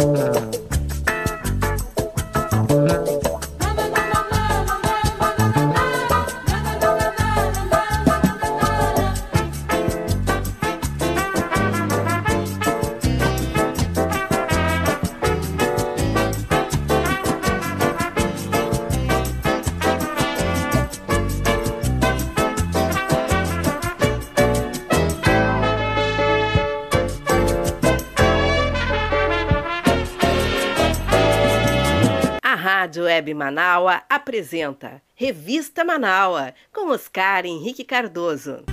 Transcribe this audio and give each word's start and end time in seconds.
Rádio 0.00 0.49
Web 33.20 33.34
Manaua 33.34 34.02
apresenta 34.08 35.02
Revista 35.14 35.84
Manaua 35.84 36.54
com 36.72 36.88
Oscar 36.88 37.44
Henrique 37.44 37.84
Cardoso. 37.84 38.69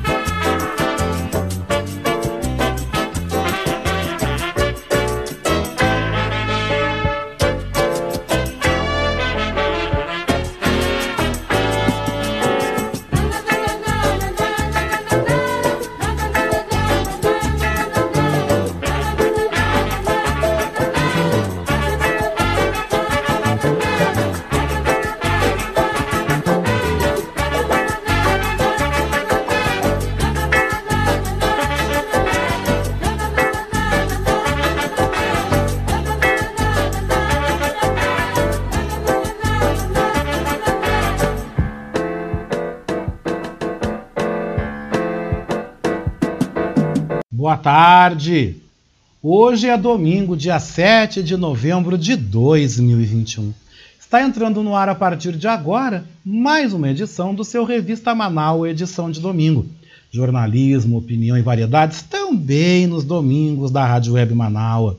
Tarde! 47.67 48.55
Hoje 49.21 49.67
é 49.67 49.77
domingo, 49.77 50.37
dia 50.37 50.57
7 50.57 51.21
de 51.21 51.35
novembro 51.35 51.97
de 51.97 52.15
2021. 52.15 53.53
Está 53.99 54.23
entrando 54.23 54.63
no 54.63 54.73
ar 54.73 54.87
a 54.87 54.95
partir 54.95 55.33
de 55.33 55.49
agora 55.49 56.05
mais 56.23 56.71
uma 56.71 56.89
edição 56.89 57.35
do 57.35 57.43
seu 57.43 57.65
Revista 57.65 58.15
Manaus, 58.15 58.69
edição 58.69 59.11
de 59.11 59.19
domingo. 59.19 59.65
Jornalismo, 60.09 60.97
opinião 60.97 61.37
e 61.37 61.41
variedades 61.41 62.01
também 62.03 62.87
nos 62.87 63.03
domingos 63.03 63.69
da 63.69 63.85
Rádio 63.85 64.13
Web 64.13 64.33
Manaus. 64.33 64.95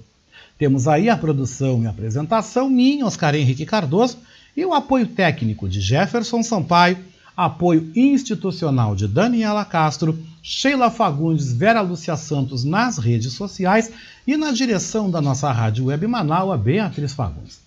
Temos 0.59 0.87
aí 0.87 1.09
a 1.09 1.17
produção 1.17 1.83
e 1.83 1.87
apresentação 1.87 2.69
minha, 2.69 3.07
Oscar 3.07 3.35
Henrique 3.35 3.65
Cardoso, 3.65 4.19
e 4.55 4.63
o 4.63 4.75
apoio 4.75 5.07
técnico 5.07 5.71
de 5.71 5.81
Jefferson 5.81 6.43
Sampaio, 6.43 6.99
apoio 7.39 7.93
institucional 7.95 8.97
de 8.97 9.07
Daniela 9.07 9.65
Castro 9.65 10.19
Sheila 10.43 10.91
Fagundes, 10.91 11.53
Vera 11.53 11.81
Lúcia 11.81 12.17
Santos 12.17 12.65
nas 12.65 12.99
redes 12.99 13.35
sociais 13.35 13.93
e 14.27 14.37
na 14.37 14.51
direção 14.51 15.09
da 15.09 15.21
nossa 15.21 15.53
rádio 15.53 15.85
web 15.85 16.05
Manaus, 16.09 16.53
a 16.53 16.57
Beatriz 16.57 17.13
Fagundes. 17.13 17.61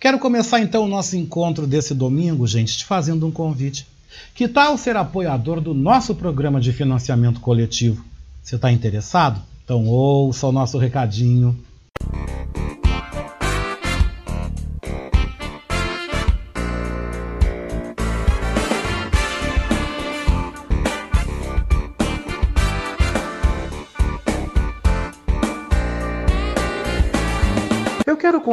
Quero 0.00 0.18
começar 0.18 0.60
então 0.60 0.84
o 0.84 0.88
nosso 0.88 1.18
encontro 1.18 1.66
desse 1.66 1.92
domingo, 1.92 2.46
gente, 2.46 2.78
te 2.78 2.86
fazendo 2.86 3.26
um 3.26 3.30
convite. 3.30 3.86
Que 4.34 4.48
tal 4.48 4.78
ser 4.78 4.96
apoiador 4.96 5.60
do 5.60 5.74
nosso 5.74 6.14
programa 6.14 6.58
de 6.58 6.72
financiamento 6.72 7.40
coletivo? 7.40 8.02
Você 8.42 8.56
está 8.56 8.72
interessado? 8.72 9.38
Então 9.64 9.84
ouça 9.86 10.46
o 10.46 10.52
nosso 10.52 10.78
recadinho. 10.78 11.54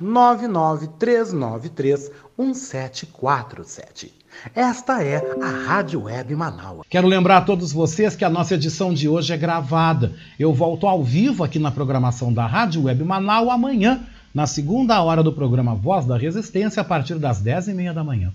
99393 0.00 2.10
1747. 2.38 4.14
Esta 4.54 5.02
é 5.02 5.16
a 5.42 5.66
Rádio 5.66 6.02
Web 6.02 6.36
Manaus. 6.36 6.86
Quero 6.88 7.08
lembrar 7.08 7.38
a 7.38 7.42
todos 7.42 7.72
vocês 7.72 8.14
que 8.14 8.24
a 8.24 8.30
nossa 8.30 8.54
edição 8.54 8.94
de 8.94 9.08
hoje 9.08 9.32
é 9.32 9.36
gravada. 9.36 10.12
Eu 10.38 10.54
volto 10.54 10.86
ao 10.86 11.02
vivo 11.02 11.42
aqui 11.42 11.58
na 11.58 11.72
programação 11.72 12.32
da 12.32 12.46
Rádio 12.46 12.84
Web 12.84 13.02
Manaus 13.02 13.48
amanhã, 13.48 14.06
na 14.32 14.46
segunda 14.46 15.02
hora 15.02 15.22
do 15.22 15.32
programa 15.32 15.74
Voz 15.74 16.06
da 16.06 16.16
Resistência, 16.16 16.80
a 16.80 16.84
partir 16.84 17.16
das 17.16 17.42
10h30 17.42 17.92
da 17.92 18.04
manhã. 18.04 18.32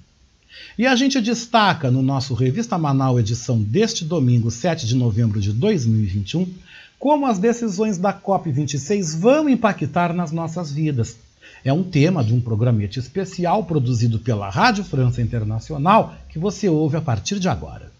E 0.77 0.85
a 0.85 0.95
gente 0.95 1.21
destaca 1.21 1.89
no 1.89 2.01
nosso 2.01 2.33
Revista 2.33 2.77
Manaus 2.77 3.19
edição 3.19 3.61
deste 3.61 4.03
domingo, 4.03 4.51
7 4.51 4.85
de 4.85 4.95
novembro 4.95 5.39
de 5.39 5.53
2021, 5.53 6.47
como 6.99 7.25
as 7.25 7.39
decisões 7.39 7.97
da 7.97 8.13
COP26 8.13 9.19
vão 9.19 9.49
impactar 9.49 10.13
nas 10.13 10.31
nossas 10.31 10.71
vidas 10.71 11.17
é 11.63 11.71
um 11.71 11.83
tema 11.83 12.23
de 12.23 12.33
um 12.33 12.41
programete 12.41 12.99
especial 12.99 13.63
produzido 13.63 14.19
pela 14.19 14.49
Rádio 14.49 14.83
França 14.83 15.21
Internacional 15.21 16.13
que 16.29 16.37
você 16.37 16.67
ouve 16.67 16.97
a 16.97 17.01
partir 17.01 17.39
de 17.39 17.47
agora. 17.47 17.91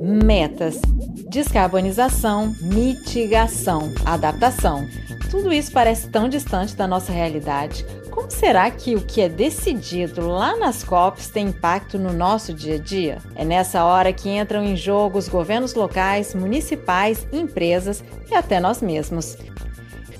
Metas: 0.00 0.80
descarbonização, 1.28 2.54
mitigação, 2.62 3.92
adaptação. 4.04 4.86
Tudo 5.30 5.52
isso 5.52 5.72
parece 5.72 6.08
tão 6.08 6.28
distante 6.28 6.74
da 6.74 6.86
nossa 6.86 7.12
realidade. 7.12 7.84
Como 8.10 8.30
será 8.30 8.70
que 8.70 8.94
o 8.94 9.02
que 9.02 9.20
é 9.20 9.28
decidido 9.28 10.26
lá 10.26 10.56
nas 10.56 10.82
COPs 10.82 11.28
tem 11.28 11.48
impacto 11.48 11.98
no 11.98 12.12
nosso 12.12 12.54
dia 12.54 12.76
a 12.76 12.78
dia? 12.78 13.18
É 13.34 13.44
nessa 13.44 13.84
hora 13.84 14.12
que 14.12 14.30
entram 14.30 14.64
em 14.64 14.76
jogo 14.76 15.18
os 15.18 15.28
governos 15.28 15.74
locais, 15.74 16.34
municipais, 16.34 17.26
empresas 17.32 18.02
e 18.30 18.34
até 18.34 18.58
nós 18.58 18.80
mesmos. 18.80 19.36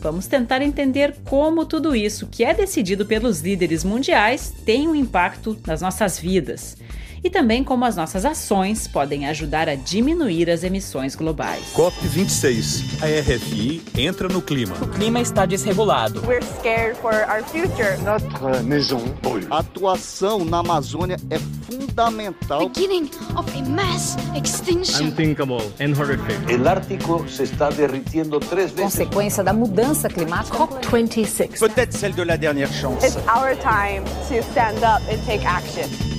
Vamos 0.00 0.26
tentar 0.26 0.62
entender 0.62 1.16
como 1.24 1.66
tudo 1.66 1.94
isso 1.94 2.28
que 2.28 2.44
é 2.44 2.54
decidido 2.54 3.04
pelos 3.04 3.40
líderes 3.40 3.82
mundiais 3.82 4.54
tem 4.64 4.86
um 4.86 4.94
impacto 4.94 5.58
nas 5.66 5.80
nossas 5.80 6.18
vidas 6.18 6.76
e 7.22 7.30
também 7.30 7.64
como 7.64 7.84
as 7.84 7.96
nossas 7.96 8.24
ações 8.24 8.86
podem 8.86 9.26
ajudar 9.26 9.68
a 9.68 9.74
diminuir 9.74 10.50
as 10.50 10.62
emissões 10.62 11.14
globais. 11.14 11.62
COP26. 11.74 12.84
A 13.02 13.20
RFI 13.20 13.82
entra 13.96 14.28
no 14.28 14.40
clima. 14.42 14.74
O 14.80 14.88
clima 14.88 15.20
está 15.20 15.46
desregulado. 15.46 16.22
We're 16.26 16.44
scared 16.58 16.96
for 16.96 17.14
our 17.14 17.42
future. 17.44 17.96
Notre 18.04 18.62
maison 18.62 19.00
brûle. 19.22 19.46
A 19.50 19.58
atuação 19.58 20.44
na 20.44 20.58
Amazônia 20.58 21.16
é 21.30 21.38
fundamental. 21.38 22.68
Beginning 22.68 23.10
of 23.36 23.50
a 23.56 23.62
mass 23.68 24.16
extinction. 24.36 25.08
Unthinkable 25.08 25.62
and 25.80 25.94
horrific. 25.98 26.52
El 26.52 26.66
Ártico 26.66 27.28
se 27.28 27.44
está 27.44 27.70
derritiendo 27.70 28.38
três 28.40 28.70
vezes. 28.70 28.92
Consequência 28.92 29.42
da 29.42 29.52
mudança 29.52 30.08
climática. 30.08 30.56
COP26. 30.56 31.58
Peut-être 31.58 31.92
celle 31.92 32.14
de 32.14 32.22
la 32.22 32.36
dernière 32.36 32.72
chance. 32.72 33.04
It's 33.04 33.16
our 33.28 33.56
time 33.56 34.04
to 34.28 34.42
stand 34.50 34.78
up 34.82 35.02
and 35.10 35.18
take 35.26 35.44
action. 35.46 36.17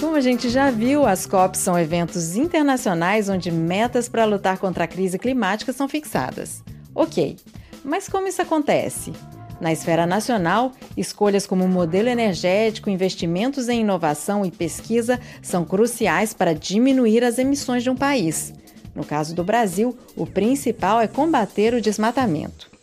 Como 0.00 0.14
a 0.14 0.20
gente 0.20 0.50
já 0.50 0.70
viu, 0.70 1.06
as 1.06 1.24
COPs 1.24 1.60
são 1.60 1.78
eventos 1.78 2.36
internacionais 2.36 3.28
onde 3.30 3.50
metas 3.50 4.08
para 4.08 4.26
lutar 4.26 4.58
contra 4.58 4.84
a 4.84 4.86
crise 4.86 5.18
climática 5.18 5.72
são 5.72 5.88
fixadas. 5.88 6.62
Ok, 6.94 7.36
mas 7.82 8.06
como 8.08 8.28
isso 8.28 8.42
acontece? 8.42 9.12
Na 9.58 9.72
esfera 9.72 10.06
nacional, 10.06 10.72
escolhas 10.96 11.46
como 11.46 11.66
modelo 11.66 12.08
energético, 12.08 12.90
investimentos 12.90 13.70
em 13.70 13.80
inovação 13.80 14.44
e 14.44 14.50
pesquisa 14.50 15.18
são 15.40 15.64
cruciais 15.64 16.34
para 16.34 16.54
diminuir 16.54 17.24
as 17.24 17.38
emissões 17.38 17.82
de 17.82 17.88
um 17.88 17.96
país. 17.96 18.52
No 18.94 19.04
caso 19.04 19.34
do 19.34 19.42
Brasil, 19.42 19.96
o 20.14 20.26
principal 20.26 21.00
é 21.00 21.06
combater 21.06 21.72
o 21.72 21.80
desmatamento. 21.80 22.75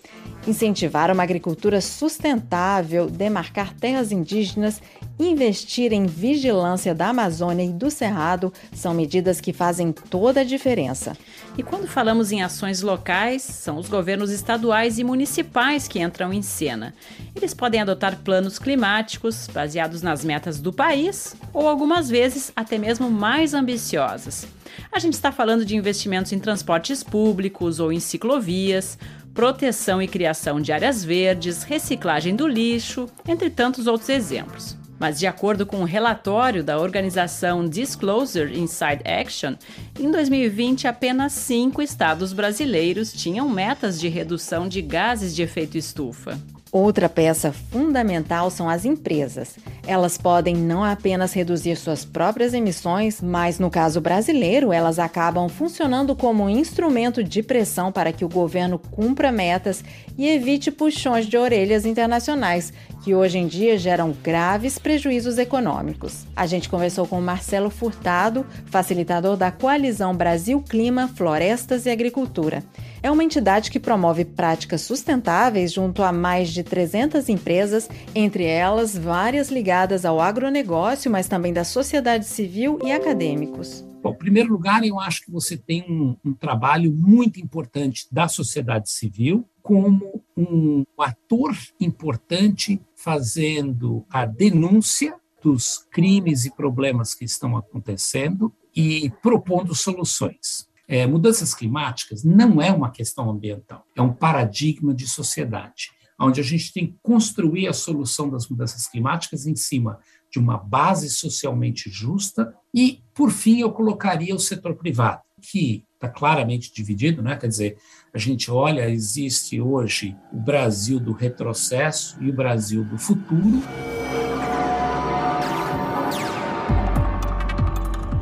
Incentivar 0.45 1.09
uma 1.09 1.23
agricultura 1.23 1.79
sustentável, 1.79 3.09
demarcar 3.09 3.73
terras 3.73 4.11
indígenas, 4.11 4.81
investir 5.17 5.93
em 5.93 6.05
vigilância 6.05 6.93
da 6.93 7.09
Amazônia 7.09 7.63
e 7.63 7.71
do 7.71 7.89
Cerrado 7.89 8.51
são 8.73 8.93
medidas 8.93 9.39
que 9.39 9.53
fazem 9.53 9.93
toda 9.93 10.41
a 10.41 10.43
diferença. 10.43 11.15
E 11.57 11.63
quando 11.63 11.87
falamos 11.87 12.33
em 12.33 12.41
ações 12.41 12.81
locais, 12.81 13.41
são 13.41 13.77
os 13.77 13.87
governos 13.87 14.31
estaduais 14.31 14.99
e 14.99 15.03
municipais 15.03 15.87
que 15.87 16.01
entram 16.01 16.33
em 16.33 16.41
cena. 16.41 16.93
Eles 17.33 17.53
podem 17.53 17.79
adotar 17.79 18.17
planos 18.17 18.59
climáticos 18.59 19.47
baseados 19.47 20.01
nas 20.01 20.25
metas 20.25 20.59
do 20.59 20.73
país 20.73 21.37
ou 21.53 21.69
algumas 21.69 22.09
vezes 22.09 22.51
até 22.53 22.77
mesmo 22.77 23.09
mais 23.09 23.53
ambiciosas. 23.53 24.45
A 24.91 24.99
gente 24.99 25.13
está 25.13 25.31
falando 25.31 25.63
de 25.63 25.75
investimentos 25.75 26.33
em 26.33 26.39
transportes 26.39 27.03
públicos 27.03 27.79
ou 27.79 27.93
em 27.93 27.99
ciclovias 27.99 28.97
proteção 29.33 30.01
e 30.01 30.07
criação 30.07 30.61
de 30.61 30.71
áreas 30.71 31.03
verdes, 31.03 31.63
reciclagem 31.63 32.35
do 32.35 32.47
lixo, 32.47 33.07
entre 33.27 33.49
tantos 33.49 33.87
outros 33.87 34.09
exemplos. 34.09 34.77
Mas, 34.99 35.19
de 35.19 35.27
acordo 35.27 35.65
com 35.65 35.77
um 35.77 35.85
relatório 35.85 36.63
da 36.63 36.79
organização 36.79 37.67
Disclosure 37.67 38.57
Inside 38.57 39.01
Action, 39.03 39.55
em 39.99 40.09
2020 40.09 40.87
apenas 40.87 41.33
cinco 41.33 41.81
estados 41.81 42.31
brasileiros 42.31 43.11
tinham 43.11 43.49
metas 43.49 43.99
de 43.99 44.07
redução 44.07 44.67
de 44.67 44.81
gases 44.81 45.35
de 45.35 45.41
efeito 45.41 45.77
estufa. 45.77 46.39
Outra 46.73 47.07
peça 47.07 47.51
fundamental 47.51 48.49
são 48.49 48.67
as 48.67 48.83
empresas. 48.83 49.57
Elas 49.85 50.17
podem 50.17 50.55
não 50.55 50.83
apenas 50.83 51.31
reduzir 51.31 51.75
suas 51.75 52.03
próprias 52.03 52.51
emissões, 52.51 53.21
mas 53.21 53.59
no 53.59 53.69
caso 53.69 54.01
brasileiro, 54.01 54.73
elas 54.73 54.97
acabam 54.97 55.47
funcionando 55.47 56.15
como 56.15 56.45
um 56.45 56.49
instrumento 56.49 57.23
de 57.23 57.43
pressão 57.43 57.91
para 57.91 58.11
que 58.11 58.25
o 58.25 58.29
governo 58.29 58.79
cumpra 58.79 59.31
metas 59.31 59.83
e 60.17 60.27
evite 60.27 60.71
puxões 60.71 61.27
de 61.27 61.37
orelhas 61.37 61.85
internacionais, 61.85 62.73
que 63.03 63.13
hoje 63.13 63.37
em 63.37 63.45
dia 63.45 63.77
geram 63.77 64.11
graves 64.23 64.79
prejuízos 64.79 65.37
econômicos. 65.37 66.25
A 66.35 66.47
gente 66.47 66.69
conversou 66.69 67.05
com 67.05 67.21
Marcelo 67.21 67.69
Furtado, 67.69 68.47
facilitador 68.65 69.37
da 69.37 69.51
Coalizão 69.51 70.15
Brasil 70.15 70.59
Clima, 70.59 71.07
Florestas 71.07 71.85
e 71.85 71.91
Agricultura. 71.91 72.63
É 73.03 73.11
uma 73.11 73.23
entidade 73.23 73.69
que 73.69 73.81
promove 73.81 74.23
práticas 74.23 74.81
sustentáveis 74.81 75.73
junto 75.73 76.01
a 76.01 76.13
mais 76.13 76.47
de 76.47 76.62
300 76.63 77.29
empresas, 77.29 77.89
entre 78.15 78.45
elas 78.45 78.97
várias 78.97 79.49
ligadas 79.49 80.05
ao 80.05 80.19
agronegócio, 80.19 81.11
mas 81.11 81.27
também 81.27 81.53
da 81.53 81.63
sociedade 81.63 82.25
civil 82.25 82.79
e 82.83 82.91
acadêmicos. 82.91 83.85
Bom, 84.01 84.11
em 84.11 84.17
primeiro 84.17 84.51
lugar, 84.51 84.83
eu 84.83 84.99
acho 84.99 85.23
que 85.23 85.31
você 85.31 85.55
tem 85.55 85.85
um, 85.89 86.17
um 86.25 86.33
trabalho 86.33 86.91
muito 86.91 87.39
importante 87.39 88.05
da 88.11 88.27
sociedade 88.27 88.89
civil 88.89 89.47
como 89.61 90.21
um 90.35 90.83
ator 90.99 91.55
importante 91.79 92.81
fazendo 92.95 94.05
a 94.11 94.25
denúncia 94.25 95.15
dos 95.41 95.87
crimes 95.89 96.45
e 96.45 96.53
problemas 96.53 97.15
que 97.15 97.23
estão 97.23 97.55
acontecendo 97.55 98.53
e 98.75 99.09
propondo 99.21 99.73
soluções. 99.73 100.67
É, 100.85 101.07
mudanças 101.07 101.53
climáticas 101.53 102.25
não 102.25 102.61
é 102.61 102.71
uma 102.71 102.91
questão 102.91 103.29
ambiental, 103.29 103.85
é 103.95 104.01
um 104.01 104.13
paradigma 104.13 104.93
de 104.93 105.07
sociedade, 105.07 105.91
onde 106.19 106.39
a 106.39 106.43
gente 106.43 106.71
tem 106.73 106.87
que 106.87 106.95
construir 107.01 107.67
a 107.67 107.73
solução 107.73 108.29
das 108.29 108.47
mudanças 108.47 108.87
climáticas 108.87 109.45
em 109.45 109.55
cima 109.55 109.99
de 110.31 110.39
uma 110.39 110.57
base 110.57 111.09
socialmente 111.09 111.89
justa 111.89 112.53
e, 112.73 113.03
por 113.13 113.31
fim, 113.31 113.59
eu 113.59 113.71
colocaria 113.71 114.33
o 114.33 114.39
setor 114.39 114.75
privado, 114.75 115.21
que 115.41 115.85
está 115.93 116.09
claramente 116.09 116.73
dividido, 116.73 117.21
né? 117.21 117.35
quer 117.35 117.47
dizer, 117.47 117.77
a 118.13 118.17
gente 118.17 118.49
olha, 118.51 118.89
existe 118.89 119.61
hoje 119.61 120.15
o 120.31 120.39
Brasil 120.39 120.99
do 120.99 121.13
retrocesso 121.13 122.17
e 122.21 122.29
o 122.29 122.33
Brasil 122.33 122.83
do 122.83 122.97
futuro. 122.97 123.61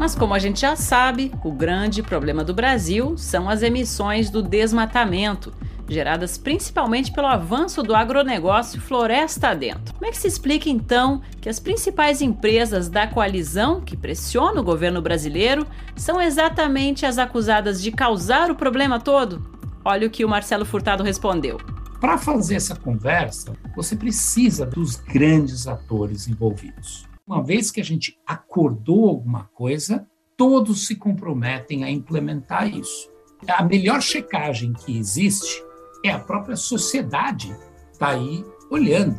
Mas 0.02 0.16
como 0.16 0.34
a 0.34 0.40
gente 0.40 0.60
já 0.60 0.76
sabe, 0.76 1.32
o 1.44 1.52
grande 1.52 2.02
problema 2.02 2.44
do 2.44 2.54
Brasil 2.54 3.16
são 3.18 3.48
as 3.48 3.62
emissões 3.62 4.30
do 4.30 4.42
desmatamento, 4.42 5.54
geradas 5.94 6.38
principalmente 6.38 7.12
pelo 7.12 7.28
avanço 7.28 7.84
do 7.84 7.94
agronegócio 7.94 8.82
floresta 8.82 9.54
dentro. 9.54 9.94
Como 9.94 10.06
é 10.06 10.12
que 10.12 10.18
se 10.18 10.28
explica 10.28 10.70
então 10.70 11.22
que 11.40 11.50
as 11.50 11.60
principais 11.60 12.22
empresas 12.22 12.90
da 12.90 13.08
coalizão 13.08 13.82
que 13.82 13.98
pressiona 13.98 14.62
o 14.62 14.64
governo 14.64 15.02
brasileiro 15.02 15.68
são 15.96 16.22
exatamente 16.22 17.06
as 17.06 17.18
acusadas 17.18 17.82
de 17.82 17.92
causar 17.92 18.50
o 18.50 18.56
problema 18.56 19.00
todo? 19.00 19.46
Olha 19.84 20.08
o 20.08 20.10
que 20.10 20.24
o 20.24 20.30
Marcelo 20.30 20.66
Furtado 20.66 21.04
respondeu. 21.04 21.58
Para 22.00 22.18
fazer 22.18 22.56
essa 22.56 22.76
conversa, 22.76 23.54
você 23.76 23.96
precisa 23.96 24.66
dos 24.66 24.96
grandes 24.96 25.68
atores 25.68 26.28
envolvidos. 26.28 27.08
Uma 27.28 27.44
vez 27.44 27.70
que 27.70 27.80
a 27.80 27.84
gente 27.84 28.18
acordou 28.26 29.08
alguma 29.08 29.44
coisa, 29.54 30.08
todos 30.36 30.88
se 30.88 30.96
comprometem 30.96 31.84
a 31.84 31.92
implementar 31.92 32.68
isso. 32.68 33.10
A 33.48 33.64
melhor 33.64 34.02
checagem 34.02 34.74
que 34.74 34.98
existe 34.98 35.64
é 36.04 36.12
a 36.12 36.20
própria 36.20 36.56
sociedade 36.56 37.56
está 37.92 38.10
aí 38.10 38.44
olhando. 38.70 39.16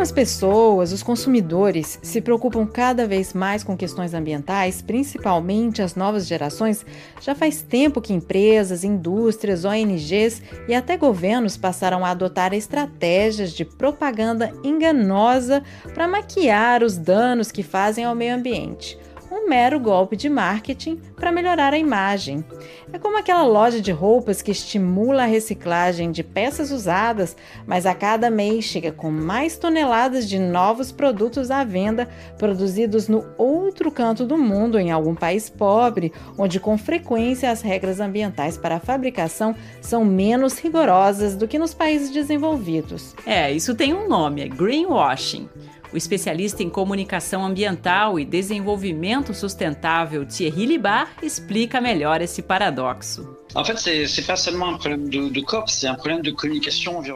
as 0.00 0.12
pessoas, 0.12 0.92
os 0.92 1.02
consumidores, 1.04 1.98
se 2.02 2.20
preocupam 2.20 2.66
cada 2.66 3.06
vez 3.06 3.32
mais 3.32 3.62
com 3.62 3.76
questões 3.76 4.12
ambientais, 4.12 4.82
principalmente 4.82 5.82
as 5.82 5.94
novas 5.94 6.26
gerações, 6.26 6.84
já 7.20 7.34
faz 7.34 7.62
tempo 7.62 8.00
que 8.00 8.12
empresas, 8.12 8.82
indústrias, 8.82 9.64
ONGs 9.64 10.42
e 10.66 10.74
até 10.74 10.96
governos 10.96 11.56
passaram 11.56 12.04
a 12.04 12.10
adotar 12.10 12.52
estratégias 12.52 13.52
de 13.52 13.64
propaganda 13.64 14.52
enganosa 14.64 15.62
para 15.94 16.08
maquiar 16.08 16.82
os 16.82 16.96
danos 16.96 17.52
que 17.52 17.62
fazem 17.62 18.04
ao 18.04 18.14
meio 18.14 18.34
ambiente 18.34 18.98
um 19.30 19.48
mero 19.48 19.78
golpe 19.78 20.16
de 20.16 20.28
marketing 20.28 21.00
para 21.16 21.30
melhorar 21.30 21.72
a 21.72 21.78
imagem. 21.78 22.44
É 22.92 22.98
como 22.98 23.18
aquela 23.18 23.44
loja 23.44 23.80
de 23.80 23.92
roupas 23.92 24.42
que 24.42 24.50
estimula 24.50 25.22
a 25.22 25.26
reciclagem 25.26 26.10
de 26.10 26.24
peças 26.24 26.70
usadas, 26.72 27.36
mas 27.66 27.86
a 27.86 27.94
cada 27.94 28.28
mês 28.28 28.64
chega 28.64 28.90
com 28.90 29.10
mais 29.10 29.56
toneladas 29.56 30.28
de 30.28 30.38
novos 30.38 30.90
produtos 30.90 31.50
à 31.50 31.62
venda, 31.62 32.08
produzidos 32.36 33.06
no 33.06 33.24
outro 33.38 33.90
canto 33.90 34.26
do 34.26 34.36
mundo, 34.36 34.78
em 34.78 34.90
algum 34.90 35.14
país 35.14 35.48
pobre, 35.48 36.12
onde 36.36 36.58
com 36.58 36.76
frequência 36.76 37.50
as 37.50 37.62
regras 37.62 38.00
ambientais 38.00 38.56
para 38.56 38.76
a 38.76 38.80
fabricação 38.80 39.54
são 39.80 40.04
menos 40.04 40.58
rigorosas 40.58 41.36
do 41.36 41.46
que 41.46 41.58
nos 41.58 41.72
países 41.72 42.10
desenvolvidos. 42.10 43.14
É, 43.24 43.52
isso 43.52 43.74
tem 43.74 43.94
um 43.94 44.08
nome, 44.08 44.42
é 44.42 44.48
greenwashing. 44.48 45.48
O 45.92 45.96
especialista 45.96 46.62
em 46.62 46.70
comunicação 46.70 47.44
ambiental 47.44 48.18
e 48.18 48.24
desenvolvimento 48.24 49.34
sustentável 49.34 50.24
Thierry 50.24 50.64
Libar 50.64 51.12
explica 51.20 51.80
melhor 51.80 52.22
esse 52.22 52.42
paradoxo. 52.42 53.36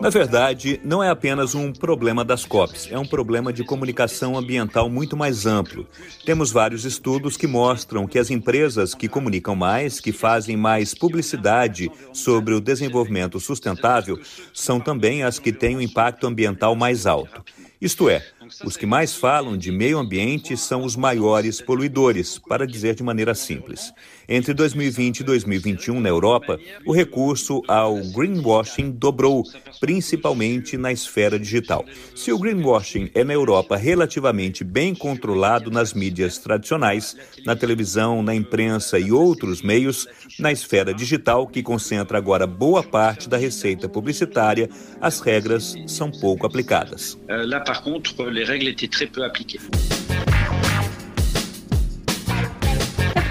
Na 0.01 0.11
verdade, 0.11 0.81
não 0.83 1.01
é 1.01 1.09
apenas 1.09 1.55
um 1.55 1.73
problema 1.73 2.25
das 2.25 2.45
COPs, 2.45 2.89
é 2.91 2.99
um 2.99 3.07
problema 3.07 3.53
de 3.53 3.63
comunicação 3.63 4.37
ambiental 4.37 4.91
muito 4.91 5.17
mais 5.17 5.47
amplo. 5.47 5.87
Temos 6.27 6.51
vários 6.51 6.85
estudos 6.85 7.37
que 7.37 7.47
mostram 7.47 8.09
que 8.09 8.19
as 8.19 8.31
empresas 8.31 8.93
que 8.93 9.07
comunicam 9.07 9.55
mais, 9.55 10.01
que 10.01 10.11
fazem 10.11 10.57
mais 10.57 10.93
publicidade 10.93 11.89
sobre 12.13 12.53
o 12.53 12.61
desenvolvimento 12.61 13.39
sustentável, 13.39 14.19
são 14.53 14.81
também 14.81 15.23
as 15.23 15.39
que 15.39 15.53
têm 15.53 15.77
o 15.77 15.79
um 15.79 15.83
impacto 15.83 16.27
ambiental 16.27 16.75
mais 16.75 17.07
alto. 17.07 17.45
Isto 17.81 18.09
é, 18.09 18.25
Os 18.63 18.77
que 18.77 18.87
mais 18.87 19.15
falam 19.15 19.57
de 19.57 19.73
meio 19.73 19.99
ambiente 19.99 20.57
são 20.57 20.85
os 20.85 20.95
maiores 20.95 21.61
poluidores, 21.61 22.39
para 22.39 22.67
dizer 22.67 22.95
de 22.95 23.03
maneira 23.03 23.35
simples. 23.35 23.93
Entre 24.29 24.55
2020 24.55 25.21
e 25.21 25.25
2021, 25.25 26.01
na 26.01 26.09
Europa, 26.09 26.59
o 26.87 26.93
recurso 26.93 27.63
ao 27.69 27.97
greenwashing 27.97 28.91
dobrou, 28.91 29.45
principalmente 29.81 30.77
na 30.77 30.93
esfera 30.93 31.39
digital. 31.39 31.85
Se 32.15 32.33
o 32.33 32.39
greenwashing 32.39 33.11
é 33.15 33.23
na 33.23 33.35
Europa 33.35 33.77
relativamente 33.77 34.65
bem 34.65 34.95
controlado 34.95 35.71
nas 35.71 35.93
mídias 35.93 36.39
tradicionais, 36.39 37.17
na 37.45 37.55
televisão, 37.55 38.23
na 38.23 38.35
imprensa 38.35 38.99
e 38.99 39.13
outros 39.13 39.63
meios, 39.63 40.07
na 40.39 40.51
esfera 40.51 40.95
digital, 40.95 41.47
que 41.47 41.63
concentra 41.63 42.17
agora 42.17 42.47
boa 42.47 42.83
parte 42.83 43.29
da 43.29 43.37
receita 43.37 43.89
publicitária, 43.89 44.69
as 45.01 45.21
regras 45.21 45.75
são 45.87 46.11
pouco 46.11 46.47
aplicadas. 46.47 47.19
Là, 47.29 47.61
par 47.61 47.83
contre, 47.83 48.31
les 48.31 48.45
règles 48.45 48.69
étaient 48.69 48.89
très 48.89 49.07
peu 49.07 49.23
appliquées. 49.25 49.61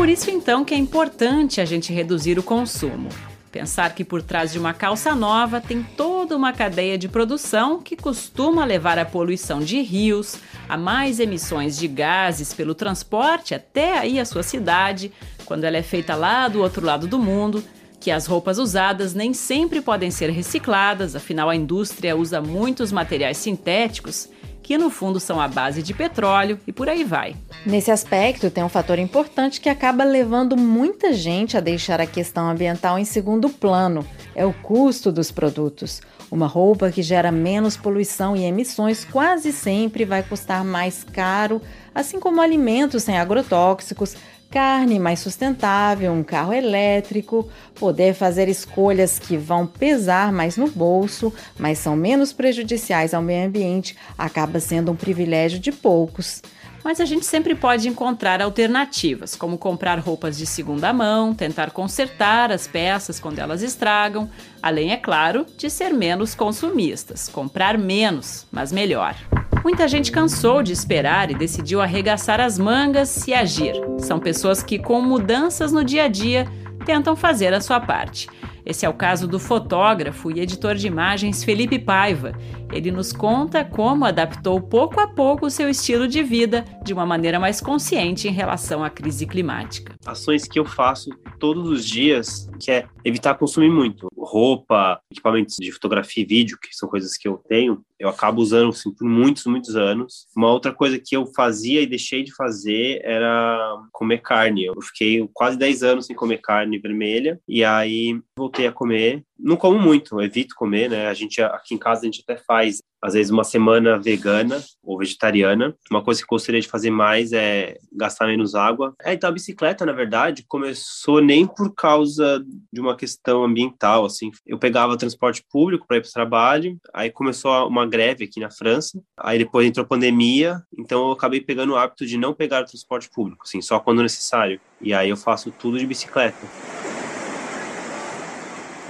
Por 0.03 0.09
isso 0.09 0.29
então 0.29 0.65
que 0.65 0.73
é 0.73 0.77
importante 0.77 1.61
a 1.61 1.65
gente 1.65 1.93
reduzir 1.93 2.37
o 2.37 2.43
consumo. 2.43 3.07
Pensar 3.49 3.95
que 3.95 4.03
por 4.03 4.21
trás 4.21 4.51
de 4.51 4.59
uma 4.59 4.73
calça 4.73 5.15
nova 5.15 5.61
tem 5.61 5.81
toda 5.81 6.35
uma 6.35 6.51
cadeia 6.51 6.97
de 6.97 7.07
produção 7.07 7.81
que 7.81 7.95
costuma 7.95 8.65
levar 8.65 8.99
à 8.99 9.05
poluição 9.05 9.61
de 9.61 9.81
rios, 9.81 10.35
a 10.67 10.75
mais 10.75 11.21
emissões 11.21 11.77
de 11.77 11.87
gases 11.87 12.53
pelo 12.53 12.75
transporte 12.75 13.55
até 13.55 13.97
aí 13.97 14.19
a 14.19 14.25
sua 14.25 14.43
cidade, 14.43 15.09
quando 15.45 15.63
ela 15.63 15.77
é 15.77 15.81
feita 15.81 16.15
lá 16.15 16.49
do 16.49 16.59
outro 16.59 16.85
lado 16.85 17.07
do 17.07 17.17
mundo, 17.17 17.63
que 17.97 18.11
as 18.11 18.25
roupas 18.25 18.57
usadas 18.57 19.13
nem 19.13 19.33
sempre 19.33 19.79
podem 19.79 20.11
ser 20.11 20.29
recicladas, 20.31 21.15
afinal 21.15 21.49
a 21.49 21.55
indústria 21.55 22.13
usa 22.13 22.41
muitos 22.41 22.91
materiais 22.91 23.37
sintéticos 23.37 24.27
que 24.63 24.77
no 24.77 24.89
fundo 24.89 25.19
são 25.19 25.39
a 25.39 25.47
base 25.47 25.83
de 25.83 25.93
petróleo 25.93 26.57
e 26.65 26.71
por 26.71 26.87
aí 26.87 27.03
vai. 27.03 27.35
Nesse 27.65 27.91
aspecto, 27.91 28.49
tem 28.49 28.63
um 28.63 28.69
fator 28.69 28.97
importante 28.97 29.59
que 29.59 29.69
acaba 29.69 30.03
levando 30.03 30.55
muita 30.57 31.13
gente 31.13 31.57
a 31.57 31.59
deixar 31.59 31.99
a 31.99 32.07
questão 32.07 32.49
ambiental 32.49 32.97
em 32.97 33.05
segundo 33.05 33.49
plano: 33.49 34.05
é 34.33 34.45
o 34.45 34.53
custo 34.53 35.11
dos 35.11 35.29
produtos. 35.29 36.01
Uma 36.31 36.47
roupa 36.47 36.89
que 36.89 37.03
gera 37.03 37.31
menos 37.31 37.77
poluição 37.77 38.35
e 38.35 38.43
emissões 38.43 39.05
quase 39.05 39.51
sempre 39.51 40.03
vai 40.03 40.23
custar 40.23 40.65
mais 40.65 41.03
caro, 41.03 41.61
assim 41.93 42.19
como 42.19 42.41
alimentos 42.41 43.03
sem 43.03 43.19
agrotóxicos, 43.19 44.15
carne 44.53 44.99
mais 44.99 45.19
sustentável, 45.19 46.13
um 46.13 46.21
carro 46.21 46.53
elétrico, 46.53 47.49
poder 47.73 48.13
fazer 48.13 48.47
escolhas 48.47 49.17
que 49.17 49.35
vão 49.35 49.65
pesar 49.65 50.31
mais 50.31 50.57
no 50.57 50.69
bolso, 50.69 51.33
mas 51.57 51.79
são 51.79 51.95
menos 51.95 52.31
prejudiciais 52.31 53.15
ao 53.15 53.21
meio 53.23 53.47
ambiente, 53.47 53.97
acaba 54.15 54.59
sendo 54.59 54.91
um 54.91 54.95
privilégio 54.95 55.57
de 55.57 55.71
poucos. 55.71 56.43
Mas 56.83 56.99
a 56.99 57.05
gente 57.05 57.25
sempre 57.25 57.55
pode 57.55 57.87
encontrar 57.87 58.41
alternativas, 58.41 59.35
como 59.35 59.57
comprar 59.57 59.99
roupas 59.99 60.37
de 60.37 60.45
segunda 60.45 60.91
mão, 60.91 61.33
tentar 61.33 61.71
consertar 61.71 62.51
as 62.51 62.67
peças 62.67 63.19
quando 63.19 63.39
elas 63.39 63.61
estragam, 63.61 64.29
além, 64.61 64.91
é 64.91 64.97
claro, 64.97 65.45
de 65.57 65.69
ser 65.69 65.93
menos 65.93 66.35
consumistas, 66.35 67.29
comprar 67.29 67.77
menos, 67.77 68.45
mas 68.51 68.71
melhor. 68.71 69.15
Muita 69.63 69.87
gente 69.87 70.11
cansou 70.11 70.61
de 70.61 70.73
esperar 70.73 71.31
e 71.31 71.35
decidiu 71.35 71.79
arregaçar 71.79 72.41
as 72.41 72.59
mangas 72.59 73.25
e 73.27 73.33
agir. 73.33 73.73
São 73.97 74.19
pessoas 74.19 74.61
que, 74.61 74.77
com 74.77 75.01
mudanças 75.01 75.71
no 75.71 75.85
dia 75.85 76.03
a 76.03 76.07
dia, 76.09 76.45
tentam 76.85 77.15
fazer 77.15 77.53
a 77.53 77.61
sua 77.61 77.79
parte. 77.79 78.27
Esse 78.65 78.85
é 78.85 78.89
o 78.89 78.93
caso 78.93 79.27
do 79.27 79.39
fotógrafo 79.39 80.31
e 80.31 80.39
editor 80.39 80.75
de 80.75 80.87
imagens 80.87 81.43
Felipe 81.43 81.77
Paiva. 81.79 82.33
Ele 82.73 82.91
nos 82.91 83.13
conta 83.13 83.63
como 83.63 84.05
adaptou 84.05 84.59
pouco 84.59 84.99
a 84.99 85.07
pouco 85.07 85.45
o 85.45 85.49
seu 85.49 85.69
estilo 85.69 86.07
de 86.07 86.23
vida 86.23 86.65
de 86.83 86.93
uma 86.93 87.05
maneira 87.05 87.39
mais 87.39 87.61
consciente 87.61 88.27
em 88.27 88.31
relação 88.31 88.83
à 88.83 88.89
crise 88.89 89.25
climática. 89.25 89.95
Ações 90.05 90.47
que 90.47 90.59
eu 90.59 90.65
faço 90.65 91.09
todos 91.39 91.69
os 91.69 91.85
dias, 91.85 92.49
que 92.59 92.71
é 92.71 92.87
evitar 93.05 93.35
consumir 93.35 93.69
muito 93.69 94.07
roupa, 94.17 94.99
equipamentos 95.11 95.55
de 95.59 95.71
fotografia 95.71 96.23
e 96.23 96.25
vídeo, 96.25 96.57
que 96.61 96.73
são 96.75 96.89
coisas 96.89 97.15
que 97.17 97.27
eu 97.27 97.37
tenho, 97.47 97.83
eu 98.03 98.09
acabo 98.09 98.41
usando 98.41 98.69
assim, 98.69 98.91
por 98.91 99.07
muitos, 99.07 99.45
muitos 99.45 99.77
anos. 99.77 100.27
Uma 100.35 100.51
outra 100.51 100.73
coisa 100.73 100.99
que 100.99 101.15
eu 101.15 101.25
fazia 101.27 101.81
e 101.81 101.87
deixei 101.87 102.21
de 102.21 102.35
fazer 102.35 102.99
era 103.01 103.77
comer 103.93 104.21
carne. 104.21 104.65
Eu 104.65 104.81
fiquei 104.81 105.25
quase 105.33 105.57
10 105.57 105.83
anos 105.83 106.05
sem 106.07 106.15
comer 106.15 106.41
carne 106.41 106.79
vermelha 106.79 107.39
e 107.47 107.63
aí 107.63 108.19
voltei 108.37 108.67
a 108.67 108.73
comer. 108.73 109.23
Não 109.43 109.57
como 109.57 109.77
muito, 109.77 110.21
evito 110.21 110.55
comer, 110.55 110.89
né? 110.89 111.07
A 111.07 111.13
gente 111.13 111.41
aqui 111.41 111.75
em 111.75 111.77
casa 111.77 112.01
a 112.01 112.05
gente 112.05 112.23
até 112.25 112.41
faz 112.41 112.81
às 113.03 113.13
vezes 113.13 113.29
uma 113.29 113.43
semana 113.43 113.99
vegana 113.99 114.63
ou 114.81 114.97
vegetariana. 114.97 115.75
Uma 115.91 116.01
coisa 116.01 116.21
que 116.21 116.25
eu 116.25 116.29
gostaria 116.29 116.61
de 116.61 116.69
fazer 116.69 116.89
mais 116.89 117.33
é 117.33 117.77
gastar 117.91 118.27
menos 118.27 118.55
água. 118.55 118.95
É, 119.03 119.13
então 119.13 119.29
a 119.29 119.33
bicicleta, 119.33 119.85
na 119.85 119.91
verdade, 119.91 120.45
começou 120.47 121.21
nem 121.21 121.45
por 121.45 121.75
causa 121.75 122.41
de 122.71 122.79
uma 122.79 122.95
questão 122.95 123.43
ambiental, 123.43 124.05
assim. 124.05 124.31
Eu 124.47 124.57
pegava 124.57 124.95
transporte 124.95 125.43
público 125.51 125.85
para 125.85 125.97
ir 125.97 126.01
para 126.01 126.09
o 126.09 126.13
trabalho, 126.13 126.77
aí 126.93 127.11
começou 127.11 127.67
uma 127.67 127.85
greve 127.85 128.23
aqui 128.23 128.39
na 128.39 128.49
França, 128.49 129.03
aí 129.17 129.37
depois 129.37 129.67
entrou 129.67 129.83
a 129.83 129.87
pandemia, 129.87 130.61
então 130.77 131.07
eu 131.07 131.11
acabei 131.11 131.41
pegando 131.41 131.73
o 131.73 131.75
hábito 131.75 132.05
de 132.05 132.17
não 132.17 132.33
pegar 132.33 132.61
o 132.61 132.65
transporte 132.65 133.09
público, 133.09 133.43
assim, 133.45 133.61
só 133.61 133.81
quando 133.81 134.01
necessário. 134.01 134.61
E 134.79 134.93
aí 134.93 135.09
eu 135.09 135.17
faço 135.17 135.51
tudo 135.51 135.77
de 135.77 135.85
bicicleta. 135.85 136.37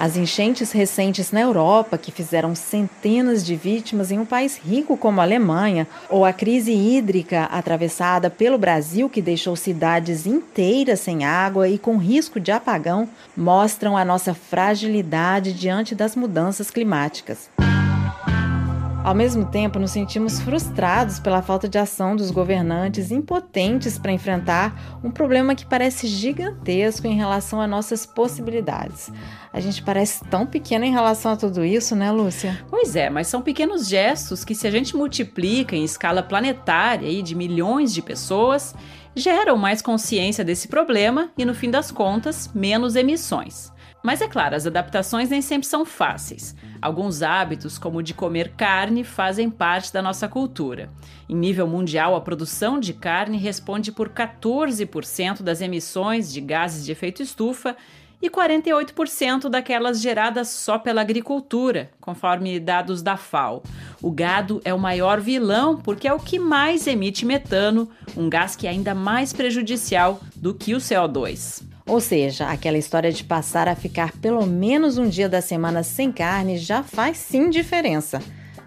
As 0.03 0.17
enchentes 0.17 0.74
recentes 0.74 1.31
na 1.31 1.39
Europa, 1.39 1.98
que 1.98 2.12
fizeram 2.12 2.53
centenas 2.53 3.41
de 3.41 3.55
vítimas 3.55 4.12
em 4.12 4.19
um 4.19 4.25
país 4.25 4.57
rico 4.57 4.98
como 4.98 5.22
a 5.22 5.24
Alemanha, 5.24 5.88
ou 6.10 6.25
a 6.25 6.33
crise 6.33 6.74
hídrica 6.74 7.43
atravessada 7.45 8.29
pelo 8.29 8.57
Brasil, 8.57 9.10
que 9.10 9.22
deixou 9.22 9.55
cidades 9.55 10.25
inteiras 10.25 11.00
sem 11.00 11.24
água 11.24 11.69
e 11.69 11.77
com 11.77 11.95
risco 11.95 12.38
de 12.38 12.51
apagão, 12.51 13.07
mostram 13.38 13.95
a 13.95 14.03
nossa 14.03 14.33
fragilidade 14.33 15.53
diante 15.53 15.95
das 15.95 16.17
mudanças 16.17 16.69
climáticas. 16.69 17.50
Ao 19.03 19.13
mesmo 19.13 19.43
tempo, 19.43 19.79
nos 19.79 19.91
sentimos 19.91 20.39
frustrados 20.39 21.19
pela 21.19 21.41
falta 21.41 21.67
de 21.67 21.77
ação 21.77 22.15
dos 22.15 22.31
governantes 22.31 23.12
impotentes 23.12 23.98
para 23.98 24.13
enfrentar 24.13 24.98
um 25.03 25.12
problema 25.12 25.53
que 25.55 25.65
parece 25.65 26.07
gigantesco 26.07 27.05
em 27.05 27.13
relação 27.13 27.60
a 27.60 27.67
nossas 27.67 28.05
possibilidades. 28.05 29.12
A 29.51 29.60
gente 29.60 29.83
parece 29.83 30.24
tão 30.29 30.45
pequeno 30.45 30.86
em 30.86 30.91
relação 30.91 31.33
a 31.33 31.36
tudo 31.36 31.65
isso, 31.65 31.98
né, 31.98 32.12
Lúcia? 32.12 32.57
Pois 32.69 32.95
é, 32.95 33.10
mas 33.10 33.27
são 33.27 33.41
pequenos 33.41 33.89
gestos 33.89 34.45
que, 34.45 34.55
se 34.55 34.65
a 34.65 34.72
gente 34.72 34.95
multiplica 34.95 35.75
em 35.75 35.83
escala 35.83 36.24
planetária 36.24 37.10
e 37.10 37.22
de 37.22 37.36
milhões 37.36 37.93
de 37.93 38.01
pessoas, 38.01 38.74
geram 39.13 39.57
mais 39.57 39.81
consciência 39.81 40.45
desse 40.45 40.69
problema 40.69 41.29
e, 41.38 41.43
no 41.43 41.53
fim 41.53 41.69
das 41.69 41.91
contas, 41.91 42.50
menos 42.55 42.95
emissões. 42.95 43.72
Mas 44.03 44.19
é 44.19 44.27
claro, 44.27 44.53
as 44.53 44.67
adaptações 44.67 45.29
nem 45.29 45.41
sempre 45.41 45.65
são 45.65 45.86
fáceis. 45.86 46.53
Alguns 46.81 47.22
hábitos, 47.22 47.77
como 47.77 48.00
o 48.00 48.03
de 48.03 48.13
comer 48.13 48.50
carne, 48.50 49.01
fazem 49.01 49.50
parte 49.50 49.93
da 49.93 50.01
nossa 50.01 50.27
cultura. 50.27 50.89
Em 51.29 51.36
nível 51.36 51.65
mundial, 51.65 52.13
a 52.13 52.19
produção 52.19 52.77
de 52.77 52.93
carne 52.93 53.38
responde 53.38 53.93
por 53.93 54.10
14% 54.10 55.41
das 55.41 55.62
emissões 55.62 56.33
de 56.33 56.41
gases 56.41 56.83
de 56.83 56.91
efeito 56.91 57.24
estufa 57.24 57.77
e 58.22 58.29
48% 58.29 59.50
daquelas 59.50 60.01
geradas 60.01 60.50
só 60.50 60.77
pela 60.77 61.01
agricultura, 61.01 61.89
conforme 62.01 62.60
dados 62.60 63.01
da 63.01 63.15
FAO. 63.15 63.63
O 64.01 64.12
gado 64.12 64.62
é 64.65 64.74
o 64.74 64.79
maior 64.79 65.22
vilão 65.22 65.77
porque 65.77 66.10
é 66.10 66.13
o 66.13 66.19
que 66.19 66.39
mais 66.39 66.88
emite 66.88 67.25
metano, 67.25 67.89
um 68.17 68.29
gás 68.29 68.53
que 68.53 68.67
é 68.67 68.69
ainda 68.69 68.93
mais 68.93 69.31
prejudicial 69.31 70.19
do 70.36 70.53
que 70.53 70.74
o 70.75 70.77
CO2. 70.77 71.72
Ou 71.85 71.99
seja, 71.99 72.47
aquela 72.47 72.77
história 72.77 73.11
de 73.11 73.23
passar 73.23 73.67
a 73.67 73.75
ficar 73.75 74.13
pelo 74.17 74.45
menos 74.45 74.97
um 74.97 75.07
dia 75.07 75.27
da 75.27 75.41
semana 75.41 75.83
sem 75.83 76.11
carne 76.11 76.57
já 76.57 76.81
faz 76.81 77.17
sim 77.17 77.49
diferença. 77.49 78.21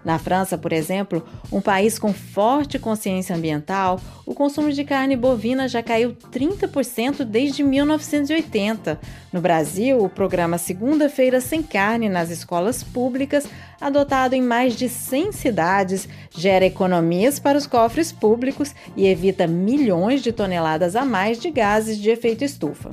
Na 0.07 0.17
França, 0.17 0.57
por 0.57 0.71
exemplo, 0.71 1.21
um 1.51 1.59
país 1.59 1.99
com 1.99 2.13
forte 2.13 2.79
consciência 2.79 3.35
ambiental, 3.35 3.99
o 4.25 4.33
consumo 4.33 4.71
de 4.71 4.85
carne 4.85 5.17
bovina 5.17 5.67
já 5.67 5.83
caiu 5.83 6.15
30% 6.31 7.25
desde 7.25 7.61
1980. 7.61 9.01
No 9.33 9.41
Brasil, 9.41 10.01
o 10.01 10.07
programa 10.07 10.57
Segunda-feira 10.57 11.41
Sem 11.41 11.61
Carne 11.61 12.07
nas 12.07 12.29
escolas 12.29 12.83
públicas, 12.83 13.49
adotado 13.81 14.33
em 14.33 14.41
mais 14.41 14.77
de 14.77 14.87
100 14.87 15.33
cidades, 15.33 16.07
gera 16.31 16.65
economias 16.65 17.37
para 17.37 17.57
os 17.57 17.67
cofres 17.67 18.09
públicos 18.09 18.73
e 18.95 19.07
evita 19.07 19.45
milhões 19.45 20.21
de 20.21 20.31
toneladas 20.31 20.95
a 20.95 21.03
mais 21.03 21.37
de 21.37 21.51
gases 21.51 21.97
de 21.97 22.09
efeito 22.09 22.45
estufa. 22.45 22.91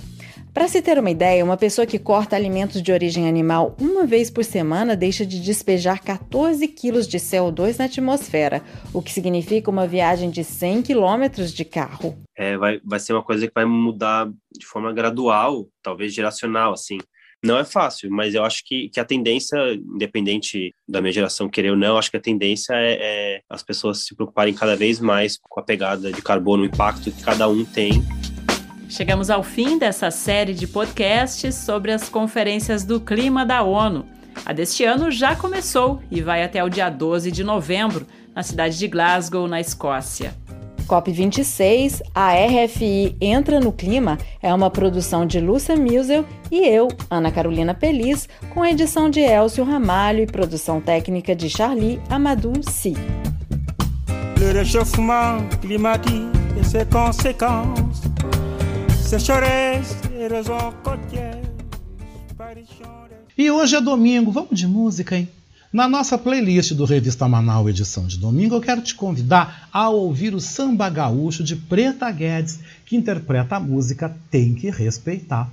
Para 0.54 0.68
se 0.68 0.80
ter 0.80 1.00
uma 1.00 1.10
ideia, 1.10 1.44
uma 1.44 1.56
pessoa 1.56 1.84
que 1.84 1.98
corta 1.98 2.36
alimentos 2.36 2.80
de 2.80 2.92
origem 2.92 3.28
animal 3.28 3.76
uma 3.80 4.06
vez 4.06 4.30
por 4.30 4.44
semana 4.44 4.94
deixa 4.94 5.26
de 5.26 5.40
despejar 5.40 6.00
14 6.00 6.68
quilos 6.68 7.08
de 7.08 7.18
CO2 7.18 7.76
na 7.76 7.86
atmosfera, 7.86 8.62
o 8.92 9.02
que 9.02 9.10
significa 9.10 9.68
uma 9.68 9.84
viagem 9.84 10.30
de 10.30 10.44
100 10.44 10.82
quilômetros 10.82 11.52
de 11.52 11.64
carro. 11.64 12.16
É, 12.36 12.56
vai, 12.56 12.80
vai 12.84 13.00
ser 13.00 13.14
uma 13.14 13.22
coisa 13.24 13.48
que 13.48 13.52
vai 13.52 13.64
mudar 13.64 14.30
de 14.56 14.64
forma 14.64 14.92
gradual, 14.92 15.66
talvez 15.82 16.14
geracional, 16.14 16.72
assim. 16.72 16.98
Não 17.44 17.58
é 17.58 17.64
fácil, 17.64 18.08
mas 18.08 18.32
eu 18.32 18.44
acho 18.44 18.62
que, 18.64 18.88
que 18.90 19.00
a 19.00 19.04
tendência, 19.04 19.58
independente 19.74 20.72
da 20.88 21.00
minha 21.00 21.12
geração 21.12 21.48
querer 21.48 21.70
ou 21.70 21.76
não, 21.76 21.98
acho 21.98 22.12
que 22.12 22.16
a 22.16 22.20
tendência 22.20 22.74
é, 22.74 22.98
é 23.00 23.40
as 23.50 23.64
pessoas 23.64 24.06
se 24.06 24.14
preocuparem 24.14 24.54
cada 24.54 24.76
vez 24.76 25.00
mais 25.00 25.36
com 25.36 25.58
a 25.58 25.64
pegada 25.64 26.12
de 26.12 26.22
carbono, 26.22 26.62
o 26.62 26.66
impacto 26.66 27.10
que 27.10 27.24
cada 27.24 27.48
um 27.48 27.64
tem 27.64 28.04
Chegamos 28.94 29.28
ao 29.28 29.42
fim 29.42 29.76
dessa 29.76 30.08
série 30.08 30.54
de 30.54 30.68
podcasts 30.68 31.56
sobre 31.56 31.90
as 31.90 32.08
conferências 32.08 32.84
do 32.84 33.00
clima 33.00 33.44
da 33.44 33.60
ONU. 33.60 34.06
A 34.46 34.52
deste 34.52 34.84
ano 34.84 35.10
já 35.10 35.34
começou 35.34 36.00
e 36.12 36.22
vai 36.22 36.44
até 36.44 36.62
o 36.62 36.68
dia 36.68 36.88
12 36.88 37.32
de 37.32 37.42
novembro, 37.42 38.06
na 38.32 38.44
cidade 38.44 38.78
de 38.78 38.86
Glasgow, 38.86 39.48
na 39.48 39.60
Escócia. 39.60 40.32
COP26, 40.86 42.02
a 42.14 42.34
RFI 42.34 43.16
Entra 43.20 43.58
no 43.58 43.72
Clima 43.72 44.16
é 44.40 44.54
uma 44.54 44.70
produção 44.70 45.26
de 45.26 45.40
Lúcia 45.40 45.74
Musel 45.74 46.24
e 46.48 46.64
eu, 46.64 46.86
Ana 47.10 47.32
Carolina 47.32 47.74
Pelis, 47.74 48.28
com 48.50 48.62
a 48.62 48.70
edição 48.70 49.10
de 49.10 49.18
Elcio 49.18 49.64
Ramalho 49.64 50.20
e 50.20 50.26
produção 50.26 50.80
técnica 50.80 51.34
de 51.34 51.50
Charlie 51.50 52.00
Amadou 52.08 52.62
Si. 52.62 52.94
Le 54.38 54.52
réchauffement 54.52 55.48
climatique 55.60 56.30
et 56.56 56.64
ses 56.64 56.84
conséquences, 56.84 58.02
sécheresse, 59.18 59.94
érosion 60.18 60.72
côtière, 60.82 61.40
E 63.38 63.48
hoje 63.48 63.76
é 63.76 63.80
domingo, 63.80 64.32
vamos 64.32 64.58
de 64.58 64.66
música, 64.66 65.16
hein? 65.16 65.28
Na 65.72 65.88
nossa 65.88 66.18
playlist 66.18 66.72
do 66.72 66.84
Revista 66.84 67.28
Manaus 67.28 67.68
edição 67.68 68.06
de 68.06 68.18
domingo, 68.18 68.56
eu 68.56 68.60
quero 68.60 68.80
te 68.80 68.94
convidar 68.94 69.68
a 69.72 69.88
ouvir 69.88 70.34
o 70.34 70.40
samba 70.40 70.88
gaúcho 70.88 71.44
de 71.44 71.54
Preta 71.54 72.10
Guedes, 72.10 72.58
que 72.86 72.96
interpreta 72.96 73.56
a 73.56 73.60
música 73.60 74.16
Tem 74.30 74.52
que 74.54 74.68
Respeitar. 74.70 75.48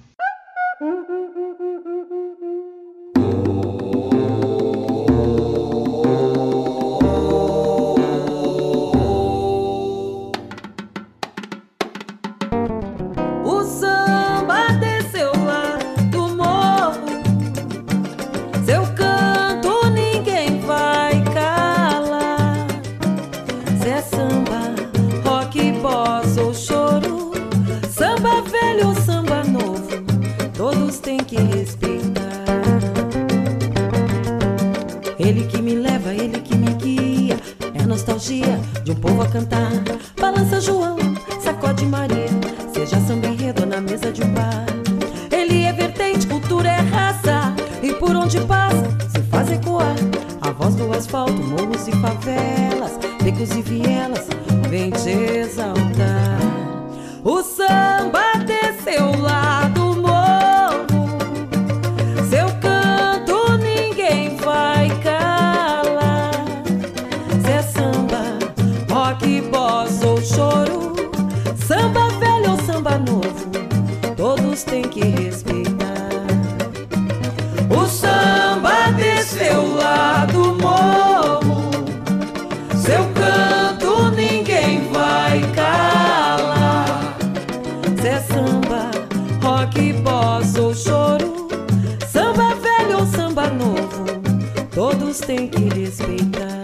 Domingo 95.37 96.60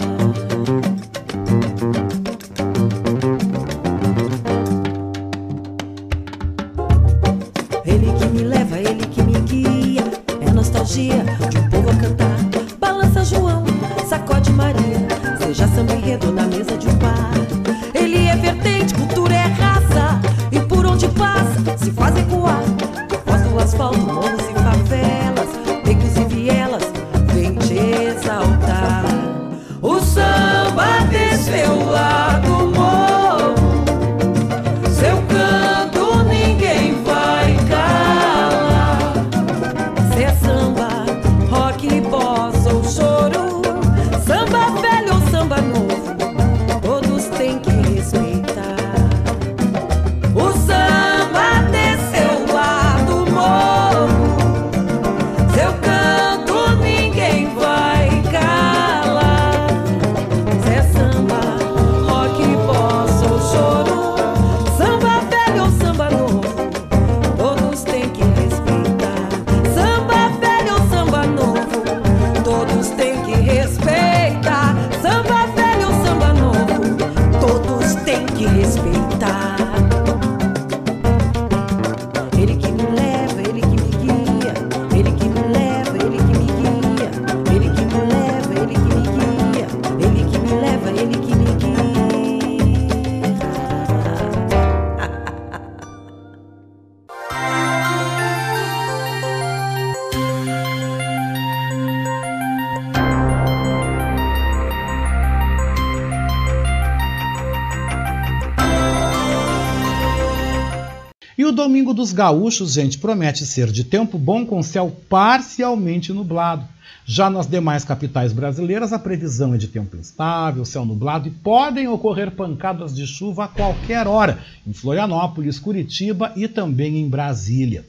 dos 111.98 112.14
gaúchos, 112.14 112.74
gente, 112.74 113.00
promete 113.00 113.44
ser 113.44 113.72
de 113.72 113.84
tempo 113.84 114.20
bom 114.20 114.46
com 114.46 114.62
céu 114.62 114.96
parcialmente 115.10 116.14
nublado. 116.14 116.64
Já 117.04 117.28
nas 117.28 117.48
demais 117.48 117.84
capitais 117.84 118.32
brasileiras, 118.32 118.94
a 118.94 119.00
previsão 119.00 119.56
é 119.56 119.58
de 119.58 119.68
tempo 119.68 119.98
instável, 119.98 120.64
céu 120.64 120.86
nublado 120.86 121.28
e 121.28 121.32
podem 121.32 121.88
ocorrer 121.88 122.30
pancadas 122.32 122.96
de 122.96 123.08
chuva 123.08 123.46
a 123.46 123.48
qualquer 123.48 124.06
hora 124.08 124.38
em 124.66 124.74
Florianópolis, 124.74 125.58
Curitiba 125.58 126.32
e 126.36 126.48
também 126.48 126.98
em 127.00 127.10
Brasília. 127.10 127.84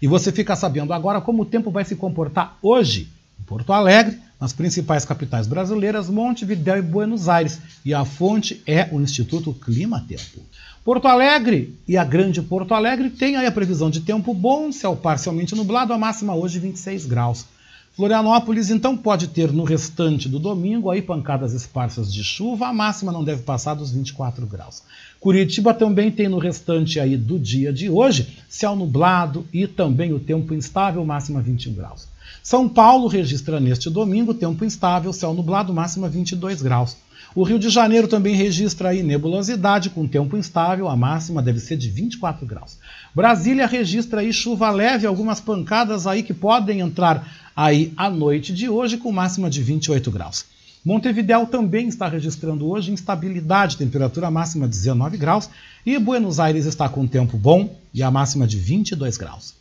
E 0.00 0.06
você 0.06 0.32
fica 0.32 0.56
sabendo 0.56 0.94
agora 0.94 1.20
como 1.20 1.42
o 1.42 1.46
tempo 1.46 1.70
vai 1.70 1.84
se 1.84 1.94
comportar 1.94 2.56
hoje 2.62 3.08
em 3.38 3.42
Porto 3.42 3.74
Alegre, 3.74 4.18
nas 4.40 4.54
principais 4.54 5.04
capitais 5.04 5.46
brasileiras, 5.46 6.08
Montevidéu 6.08 6.78
e 6.78 6.82
Buenos 6.82 7.28
Aires. 7.28 7.60
E 7.84 7.92
a 7.92 8.06
fonte 8.06 8.62
é 8.66 8.88
o 8.90 9.00
Instituto 9.00 9.52
Clima 9.52 10.02
Tempo. 10.08 10.40
Porto 10.82 11.06
Alegre 11.06 11.78
e 11.86 11.98
a 11.98 12.04
Grande 12.04 12.40
Porto 12.40 12.72
Alegre 12.72 13.10
tem 13.10 13.36
aí 13.36 13.46
a 13.46 13.52
previsão 13.52 13.90
de 13.90 14.00
tempo 14.00 14.32
bom, 14.32 14.72
céu 14.72 14.96
parcialmente 14.96 15.54
nublado, 15.54 15.92
a 15.92 15.98
máxima 15.98 16.34
hoje 16.34 16.58
26 16.58 17.04
graus. 17.04 17.44
Florianópolis 17.92 18.70
então 18.70 18.96
pode 18.96 19.28
ter 19.28 19.52
no 19.52 19.62
restante 19.62 20.26
do 20.26 20.38
domingo 20.38 20.88
aí 20.88 21.02
pancadas 21.02 21.52
esparsas 21.52 22.10
de 22.10 22.24
chuva, 22.24 22.68
a 22.68 22.72
máxima 22.72 23.12
não 23.12 23.22
deve 23.22 23.42
passar 23.42 23.74
dos 23.74 23.92
24 23.92 24.46
graus. 24.46 24.82
Curitiba 25.20 25.74
também 25.74 26.10
tem 26.10 26.30
no 26.30 26.38
restante 26.38 26.98
aí 26.98 27.14
do 27.14 27.38
dia 27.38 27.70
de 27.74 27.90
hoje 27.90 28.38
céu 28.48 28.74
nublado 28.74 29.46
e 29.52 29.66
também 29.66 30.14
o 30.14 30.18
tempo 30.18 30.54
instável, 30.54 31.04
máxima 31.04 31.42
21 31.42 31.74
graus. 31.74 32.08
São 32.42 32.68
Paulo 32.68 33.06
registra 33.06 33.60
neste 33.60 33.90
domingo 33.90 34.34
tempo 34.34 34.64
instável, 34.64 35.12
céu 35.12 35.34
nublado, 35.34 35.72
máxima 35.72 36.08
22 36.08 36.62
graus. 36.62 36.96
O 37.34 37.44
Rio 37.44 37.58
de 37.58 37.68
Janeiro 37.68 38.08
também 38.08 38.34
registra 38.34 38.88
aí 38.88 39.02
nebulosidade 39.02 39.90
com 39.90 40.06
tempo 40.06 40.36
instável, 40.36 40.88
a 40.88 40.96
máxima 40.96 41.40
deve 41.40 41.60
ser 41.60 41.76
de 41.76 41.88
24 41.88 42.44
graus. 42.44 42.78
Brasília 43.14 43.66
registra 43.66 44.20
aí 44.20 44.32
chuva 44.32 44.70
leve, 44.70 45.06
algumas 45.06 45.40
pancadas 45.40 46.06
aí 46.06 46.24
que 46.24 46.34
podem 46.34 46.80
entrar 46.80 47.50
aí 47.54 47.92
à 47.96 48.10
noite 48.10 48.52
de 48.52 48.68
hoje 48.68 48.96
com 48.96 49.12
máxima 49.12 49.48
de 49.48 49.62
28 49.62 50.10
graus. 50.10 50.44
Montevidéu 50.84 51.46
também 51.46 51.88
está 51.88 52.08
registrando 52.08 52.66
hoje 52.66 52.90
instabilidade, 52.90 53.76
temperatura 53.76 54.30
máxima 54.30 54.66
de 54.66 54.76
19 54.76 55.16
graus, 55.16 55.48
e 55.84 55.98
Buenos 55.98 56.40
Aires 56.40 56.64
está 56.64 56.88
com 56.88 57.06
tempo 57.06 57.36
bom 57.36 57.76
e 57.92 58.02
a 58.02 58.10
máxima 58.10 58.46
de 58.46 58.58
22 58.58 59.16
graus. 59.16 59.54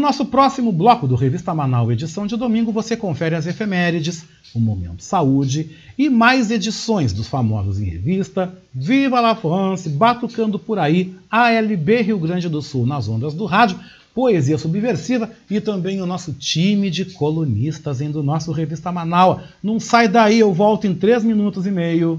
No 0.00 0.06
nosso 0.06 0.24
próximo 0.24 0.72
bloco 0.72 1.06
do 1.06 1.14
Revista 1.14 1.52
Manaus, 1.52 1.90
edição 1.90 2.26
de 2.26 2.34
domingo, 2.34 2.72
você 2.72 2.96
confere 2.96 3.34
as 3.34 3.46
efemérides, 3.46 4.24
o 4.54 4.58
Momento 4.58 5.04
Saúde 5.04 5.72
e 5.98 6.08
mais 6.08 6.50
edições 6.50 7.12
dos 7.12 7.28
famosos 7.28 7.78
em 7.78 7.84
revista, 7.84 8.50
Viva 8.74 9.20
la 9.20 9.36
France, 9.36 9.90
Batucando 9.90 10.58
por 10.58 10.78
aí, 10.78 11.14
ALB 11.30 12.00
Rio 12.00 12.18
Grande 12.18 12.48
do 12.48 12.62
Sul 12.62 12.86
nas 12.86 13.08
ondas 13.08 13.34
do 13.34 13.44
rádio, 13.44 13.78
Poesia 14.14 14.56
Subversiva 14.56 15.30
e 15.50 15.60
também 15.60 16.00
o 16.00 16.06
nosso 16.06 16.32
time 16.32 16.88
de 16.88 17.04
colunistas 17.04 18.00
em 18.00 18.10
do 18.10 18.22
nosso 18.22 18.52
Revista 18.52 18.90
Manaus. 18.90 19.42
Não 19.62 19.78
sai 19.78 20.08
daí, 20.08 20.40
eu 20.40 20.50
volto 20.50 20.86
em 20.86 20.94
3 20.94 21.24
minutos 21.24 21.66
e 21.66 21.70
meio. 21.70 22.18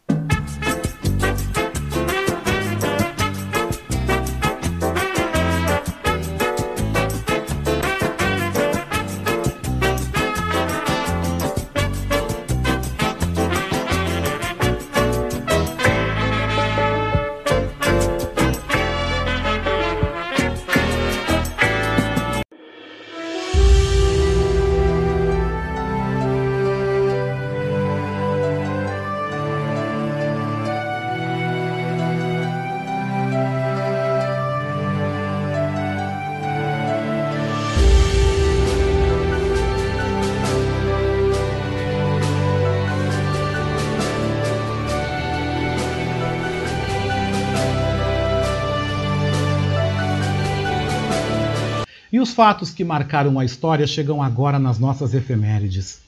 Os 52.31 52.33
fatos 52.33 52.71
que 52.71 52.85
marcaram 52.85 53.37
a 53.37 53.43
história 53.43 53.85
chegam 53.85 54.23
agora 54.23 54.57
nas 54.57 54.79
nossas 54.79 55.13
efemérides. 55.13 55.99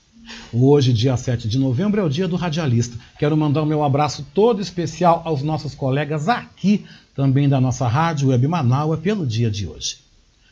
Hoje, 0.54 0.94
dia 0.94 1.18
7 1.18 1.50
de 1.50 1.60
novembro, 1.60 2.00
é 2.00 2.04
o 2.04 2.10
dia 2.10 2.30
do 2.30 2.38
radialista. 2.38 2.98
Quero 3.20 3.36
mandar 3.36 3.62
o 3.62 3.66
meu 3.66 3.84
abraço 3.84 4.26
todo 4.34 4.62
especial 4.62 5.22
aos 5.26 5.44
nossos 5.44 5.76
colegas 5.76 6.30
aqui, 6.30 6.86
também 7.14 7.50
da 7.50 7.60
nossa 7.60 7.90
rádio 7.90 8.30
Web 8.30 8.48
Manaus, 8.48 8.98
pelo 9.02 9.28
dia 9.28 9.52
de 9.52 9.68
hoje. 9.68 9.98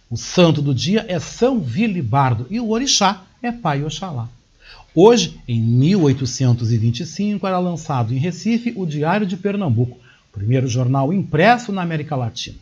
O 0.10 0.18
santo 0.18 0.62
do 0.62 0.76
dia 0.76 1.06
é 1.08 1.20
São 1.20 1.62
Vilibardo 1.62 2.46
e 2.50 2.60
o 2.60 2.70
orixá 2.72 3.24
é 3.42 3.50
Pai 3.50 3.82
Oxalá. 3.82 4.28
Hoje, 4.94 5.40
em 5.48 5.62
1825, 5.62 7.48
era 7.48 7.60
lançado 7.60 8.14
em 8.14 8.18
Recife 8.18 8.74
o 8.76 8.86
Diário 8.86 9.26
de 9.26 9.38
Pernambuco, 9.38 9.98
primeiro 10.34 10.68
jornal 10.68 11.14
impresso 11.14 11.72
na 11.72 11.82
América 11.82 12.18
Latina. 12.18 12.58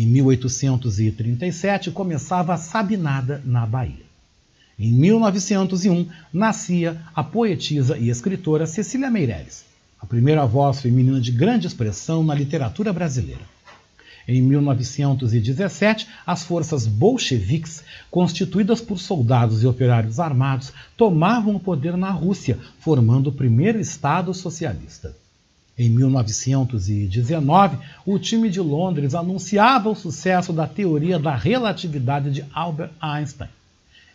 Em 0.00 0.06
1837 0.06 1.90
começava 1.90 2.54
a 2.54 2.56
Sabinada 2.56 3.42
na 3.44 3.66
Bahia. 3.66 4.06
Em 4.78 4.90
1901 4.90 6.08
nascia 6.32 7.02
a 7.14 7.22
poetisa 7.22 7.98
e 7.98 8.08
escritora 8.08 8.66
Cecília 8.66 9.10
Meirelles, 9.10 9.66
a 10.00 10.06
primeira 10.06 10.46
voz 10.46 10.80
feminina 10.80 11.20
de 11.20 11.30
grande 11.30 11.66
expressão 11.66 12.24
na 12.24 12.34
literatura 12.34 12.94
brasileira. 12.94 13.42
Em 14.26 14.40
1917, 14.40 16.08
as 16.26 16.44
forças 16.44 16.86
bolcheviques, 16.86 17.84
constituídas 18.10 18.80
por 18.80 18.98
soldados 18.98 19.62
e 19.62 19.66
operários 19.66 20.18
armados, 20.18 20.72
tomavam 20.96 21.56
o 21.56 21.60
poder 21.60 21.94
na 21.98 22.10
Rússia, 22.10 22.58
formando 22.78 23.26
o 23.26 23.32
primeiro 23.34 23.78
Estado 23.78 24.32
socialista. 24.32 25.14
Em 25.80 25.88
1919, 25.88 27.78
o 28.04 28.18
time 28.18 28.50
de 28.50 28.60
Londres 28.60 29.14
anunciava 29.14 29.88
o 29.88 29.94
sucesso 29.94 30.52
da 30.52 30.66
teoria 30.66 31.18
da 31.18 31.34
relatividade 31.34 32.30
de 32.30 32.44
Albert 32.52 32.90
Einstein. 33.00 33.48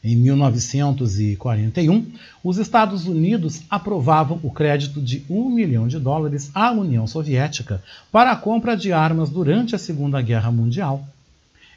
Em 0.03 0.15
1941, 0.15 2.05
os 2.43 2.59
Estados 2.59 3.07
Unidos 3.07 3.63
aprovavam 3.67 4.39
o 4.43 4.51
crédito 4.51 5.01
de 5.01 5.25
um 5.27 5.49
milhão 5.49 5.87
de 5.87 5.97
dólares 5.97 6.51
à 6.53 6.71
União 6.71 7.07
Soviética 7.07 7.81
para 8.11 8.33
a 8.33 8.35
compra 8.35 8.77
de 8.77 8.93
armas 8.93 9.31
durante 9.31 9.73
a 9.73 9.79
Segunda 9.79 10.21
Guerra 10.21 10.51
Mundial. 10.51 11.03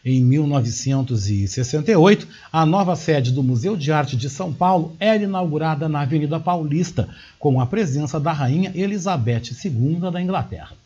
Em 0.05 0.23
1968, 0.23 2.29
a 2.53 2.65
nova 2.65 2.95
sede 2.95 3.33
do 3.33 3.43
Museu 3.43 3.77
de 3.77 3.91
Arte 3.91 4.17
de 4.17 4.31
São 4.31 4.53
Paulo 4.53 4.95
era 5.01 5.23
inaugurada 5.23 5.89
na 5.89 6.03
Avenida 6.03 6.39
Paulista, 6.39 7.09
com 7.39 7.61
a 7.61 7.67
presença 7.67 8.21
da 8.21 8.33
Rainha 8.33 8.71
Elizabeth 8.75 9.51
II 9.65 10.11
da 10.13 10.23
Inglaterra. 10.23 10.77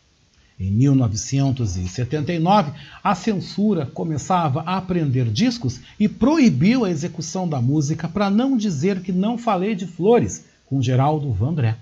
Em 0.59 0.71
1979, 0.71 2.71
a 3.03 3.15
censura 3.15 3.85
começava 3.85 4.61
a 4.61 4.81
prender 4.81 5.29
discos 5.29 5.81
e 5.99 6.07
proibiu 6.07 6.85
a 6.85 6.89
execução 6.89 7.47
da 7.47 7.61
música 7.61 8.07
para 8.07 8.29
não 8.29 8.55
dizer 8.55 9.01
que 9.01 9.11
não 9.11 9.37
falei 9.37 9.75
de 9.75 9.85
flores, 9.85 10.45
com 10.65 10.81
Geraldo 10.81 11.29
Vandré. 11.31 11.75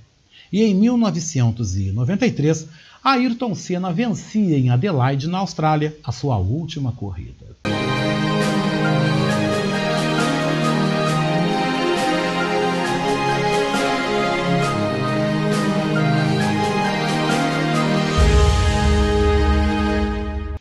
E 0.52 0.64
em 0.64 0.76
1993, 0.76 2.68
Ayrton 3.04 3.56
Senna 3.56 3.92
vencia 3.92 4.56
em 4.60 4.70
Adelaide, 4.70 5.28
na 5.28 5.40
Austrália, 5.40 5.98
a 6.04 6.12
sua 6.12 6.38
última 6.38 6.92
corrida. 6.92 7.58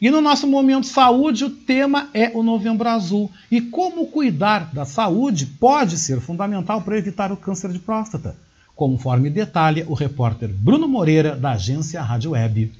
E 0.00 0.10
no 0.10 0.22
nosso 0.22 0.46
momento 0.46 0.86
saúde, 0.86 1.44
o 1.44 1.50
tema 1.50 2.08
é 2.14 2.32
o 2.34 2.42
Novembro 2.42 2.88
Azul. 2.88 3.30
E 3.50 3.60
como 3.60 4.06
cuidar 4.06 4.72
da 4.72 4.86
saúde 4.86 5.44
pode 5.44 5.98
ser 5.98 6.22
fundamental 6.22 6.80
para 6.80 6.96
evitar 6.96 7.30
o 7.30 7.36
câncer 7.36 7.70
de 7.70 7.78
próstata, 7.78 8.34
conforme 8.80 9.28
detalha 9.28 9.84
o 9.88 9.92
repórter 9.92 10.48
Bruno 10.48 10.88
Moreira, 10.88 11.36
da 11.36 11.50
agência 11.50 12.00
Rádio 12.00 12.30
Web. 12.30 12.72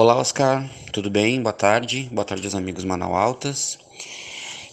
Olá, 0.02 0.16
Oscar, 0.16 0.68
tudo 0.92 1.12
bem? 1.12 1.40
Boa 1.44 1.54
tarde, 1.54 2.10
boa 2.12 2.26
tarde 2.26 2.44
aos 2.48 2.56
amigos 2.56 2.84
Manaualtas. 2.84 3.78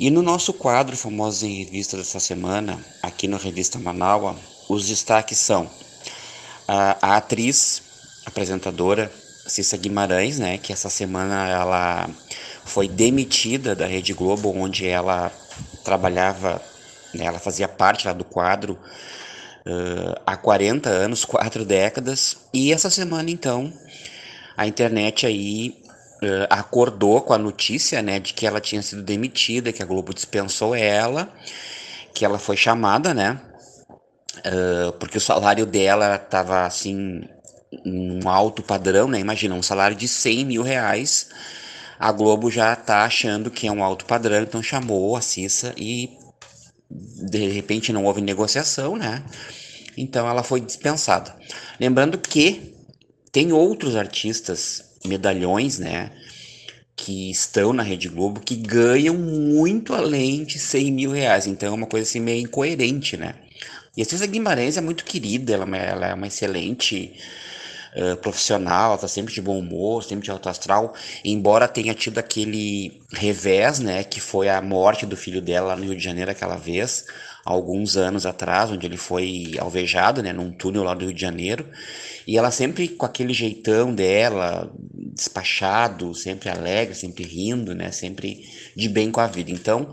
E 0.00 0.08
no 0.08 0.22
nosso 0.22 0.54
quadro 0.54 0.96
Famosos 0.96 1.42
em 1.42 1.52
Revista 1.64 1.98
dessa 1.98 2.18
semana, 2.18 2.82
aqui 3.02 3.28
na 3.28 3.36
Revista 3.36 3.78
Manaua, 3.78 4.34
os 4.70 4.88
destaques 4.88 5.36
são 5.36 5.68
a, 6.66 6.96
a 7.02 7.16
atriz, 7.18 7.82
apresentadora 8.24 9.12
Cissa 9.46 9.76
Guimarães, 9.76 10.38
né, 10.38 10.56
que 10.56 10.72
essa 10.72 10.88
semana 10.88 11.46
ela 11.46 12.08
foi 12.64 12.88
demitida 12.88 13.76
da 13.76 13.84
Rede 13.86 14.14
Globo, 14.14 14.50
onde 14.56 14.88
ela 14.88 15.30
trabalhava, 15.84 16.58
né, 17.12 17.26
ela 17.26 17.38
fazia 17.38 17.68
parte 17.68 18.06
lá 18.06 18.14
do 18.14 18.24
quadro 18.24 18.78
uh, 19.66 20.18
há 20.24 20.38
40 20.38 20.88
anos, 20.88 21.26
quatro 21.26 21.66
décadas, 21.66 22.38
e 22.50 22.72
essa 22.72 22.88
semana 22.88 23.30
então 23.30 23.70
a 24.58 24.66
internet 24.66 25.24
aí 25.24 25.80
uh, 26.20 26.46
acordou 26.50 27.20
com 27.22 27.32
a 27.32 27.38
notícia, 27.38 28.02
né, 28.02 28.18
de 28.18 28.34
que 28.34 28.44
ela 28.44 28.60
tinha 28.60 28.82
sido 28.82 29.04
demitida, 29.04 29.72
que 29.72 29.84
a 29.84 29.86
Globo 29.86 30.12
dispensou 30.12 30.74
ela, 30.74 31.32
que 32.12 32.24
ela 32.24 32.40
foi 32.40 32.56
chamada, 32.56 33.14
né, 33.14 33.40
uh, 34.38 34.92
porque 34.94 35.16
o 35.16 35.20
salário 35.20 35.64
dela 35.64 36.16
estava 36.16 36.66
assim 36.66 37.22
um 37.86 38.28
alto 38.28 38.60
padrão, 38.60 39.06
né, 39.06 39.20
imagina 39.20 39.54
um 39.54 39.62
salário 39.62 39.96
de 39.96 40.08
100 40.08 40.44
mil 40.44 40.62
reais, 40.64 41.28
a 41.96 42.10
Globo 42.10 42.50
já 42.50 42.74
tá 42.74 43.04
achando 43.04 43.52
que 43.52 43.68
é 43.68 43.72
um 43.72 43.84
alto 43.84 44.06
padrão, 44.06 44.42
então 44.42 44.60
chamou 44.60 45.16
a 45.16 45.20
Cissa 45.20 45.72
e 45.76 46.10
de 46.90 47.46
repente 47.48 47.92
não 47.92 48.06
houve 48.06 48.20
negociação, 48.20 48.96
né? 48.96 49.22
Então 49.96 50.28
ela 50.28 50.42
foi 50.44 50.60
dispensada. 50.60 51.34
Lembrando 51.78 52.16
que 52.16 52.77
tem 53.38 53.52
outros 53.52 53.94
artistas, 53.94 54.82
medalhões, 55.04 55.78
né? 55.78 56.10
Que 56.96 57.30
estão 57.30 57.72
na 57.72 57.84
Rede 57.84 58.08
Globo 58.08 58.40
que 58.40 58.56
ganham 58.56 59.14
muito 59.14 59.94
além 59.94 60.42
de 60.42 60.58
100 60.58 60.90
mil 60.90 61.12
reais. 61.12 61.46
Então 61.46 61.68
é 61.68 61.72
uma 61.72 61.86
coisa 61.86 62.04
assim 62.04 62.18
meio 62.18 62.42
incoerente, 62.42 63.16
né? 63.16 63.36
E 63.96 64.02
a 64.02 64.04
Cissa 64.04 64.26
Guimarães 64.26 64.76
é 64.76 64.80
muito 64.80 65.04
querida, 65.04 65.54
ela, 65.54 65.76
é 65.76 65.88
ela 65.88 66.06
é 66.08 66.14
uma 66.14 66.26
excelente 66.26 67.12
uh, 67.94 68.16
profissional, 68.16 68.90
ela 68.90 68.98
tá 68.98 69.06
sempre 69.06 69.32
de 69.32 69.40
bom 69.40 69.56
humor, 69.56 70.02
sempre 70.02 70.24
de 70.24 70.32
alto 70.32 70.48
astral. 70.48 70.92
Embora 71.24 71.68
tenha 71.68 71.94
tido 71.94 72.18
aquele 72.18 73.00
revés, 73.12 73.78
né? 73.78 74.02
Que 74.02 74.20
foi 74.20 74.48
a 74.48 74.60
morte 74.60 75.06
do 75.06 75.16
filho 75.16 75.40
dela 75.40 75.68
lá 75.68 75.76
no 75.76 75.84
Rio 75.84 75.94
de 75.94 76.02
Janeiro 76.02 76.32
aquela 76.32 76.56
vez 76.56 77.04
alguns 77.44 77.96
anos 77.96 78.26
atrás, 78.26 78.70
onde 78.70 78.86
ele 78.86 78.96
foi 78.96 79.54
alvejado, 79.58 80.22
né, 80.22 80.32
num 80.32 80.52
túnel 80.52 80.84
lá 80.84 80.94
do 80.94 81.06
Rio 81.06 81.14
de 81.14 81.20
Janeiro. 81.20 81.68
E 82.26 82.36
ela 82.36 82.50
sempre 82.50 82.88
com 82.88 83.06
aquele 83.06 83.32
jeitão 83.32 83.94
dela, 83.94 84.70
despachado, 85.18 86.14
sempre 86.14 86.48
alegre, 86.48 86.94
sempre 86.94 87.24
rindo, 87.24 87.74
né? 87.74 87.90
Sempre 87.90 88.44
de 88.76 88.88
bem 88.88 89.10
com 89.10 89.20
a 89.20 89.26
vida. 89.26 89.50
Então, 89.50 89.92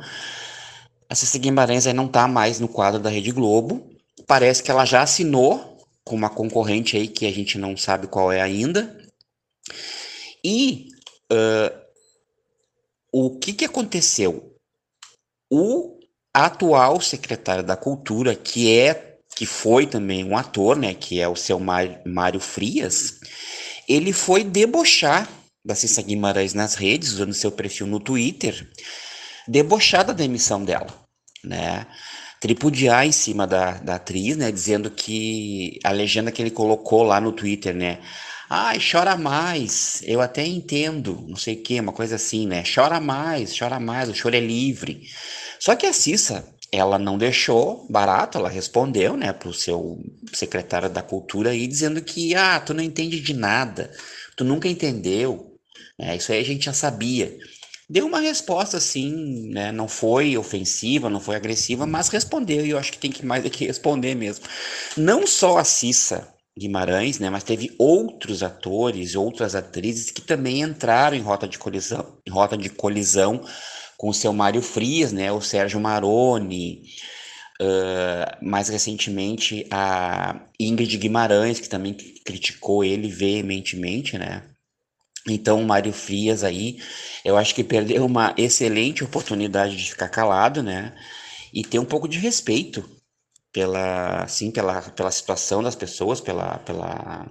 a 1.10 1.16
Cissa 1.16 1.40
Guimarães 1.40 1.88
aí 1.88 1.94
não 1.94 2.08
tá 2.08 2.28
mais 2.28 2.60
no 2.60 2.68
quadro 2.68 3.00
da 3.00 3.10
Rede 3.10 3.32
Globo. 3.32 3.90
Parece 4.28 4.62
que 4.62 4.70
ela 4.70 4.86
já 4.86 5.02
assinou 5.02 5.78
com 6.04 6.16
uma 6.16 6.30
concorrente 6.30 6.98
aí 6.98 7.08
que 7.08 7.26
a 7.26 7.32
gente 7.32 7.58
não 7.58 7.76
sabe 7.76 8.08
qual 8.08 8.32
é 8.32 8.42
ainda. 8.42 8.96
E 10.44 10.90
uh, 11.32 11.86
o 13.12 13.40
que, 13.40 13.54
que 13.54 13.66
aconteceu? 13.66 14.56
O 15.50 15.95
atual 16.44 17.00
secretário 17.00 17.64
da 17.64 17.78
Cultura, 17.78 18.36
que 18.36 18.78
é 18.78 19.16
que 19.36 19.46
foi 19.46 19.86
também 19.86 20.24
um 20.24 20.38
ator, 20.38 20.78
né, 20.78 20.94
que 20.94 21.20
é 21.20 21.28
o 21.28 21.36
seu 21.36 21.60
Mário 21.60 22.40
Frias, 22.40 23.20
ele 23.88 24.14
foi 24.14 24.44
debochar 24.44 25.30
da 25.64 25.76
Cissa 25.76 26.02
Guimarães 26.02 26.54
nas 26.54 26.76
redes, 26.76 27.14
usando 27.14 27.34
seu 27.34 27.52
perfil 27.52 27.88
no 27.88 28.00
Twitter, 28.00 28.68
debochar 29.48 30.06
da 30.06 30.14
demissão 30.14 30.64
dela, 30.64 30.88
né, 31.44 31.86
tripudiar 32.40 33.06
em 33.06 33.12
cima 33.12 33.46
da, 33.46 33.72
da 33.72 33.96
atriz, 33.96 34.38
né, 34.38 34.52
dizendo 34.52 34.90
que 34.90 35.80
a 35.84 35.92
legenda 35.92 36.32
que 36.32 36.42
ele 36.42 36.52
colocou 36.52 37.04
lá 37.04 37.20
no 37.20 37.32
Twitter, 37.32 37.76
né, 37.76 38.00
Ai, 38.48 38.78
chora 38.80 39.18
mais, 39.18 40.04
eu 40.06 40.22
até 40.22 40.46
entendo, 40.46 41.26
não 41.28 41.36
sei 41.36 41.56
o 41.56 41.64
que, 41.64 41.80
uma 41.80 41.92
coisa 41.92 42.16
assim, 42.16 42.46
né? 42.46 42.64
Chora 42.64 43.00
mais, 43.00 43.58
chora 43.58 43.80
mais, 43.80 44.08
o 44.08 44.14
choro 44.14 44.36
é 44.36 44.40
livre. 44.40 45.02
Só 45.66 45.76
que 45.76 45.88
a 45.88 45.94
Cissa, 45.94 46.46
ela 46.72 47.00
não 47.00 47.18
deixou 47.18 47.88
barato, 47.90 48.38
ela 48.38 48.48
respondeu, 48.48 49.18
né, 49.18 49.34
para 49.34 49.50
o 49.50 49.54
seu 49.54 50.00
secretário 50.32 50.92
da 50.92 51.02
cultura 51.02 51.50
aí, 51.50 51.66
dizendo 51.66 52.04
que, 52.04 52.36
ah, 52.36 52.60
tu 52.60 52.72
não 52.72 52.84
entende 52.84 53.20
de 53.20 53.34
nada, 53.34 53.92
tu 54.38 54.44
nunca 54.44 54.68
entendeu, 54.68 55.58
né, 55.98 56.16
isso 56.18 56.32
aí 56.32 56.40
a 56.40 56.46
gente 56.46 56.66
já 56.66 56.74
sabia. 56.74 57.36
Deu 57.90 58.06
uma 58.06 58.20
resposta 58.20 58.78
assim, 58.78 59.50
né, 59.50 59.72
não 59.72 59.88
foi 59.88 60.38
ofensiva, 60.38 61.10
não 61.10 61.20
foi 61.20 61.36
agressiva, 61.36 61.88
mas 61.88 62.10
respondeu, 62.10 62.64
e 62.64 62.70
eu 62.70 62.78
acho 62.78 62.92
que 62.92 63.00
tem 63.00 63.12
que 63.12 63.26
mais 63.26 63.44
do 63.44 63.50
que 63.50 63.66
responder 63.66 64.14
mesmo. 64.14 64.46
Não 64.96 65.26
só 65.26 65.58
a 65.58 65.64
Cissa 65.64 66.32
Guimarães, 66.56 67.18
né, 67.18 67.32
mas 67.32 67.44
teve 67.44 67.74
outros 67.80 68.44
atores, 68.44 69.16
outras 69.16 69.56
atrizes 69.56 70.12
que 70.12 70.22
também 70.22 70.62
entraram 70.62 71.18
em 71.18 71.22
rota 71.22 71.48
de 71.48 71.58
colisão, 71.58 72.20
em 72.24 72.30
rota 72.30 72.56
de 72.56 72.70
colisão 72.70 73.42
com 73.98 74.10
o 74.10 74.14
seu 74.14 74.34
Mário 74.34 74.62
Frias, 74.62 75.12
né, 75.12 75.32
o 75.32 75.42
Sérgio 75.42 75.80
Maroni, 75.80 76.84
uh, 77.62 78.46
mais 78.46 78.70
recentemente 78.70 79.66
a 79.72 80.42
Ingrid 80.60 80.98
Guimarães, 80.98 81.60
que 81.60 81.70
também 81.70 81.94
criticou 82.26 82.84
ele 82.84 83.08
veementemente, 83.08 84.18
né? 84.18 84.44
Então, 85.28 85.62
o 85.62 85.66
Mário 85.66 85.92
Frias 85.92 86.44
aí, 86.44 86.78
eu 87.24 87.36
acho 87.36 87.56
que 87.56 87.64
perdeu 87.64 88.06
uma 88.06 88.34
excelente 88.38 89.04
oportunidade 89.04 89.76
de 89.76 89.90
ficar 89.90 90.10
calado, 90.10 90.62
né? 90.62 90.96
E 91.52 91.64
ter 91.64 91.80
um 91.80 91.86
pouco 91.86 92.08
de 92.08 92.20
respeito 92.20 92.88
pela, 93.52 94.24
assim, 94.24 94.52
pela, 94.52 94.82
pela 94.82 95.10
situação 95.10 95.64
das 95.64 95.76
pessoas, 95.76 96.22
pela, 96.22 96.60
pela, 96.60 97.26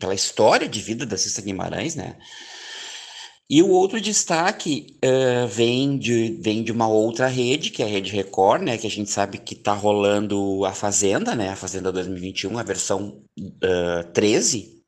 pela 0.00 0.14
história 0.14 0.68
de 0.68 0.80
vida 0.80 1.04
da 1.04 1.18
Cissa 1.18 1.42
Guimarães, 1.42 1.94
né? 1.94 2.16
E 3.48 3.62
o 3.62 3.68
outro 3.68 4.00
destaque 4.00 4.96
uh, 5.04 5.46
vem, 5.46 5.98
de, 5.98 6.38
vem 6.40 6.62
de 6.62 6.72
uma 6.72 6.88
outra 6.88 7.26
rede, 7.26 7.70
que 7.70 7.82
é 7.82 7.86
a 7.86 7.88
Rede 7.88 8.10
Record, 8.10 8.62
né? 8.62 8.78
Que 8.78 8.86
a 8.86 8.90
gente 8.90 9.10
sabe 9.10 9.36
que 9.36 9.52
está 9.52 9.74
rolando 9.74 10.64
a 10.64 10.72
Fazenda, 10.72 11.34
né? 11.34 11.50
A 11.50 11.56
Fazenda 11.56 11.92
2021, 11.92 12.58
a 12.58 12.62
versão 12.62 13.22
uh, 13.38 14.12
13, 14.14 14.82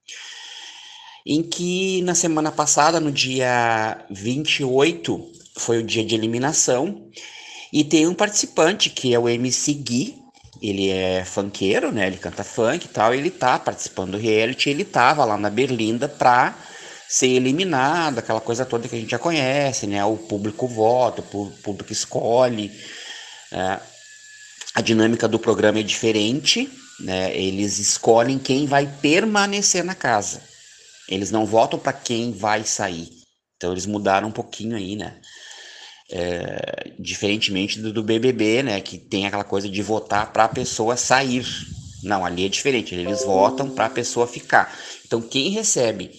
em 1.26 1.42
que 1.42 2.00
na 2.02 2.14
semana 2.14 2.50
passada, 2.50 2.98
no 2.98 3.12
dia 3.12 4.02
28, 4.10 5.32
foi 5.58 5.78
o 5.78 5.82
dia 5.82 6.04
de 6.04 6.14
eliminação, 6.14 7.10
e 7.70 7.84
tem 7.84 8.06
um 8.06 8.14
participante 8.14 8.88
que 8.88 9.12
é 9.12 9.18
o 9.18 9.28
MC 9.28 9.74
Gui, 9.74 10.14
ele 10.62 10.88
é 10.88 11.26
funkeiro, 11.26 11.92
né? 11.92 12.06
Ele 12.06 12.16
canta 12.16 12.42
funk 12.42 12.86
e 12.86 12.88
tal, 12.88 13.12
ele 13.12 13.30
tá 13.30 13.58
participando 13.58 14.12
do 14.12 14.18
reality, 14.18 14.70
ele 14.70 14.84
tava 14.84 15.26
lá 15.26 15.36
na 15.36 15.50
Berlinda 15.50 16.08
pra 16.08 16.56
ser 17.08 17.28
eliminado, 17.28 18.18
aquela 18.18 18.40
coisa 18.40 18.64
toda 18.64 18.88
que 18.88 18.96
a 18.96 18.98
gente 18.98 19.10
já 19.10 19.18
conhece, 19.18 19.86
né? 19.86 20.04
O 20.04 20.16
público 20.16 20.66
vota, 20.66 21.22
o 21.22 21.50
público 21.62 21.92
escolhe. 21.92 22.72
É, 23.52 23.78
a 24.74 24.80
dinâmica 24.80 25.28
do 25.28 25.38
programa 25.38 25.78
é 25.78 25.82
diferente, 25.82 26.68
né? 27.00 27.34
Eles 27.36 27.78
escolhem 27.78 28.38
quem 28.38 28.66
vai 28.66 28.86
permanecer 29.00 29.84
na 29.84 29.94
casa. 29.94 30.42
Eles 31.08 31.30
não 31.30 31.46
votam 31.46 31.78
para 31.78 31.92
quem 31.92 32.32
vai 32.32 32.64
sair. 32.64 33.08
Então 33.56 33.72
eles 33.72 33.86
mudaram 33.86 34.28
um 34.28 34.32
pouquinho 34.32 34.76
aí, 34.76 34.96
né? 34.96 35.18
É, 36.10 36.92
diferentemente 36.98 37.80
do, 37.80 37.92
do, 37.92 38.02
BBB, 38.02 38.62
né? 38.62 38.80
Que 38.80 38.98
tem 38.98 39.26
aquela 39.26 39.44
coisa 39.44 39.68
de 39.68 39.82
votar 39.82 40.32
para 40.32 40.44
a 40.44 40.48
pessoa 40.48 40.96
sair. 40.96 41.46
Não, 42.02 42.24
ali 42.24 42.44
é 42.44 42.48
diferente. 42.48 42.94
Eles 42.94 43.24
votam 43.24 43.70
para 43.70 43.86
a 43.86 43.90
pessoa 43.90 44.26
ficar. 44.26 44.76
Então 45.06 45.22
quem 45.22 45.50
recebe 45.50 46.18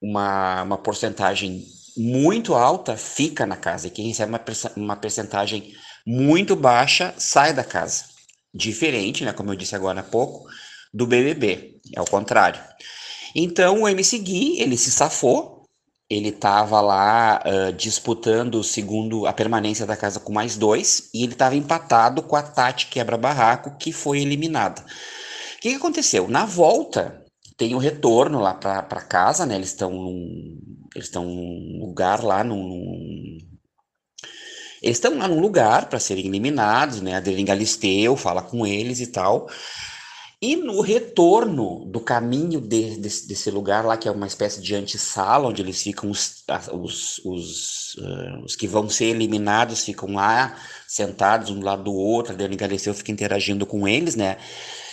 uma, 0.00 0.62
uma 0.62 0.78
porcentagem 0.78 1.64
muito 1.96 2.54
alta 2.54 2.96
fica 2.96 3.46
na 3.46 3.56
casa. 3.56 3.86
E 3.86 3.90
quem 3.90 4.08
recebe 4.08 4.30
uma, 4.30 4.40
uma 4.76 4.96
percentagem 4.96 5.74
muito 6.06 6.56
baixa 6.56 7.14
sai 7.16 7.52
da 7.52 7.64
casa. 7.64 8.04
Diferente, 8.52 9.24
né? 9.24 9.32
Como 9.32 9.52
eu 9.52 9.56
disse 9.56 9.74
agora 9.74 10.00
há 10.00 10.04
pouco, 10.04 10.46
do 10.92 11.06
BBB. 11.06 11.80
É 11.94 12.00
o 12.00 12.04
contrário. 12.04 12.60
Então 13.34 13.82
o 13.82 13.88
MC 13.88 14.18
Gui, 14.18 14.60
ele 14.60 14.76
se 14.76 14.90
safou, 14.90 15.64
ele 16.08 16.28
estava 16.28 16.80
lá 16.80 17.42
uh, 17.44 17.72
disputando 17.72 18.62
segundo 18.62 19.26
a 19.26 19.32
permanência 19.32 19.86
da 19.86 19.96
casa 19.96 20.20
com 20.20 20.32
mais 20.32 20.56
dois, 20.56 21.08
e 21.12 21.24
ele 21.24 21.32
estava 21.32 21.56
empatado 21.56 22.22
com 22.22 22.36
a 22.36 22.42
Tati 22.42 22.86
Quebra-Barraco, 22.86 23.76
que 23.78 23.90
foi 23.90 24.20
eliminada. 24.20 24.82
O 24.82 25.60
que, 25.60 25.70
que, 25.70 25.74
aconteceu? 25.74 26.28
Na 26.28 26.44
volta, 26.44 27.23
tem 27.56 27.74
o 27.74 27.78
retorno 27.78 28.40
lá 28.40 28.54
para 28.54 29.00
casa, 29.02 29.46
né? 29.46 29.54
Eles 29.54 29.68
estão 29.68 29.90
num, 29.90 30.58
eles 30.94 31.08
estão 31.08 31.24
num 31.24 31.78
lugar 31.80 32.22
lá, 32.22 32.42
num, 32.42 33.38
eles 34.82 34.96
estão 34.96 35.16
lá 35.16 35.26
num 35.26 35.40
lugar 35.40 35.88
para 35.88 35.98
serem 35.98 36.26
eliminados, 36.26 37.00
né? 37.00 37.16
A 37.16 37.20
Galisteu 37.20 38.16
fala 38.16 38.42
com 38.42 38.66
eles 38.66 39.00
e 39.00 39.06
tal. 39.06 39.48
E 40.42 40.56
no 40.56 40.82
retorno 40.82 41.86
do 41.86 42.00
caminho 42.00 42.60
de, 42.60 42.98
desse, 42.98 43.26
desse, 43.26 43.50
lugar 43.50 43.82
lá, 43.82 43.96
que 43.96 44.06
é 44.06 44.10
uma 44.10 44.26
espécie 44.26 44.60
de 44.60 44.74
antessala, 44.74 45.48
onde 45.48 45.62
eles 45.62 45.82
ficam, 45.82 46.10
os, 46.10 46.44
os, 46.70 47.18
os, 47.24 47.94
uh, 47.94 48.44
os, 48.44 48.54
que 48.54 48.68
vão 48.68 48.90
ser 48.90 49.06
eliminados 49.06 49.82
ficam 49.86 50.12
lá 50.12 50.54
sentados 50.86 51.48
um 51.48 51.58
do 51.58 51.64
lado 51.64 51.84
do 51.84 51.94
outro, 51.94 52.34
a 52.34 52.36
Dani 52.36 52.56
Galisteu 52.56 52.92
fica 52.92 53.10
interagindo 53.10 53.64
com 53.64 53.88
eles, 53.88 54.16
né? 54.16 54.36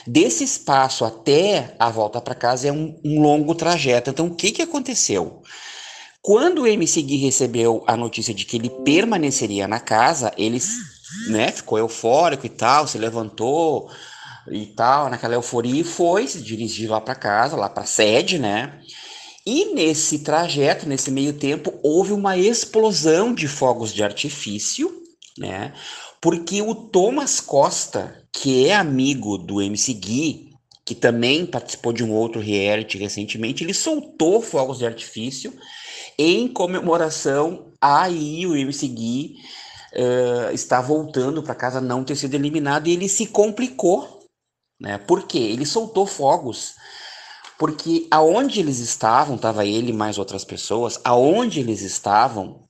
Desse 0.05 0.43
espaço 0.43 1.05
até 1.05 1.75
a 1.79 1.89
volta 1.89 2.19
para 2.19 2.35
casa 2.35 2.67
é 2.67 2.71
um, 2.71 2.99
um, 3.03 3.21
longo 3.21 3.53
trajeto. 3.53 4.09
Então, 4.09 4.27
o 4.27 4.35
que, 4.35 4.51
que 4.51 4.61
aconteceu? 4.61 5.41
Quando 6.21 6.63
o 6.63 6.67
MC 6.67 7.01
Gui 7.01 7.17
recebeu 7.17 7.83
a 7.87 7.97
notícia 7.97 8.33
de 8.33 8.45
que 8.45 8.57
ele 8.57 8.69
permaneceria 8.69 9.67
na 9.67 9.79
casa, 9.79 10.31
ele 10.37 10.59
né, 11.29 11.51
ficou 11.51 11.77
eufórico 11.77 12.45
e 12.45 12.49
tal, 12.49 12.87
se 12.87 12.97
levantou, 12.97 13.89
e 14.49 14.65
tal, 14.67 15.09
naquela 15.09 15.35
euforia, 15.35 15.81
e 15.81 15.83
foi 15.83 16.27
se 16.27 16.41
dirigir 16.41 16.89
lá 16.89 16.99
para 16.99 17.15
casa, 17.15 17.55
lá 17.55 17.69
para 17.69 17.85
sede, 17.85 18.39
né? 18.39 18.79
E 19.45 19.73
nesse 19.73 20.19
trajeto, 20.19 20.87
nesse 20.87 21.11
meio 21.11 21.33
tempo, 21.33 21.73
houve 21.83 22.13
uma 22.13 22.37
explosão 22.37 23.33
de 23.33 23.47
fogos 23.47 23.93
de 23.93 24.03
artifício, 24.03 24.91
né? 25.37 25.73
Porque 26.21 26.61
o 26.61 26.75
Thomas 26.75 27.39
Costa, 27.39 28.23
que 28.31 28.67
é 28.67 28.75
amigo 28.75 29.37
do 29.37 29.61
MC 29.61 29.93
Gui, 29.93 30.51
que 30.85 30.93
também 30.93 31.45
participou 31.45 31.91
de 31.91 32.03
um 32.03 32.11
outro 32.11 32.39
reality 32.39 32.97
recentemente, 32.97 33.63
ele 33.63 33.73
soltou 33.73 34.41
fogos 34.41 34.77
de 34.77 34.85
artifício 34.85 35.53
em 36.17 36.47
comemoração 36.47 37.71
aí 37.81 38.45
o 38.45 38.55
MC 38.55 38.87
Gui 38.87 39.35
uh, 39.93 40.53
está 40.53 40.79
voltando 40.81 41.41
para 41.41 41.55
casa 41.55 41.81
não 41.81 42.03
ter 42.03 42.15
sido 42.15 42.35
eliminado 42.35 42.87
e 42.87 42.91
ele 42.91 43.09
se 43.09 43.25
complicou 43.25 44.21
né? 44.81 44.97
Por 44.97 45.27
quê? 45.27 45.37
Ele 45.37 45.65
soltou 45.65 46.07
fogos. 46.07 46.73
Porque 47.59 48.07
aonde 48.09 48.59
eles 48.59 48.79
estavam, 48.79 49.35
estava 49.35 49.63
ele 49.63 49.93
mais 49.93 50.17
outras 50.17 50.43
pessoas, 50.43 50.99
aonde 51.03 51.59
eles 51.59 51.81
estavam 51.81 52.67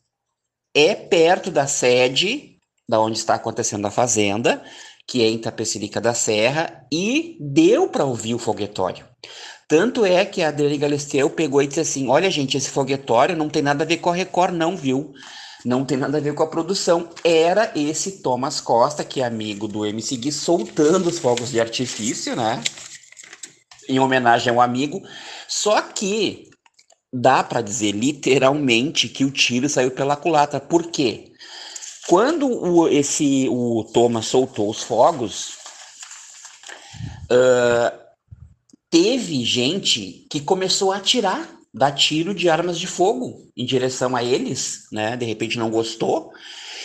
é 0.75 0.93
perto 0.93 1.49
da 1.49 1.65
sede 1.65 2.50
da 2.87 2.99
onde 2.99 3.17
está 3.17 3.35
acontecendo 3.35 3.85
a 3.85 3.91
fazenda, 3.91 4.61
que 5.07 5.23
é 5.23 5.27
em 5.27 5.37
Tapecerica 5.37 5.99
da 5.99 6.13
Serra, 6.13 6.85
e 6.91 7.37
deu 7.39 7.87
para 7.87 8.05
ouvir 8.05 8.35
o 8.35 8.39
foguetório. 8.39 9.05
Tanto 9.67 10.05
é 10.05 10.25
que 10.25 10.41
a 10.41 10.49
Adriane 10.49 10.77
Galisteu 10.77 11.29
pegou 11.29 11.61
e 11.61 11.67
disse 11.67 11.79
assim: 11.79 12.09
Olha, 12.09 12.29
gente, 12.29 12.57
esse 12.57 12.69
foguetório 12.69 13.37
não 13.37 13.49
tem 13.49 13.61
nada 13.61 13.83
a 13.83 13.87
ver 13.87 13.97
com 13.97 14.09
a 14.09 14.15
Record, 14.15 14.53
não, 14.53 14.75
viu? 14.75 15.13
não 15.65 15.85
tem 15.85 15.97
nada 15.97 16.17
a 16.17 16.21
ver 16.21 16.33
com 16.33 16.43
a 16.43 16.47
produção. 16.47 17.09
Era 17.23 17.71
esse 17.75 18.21
Thomas 18.21 18.59
Costa, 18.59 19.03
que 19.03 19.21
é 19.21 19.25
amigo 19.25 19.67
do 19.67 19.85
MC 19.85 20.17
Gui, 20.17 20.31
soltando 20.31 21.07
os 21.07 21.19
fogos 21.19 21.51
de 21.51 21.59
artifício, 21.59 22.35
né? 22.35 22.61
Em 23.87 23.99
homenagem 23.99 24.51
ao 24.51 24.61
amigo. 24.61 25.01
Só 25.47 25.81
que 25.81 26.49
dá 27.13 27.43
para 27.43 27.61
dizer 27.61 27.91
literalmente 27.91 29.09
que 29.09 29.25
o 29.25 29.31
tiro 29.31 29.69
saiu 29.69 29.91
pela 29.91 30.15
culatra. 30.15 30.59
Por 30.59 30.89
quê? 30.89 31.30
Quando 32.07 32.47
o, 32.47 32.87
esse, 32.87 33.47
o 33.49 33.83
Thomas 33.93 34.25
soltou 34.25 34.69
os 34.69 34.81
fogos, 34.81 35.53
uh, 37.31 37.97
teve 38.89 39.43
gente 39.45 40.25
que 40.29 40.39
começou 40.39 40.91
a 40.91 40.97
atirar 40.97 41.47
dar 41.73 41.91
tiro 41.93 42.33
de 42.33 42.49
armas 42.49 42.77
de 42.77 42.85
fogo 42.85 43.49
em 43.55 43.65
direção 43.65 44.15
a 44.15 44.23
eles, 44.23 44.87
né? 44.91 45.15
De 45.15 45.25
repente 45.25 45.57
não 45.57 45.69
gostou. 45.69 46.31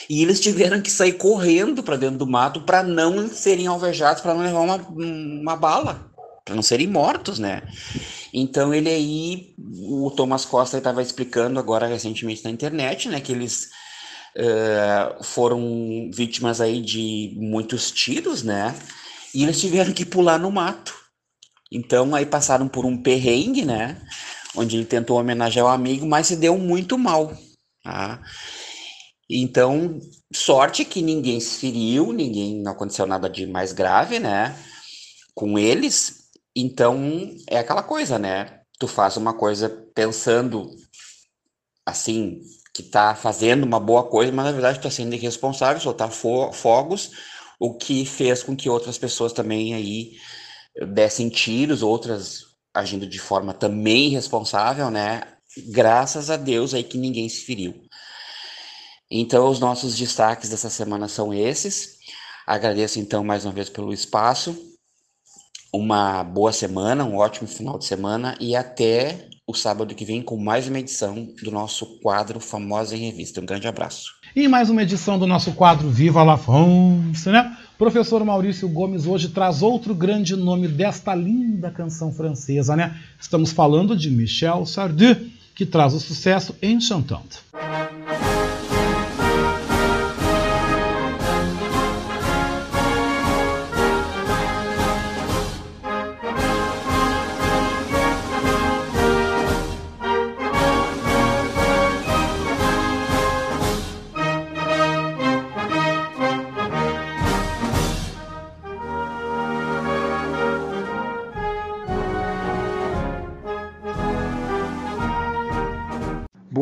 E 0.09 0.23
eles 0.23 0.41
tiveram 0.41 0.81
que 0.81 0.91
sair 0.91 1.15
correndo 1.15 1.83
para 1.83 1.97
dentro 1.97 2.19
do 2.19 2.27
mato 2.27 2.61
para 2.61 2.83
não 2.85 3.29
serem 3.29 3.67
alvejados, 3.67 4.23
para 4.23 4.35
não 4.35 4.43
levar 4.43 4.61
uma, 4.61 4.77
uma 4.77 5.57
bala, 5.57 6.09
para 6.45 6.55
não 6.55 6.63
serem 6.63 6.87
mortos, 6.87 7.41
né? 7.41 7.63
Então 8.33 8.73
ele 8.73 8.89
aí, 8.89 9.55
o 9.59 10.09
Thomas 10.13 10.45
Costa 10.45 10.79
estava 10.79 11.03
explicando 11.03 11.59
agora 11.59 11.89
recentemente 11.89 12.45
na 12.45 12.51
internet, 12.51 13.09
né, 13.09 13.21
que 13.21 13.33
eles 13.33 13.71
uh, 14.37 15.25
foram 15.25 16.11
vítimas 16.13 16.61
aí 16.61 16.81
de 16.81 17.35
muitos 17.37 17.91
tiros, 17.91 18.43
né? 18.43 18.75
E 19.35 19.43
eles 19.43 19.61
tiveram 19.61 19.93
que 19.93 20.05
pular 20.05 20.39
no 20.39 20.51
mato. 20.51 20.95
Então 21.71 22.15
aí 22.15 22.25
passaram 22.25 22.69
por 22.69 22.85
um 22.87 22.97
perrengue, 22.97 23.65
né? 23.65 24.01
onde 24.57 24.77
ele 24.77 24.87
tentou 24.87 25.19
homenagear 25.19 25.67
o 25.67 25.69
amigo, 25.69 26.07
mas 26.07 26.27
se 26.27 26.37
deu 26.37 26.57
muito 26.59 26.97
mal. 26.97 27.37
Tá? 27.85 28.21
Então, 29.29 30.01
sorte 30.33 30.85
que 30.85 31.03
ninguém 31.03 31.39
se 31.39 31.59
feriu, 31.59 32.13
ninguém 32.13 32.61
não 32.63 32.73
aconteceu 32.73 33.07
nada 33.07 33.29
de 33.29 33.47
mais 33.47 33.73
grave, 33.73 34.19
né? 34.19 34.57
Com 35.35 35.59
eles. 35.59 36.31
Então, 36.55 37.35
é 37.49 37.59
aquela 37.59 37.83
coisa, 37.83 38.19
né? 38.19 38.61
Tu 38.79 38.89
faz 38.89 39.17
uma 39.17 39.35
coisa 39.35 39.69
pensando 39.95 40.71
assim, 41.85 42.41
que 42.77 42.83
tá 42.83 43.15
fazendo 43.15 43.65
uma 43.65 43.81
boa 43.81 44.05
coisa, 44.05 44.31
mas 44.31 44.45
na 44.45 44.53
verdade 44.53 44.79
tu 44.79 44.83
tá 44.83 44.91
sendo 44.91 45.15
irresponsável, 45.15 45.81
soltar 45.81 46.11
fo 46.11 46.53
fogos, 46.53 47.13
o 47.59 47.75
que 47.75 48.05
fez 48.05 48.43
com 48.43 48.55
que 48.55 48.69
outras 48.69 48.99
pessoas 48.99 49.33
também 49.33 49.75
aí 49.75 50.13
dessem 50.93 51.31
tiros, 51.31 51.83
outras 51.83 52.45
agindo 52.75 53.07
de 53.07 53.19
forma 53.19 53.55
também 53.55 54.09
irresponsável, 54.09 54.91
né? 54.91 55.23
Graças 55.69 56.31
a 56.31 56.37
Deus 56.37 56.75
aí 56.75 56.85
que 56.85 56.99
ninguém 56.99 57.29
se 57.29 57.41
feriu. 57.41 57.75
Então, 59.11 59.49
os 59.49 59.59
nossos 59.59 59.97
destaques 59.97 60.51
dessa 60.51 60.69
semana 60.69 61.09
são 61.09 61.33
esses. 61.33 61.97
Agradeço 62.47 62.99
então 62.99 63.25
mais 63.25 63.47
uma 63.47 63.55
vez 63.55 63.71
pelo 63.71 63.93
espaço. 63.93 64.55
Uma 65.73 66.23
boa 66.23 66.53
semana, 66.53 67.05
um 67.05 67.17
ótimo 67.17 67.49
final 67.49 67.79
de 67.79 67.87
semana 67.87 68.37
e 68.39 68.55
até 68.55 69.31
o 69.47 69.55
sábado 69.55 69.95
que 69.95 70.05
vem 70.05 70.21
com 70.21 70.37
mais 70.37 70.67
uma 70.67 70.81
edição 70.81 71.29
do 71.41 71.53
nosso 71.53 71.87
quadro 72.01 72.41
Famosa 72.41 72.97
em 72.97 73.11
Revista. 73.11 73.41
Um 73.41 73.47
grande 73.47 73.69
abraço. 73.69 74.17
E 74.35 74.49
mais 74.49 74.69
uma 74.69 74.83
edição 74.83 75.19
do 75.21 75.27
nosso 75.27 75.53
quadro 75.53 75.89
Viva 75.89 76.25
la 76.25 76.37
France, 76.37 77.29
né? 77.29 77.57
Professor 77.79 78.25
Maurício 78.25 78.69
Gomes 78.69 79.07
hoje 79.07 79.29
traz 79.29 79.63
outro 79.63 79.95
grande 79.95 80.35
nome 80.35 80.67
desta 80.67 81.15
linda 81.15 81.71
canção 81.71 82.13
francesa, 82.13 82.75
né? 82.75 82.99
Estamos 83.21 83.53
falando 83.53 83.97
de 83.97 84.11
Michel 84.11 84.67
Sardou, 84.67 85.15
que 85.55 85.65
traz 85.65 85.95
o 85.95 86.01
sucesso 86.01 86.57
Enchantante. 86.61 87.39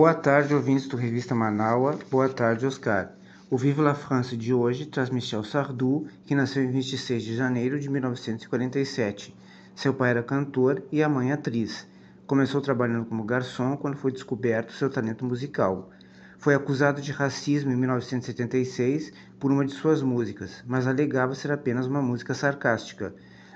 Boa 0.04 0.12
tarde, 0.12 0.54
ouvintes 0.54 0.86
do 0.86 0.98
Revista 0.98 1.34
Manaua. 1.34 1.98
Boa 2.10 2.28
tarde, 2.28 2.66
Oscar. 2.66 3.12
O 3.50 3.56
Vive 3.56 3.80
la 3.80 3.94
France 3.94 4.36
de 4.36 4.52
hoje 4.52 4.84
traz 4.84 5.08
Michel 5.08 5.42
Sardou, 5.42 6.06
que 6.26 6.34
nasceu 6.34 6.62
em 6.62 6.70
26 6.70 7.22
de 7.22 7.34
janeiro 7.34 7.80
de 7.80 7.88
1947. 7.88 9.34
Seu 9.74 9.94
pai 9.94 10.10
era 10.10 10.22
cantor 10.22 10.82
e 10.92 11.02
a 11.02 11.08
mãe 11.08 11.32
atriz. 11.32 11.88
Começou 12.26 12.60
trabalhando 12.60 13.06
como 13.06 13.24
garçom 13.24 13.78
quando 13.78 13.96
foi 13.96 14.12
descoberto 14.12 14.74
seu 14.74 14.90
talento 14.90 15.24
musical. 15.24 15.88
Foi 16.36 16.54
acusado 16.54 17.00
de 17.00 17.10
racismo 17.10 17.72
em 17.72 17.76
1976 17.76 19.10
por 19.40 19.50
uma 19.50 19.64
de 19.64 19.72
suas 19.72 20.02
músicas, 20.02 20.62
mas 20.66 20.86
alegava 20.86 21.34
ser 21.34 21.50
apenas 21.50 21.86
uma 21.86 22.02
música 22.02 22.34
sarcástica. 22.34 23.14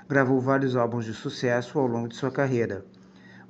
Gravou 0.09 0.41
vários 0.41 0.75
álbuns 0.75 1.05
de 1.05 1.13
sucesso 1.13 1.77
ao 1.77 1.85
longo 1.85 2.07
de 2.07 2.15
sua 2.15 2.31
carreira. 2.31 2.83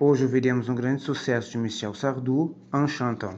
Hoje 0.01 0.23
ouviremos 0.23 0.69
um 0.69 0.75
grande 0.75 1.01
sucesso 1.01 1.51
de 1.51 1.57
Michel 1.57 1.93
Sardou, 1.93 2.55
En 2.71 2.87
Chantant. 2.87 3.35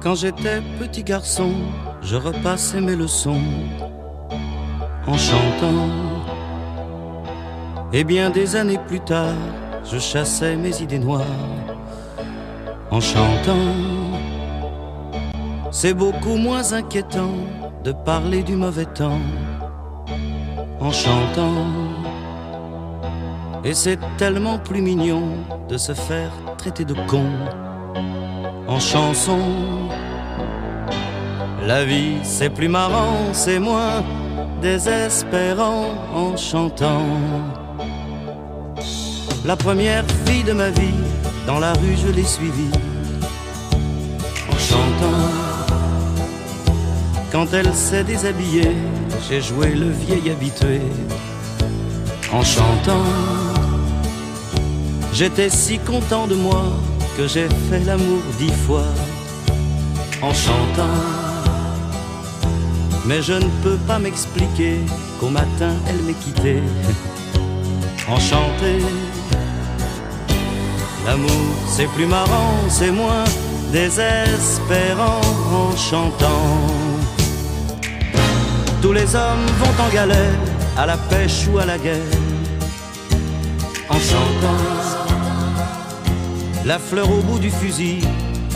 Quand 0.00 0.14
j'étais 0.14 0.62
petit 0.78 1.04
garçon, 1.04 1.52
je 2.00 2.16
repassais 2.16 2.80
mes 2.80 2.96
leçons 2.96 3.42
en 5.06 5.18
chantant. 5.18 5.90
Et 7.92 8.02
bien 8.02 8.30
des 8.30 8.56
années 8.56 8.80
plus 8.86 9.00
tard, 9.00 9.36
je 9.84 9.98
chassais 9.98 10.56
mes 10.56 10.80
idées 10.80 11.00
noires 11.00 11.26
en 12.90 12.98
chantant. 12.98 13.74
C'est 15.70 15.92
beaucoup 15.92 16.36
moins 16.36 16.72
inquiétant 16.72 17.34
de 17.84 17.92
parler 17.92 18.42
du 18.42 18.56
mauvais 18.56 18.86
temps 18.86 19.20
en 20.82 20.90
chantant. 20.90 21.66
Et 23.64 23.74
c'est 23.74 23.98
tellement 24.18 24.58
plus 24.58 24.82
mignon 24.82 25.22
de 25.68 25.78
se 25.78 25.92
faire 25.94 26.32
traiter 26.58 26.84
de 26.84 26.94
con 27.06 27.26
en 28.66 28.80
chanson. 28.80 29.38
La 31.64 31.84
vie 31.84 32.16
c'est 32.24 32.50
plus 32.50 32.68
marrant, 32.68 33.16
c'est 33.32 33.60
moins 33.60 34.02
désespérant 34.60 35.86
en 36.12 36.36
chantant. 36.36 37.06
La 39.44 39.56
première 39.56 40.04
fille 40.26 40.44
de 40.44 40.52
ma 40.52 40.70
vie, 40.70 41.00
dans 41.46 41.60
la 41.60 41.72
rue 41.74 41.96
je 42.04 42.10
l'ai 42.12 42.24
suivie 42.24 42.74
en 44.50 44.58
chantant. 44.58 45.30
Quand 47.30 47.46
elle 47.54 47.72
s'est 47.72 48.04
déshabillée, 48.04 48.76
j'ai 49.28 49.40
joué 49.40 49.68
le 49.68 49.90
vieil 49.90 50.30
habitué 50.30 50.80
en 52.32 52.42
chantant. 52.42 53.04
J'étais 55.12 55.50
si 55.50 55.78
content 55.78 56.26
de 56.26 56.34
moi 56.34 56.64
que 57.16 57.26
j'ai 57.26 57.48
fait 57.68 57.80
l'amour 57.84 58.22
dix 58.38 58.52
fois 58.66 58.86
en 60.22 60.32
chantant. 60.32 60.98
Mais 63.06 63.20
je 63.20 63.34
ne 63.34 63.48
peux 63.62 63.78
pas 63.86 63.98
m'expliquer 63.98 64.78
qu'au 65.18 65.28
matin 65.28 65.74
elle 65.88 66.02
m'ait 66.02 66.20
quitté 66.24 66.62
enchanté. 68.08 68.78
L'amour 71.06 71.42
c'est 71.68 71.88
plus 71.88 72.06
marrant, 72.06 72.54
c'est 72.68 72.92
moins 72.92 73.24
désespérant 73.72 75.20
en 75.52 75.76
chantant. 75.76 76.91
Tous 78.82 78.92
les 78.92 79.14
hommes 79.14 79.46
vont 79.60 79.84
en 79.84 79.88
galère, 79.94 80.34
à 80.76 80.86
la 80.86 80.96
pêche 80.96 81.46
ou 81.46 81.58
à 81.58 81.64
la 81.64 81.78
guerre, 81.78 82.18
en 83.88 83.94
chantant. 83.94 84.62
La 86.64 86.80
fleur 86.80 87.08
au 87.08 87.22
bout 87.22 87.38
du 87.38 87.50
fusil, 87.50 88.00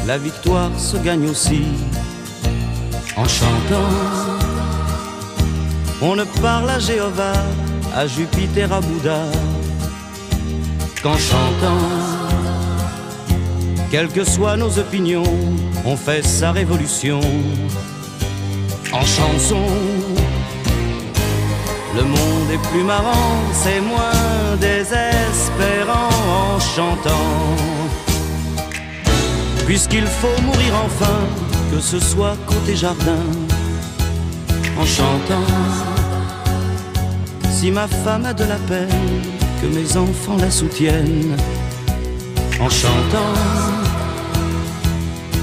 la 0.05 0.19
victoire 0.19 0.73
se 0.77 0.97
gagne 0.97 1.29
aussi 1.29 1.63
en 3.17 3.29
chantant. 3.29 3.91
On 6.03 6.17
ne 6.17 6.25
parle 6.43 6.71
à 6.71 6.81
Jéhovah, 6.81 7.45
à 7.95 8.09
Jupiter, 8.09 8.73
à 8.73 8.81
Bouddha, 8.81 9.23
qu'en 11.05 11.17
chantant. 11.17 11.87
Quelles 13.93 14.09
que 14.09 14.25
soient 14.25 14.57
nos 14.57 14.77
opinions, 14.79 15.23
on 15.85 15.97
fait 15.97 16.27
sa 16.27 16.51
révolution 16.51 17.21
en 18.93 19.05
chanson. 19.05 19.96
Le 21.97 22.03
monde 22.03 22.51
est 22.53 22.69
plus 22.71 22.83
marrant, 22.83 23.33
c'est 23.55 23.81
moins 23.81 24.57
désespérant 24.61 26.11
en 26.29 26.61
chantant. 26.61 27.33
Puisqu'il 29.65 30.07
faut 30.07 30.43
mourir 30.43 30.75
enfin, 30.85 31.21
que 31.73 31.81
ce 31.81 31.99
soit 31.99 32.37
côté 32.47 32.77
jardin, 32.77 33.25
en 34.79 34.85
chantant. 34.85 35.47
Si 37.51 37.71
ma 37.71 37.89
femme 37.89 38.27
a 38.27 38.35
de 38.35 38.45
la 38.45 38.61
peine, 38.69 39.23
que 39.63 39.67
mes 39.67 39.97
enfants 39.97 40.37
la 40.39 40.51
soutiennent, 40.51 41.35
en 42.61 42.69
chantant. 42.69 43.35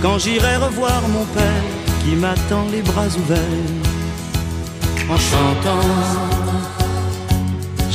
Quand 0.03 0.19
j'irai 0.19 0.57
revoir 0.57 1.01
mon 1.09 1.25
père, 1.25 1.63
qui 2.03 2.15
m'attend 2.15 2.65
les 2.71 2.83
bras 2.83 3.07
ouverts, 3.07 3.73
en 5.09 5.17
chantant. 5.17 6.32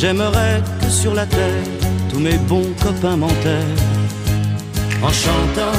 J'aimerais 0.01 0.63
que 0.81 0.89
sur 0.89 1.13
la 1.13 1.27
terre, 1.27 1.65
tous 2.09 2.21
mes 2.21 2.39
bons 2.39 2.73
copains 2.81 3.17
m'enterrent, 3.17 3.83
en 5.03 5.09
chantant. 5.09 5.77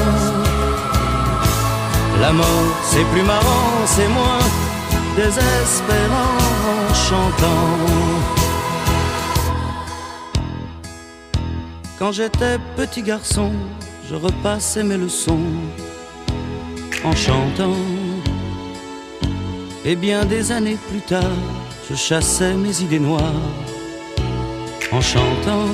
La 2.20 2.34
mort, 2.34 2.70
c'est 2.84 3.06
plus 3.14 3.24
marrant, 3.24 3.86
c'est 3.86 4.10
moins 4.10 4.44
désespérant 5.16 6.36
en 6.68 6.94
chantant. 6.94 7.66
Quand 11.98 12.12
j'étais 12.12 12.58
petit 12.76 13.04
garçon, 13.04 13.54
je 14.10 14.16
repassais 14.16 14.84
mes 14.84 14.98
leçons 14.98 15.48
en 17.06 17.16
chantant. 17.16 17.78
Et 19.86 19.96
bien 19.96 20.26
des 20.26 20.52
années 20.52 20.78
plus 20.90 21.00
tard, 21.00 21.38
je 21.90 21.96
chassais 21.96 22.54
mes 22.56 22.82
idées 22.82 23.00
noires 23.00 23.46
en 24.92 25.02
chantant. 25.02 25.68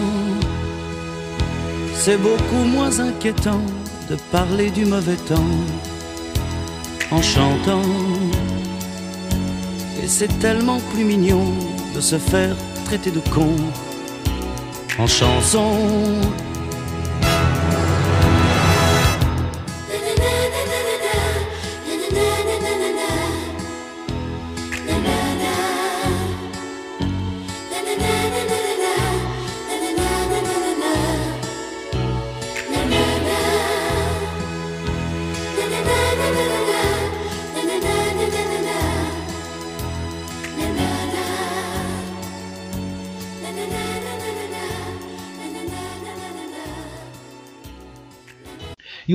C'est 1.93 2.17
beaucoup 2.17 2.63
moins 2.65 2.99
inquiétant 2.99 3.61
de 4.09 4.15
parler 4.31 4.69
du 4.69 4.85
mauvais 4.85 5.15
temps 5.15 5.55
en 7.11 7.21
chantant. 7.21 7.81
Et 10.01 10.07
c'est 10.07 10.39
tellement 10.39 10.79
plus 10.93 11.05
mignon 11.05 11.45
de 11.95 12.01
se 12.01 12.17
faire 12.17 12.55
traiter 12.85 13.11
de 13.11 13.21
con 13.33 13.55
en 14.99 15.07
chanson. 15.07 15.77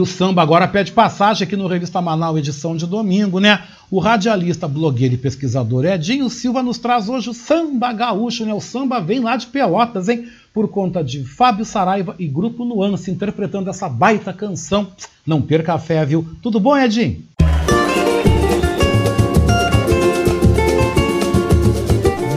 E 0.00 0.02
o 0.02 0.06
samba 0.06 0.40
agora 0.40 0.66
pede 0.66 0.92
passagem 0.92 1.46
aqui 1.46 1.54
no 1.54 1.66
Revista 1.66 2.00
Manaus, 2.00 2.38
edição 2.38 2.74
de 2.74 2.86
domingo, 2.86 3.38
né? 3.38 3.64
O 3.90 3.98
radialista, 3.98 4.66
blogueiro 4.66 5.12
e 5.12 5.18
pesquisador 5.18 5.84
Edinho 5.84 6.30
Silva 6.30 6.62
nos 6.62 6.78
traz 6.78 7.06
hoje 7.06 7.28
o 7.28 7.34
samba 7.34 7.92
gaúcho, 7.92 8.46
né? 8.46 8.54
O 8.54 8.62
samba 8.62 8.98
vem 8.98 9.20
lá 9.20 9.36
de 9.36 9.48
Pelotas, 9.48 10.08
hein? 10.08 10.26
Por 10.54 10.68
conta 10.68 11.04
de 11.04 11.22
Fábio 11.22 11.66
Saraiva 11.66 12.14
e 12.18 12.26
Grupo 12.26 12.64
Nuance 12.64 13.10
interpretando 13.10 13.68
essa 13.68 13.90
baita 13.90 14.32
canção. 14.32 14.88
Não 15.26 15.42
perca 15.42 15.74
a 15.74 15.78
fé, 15.78 16.02
viu? 16.06 16.26
Tudo 16.40 16.58
bom, 16.58 16.74
Edinho? 16.74 17.22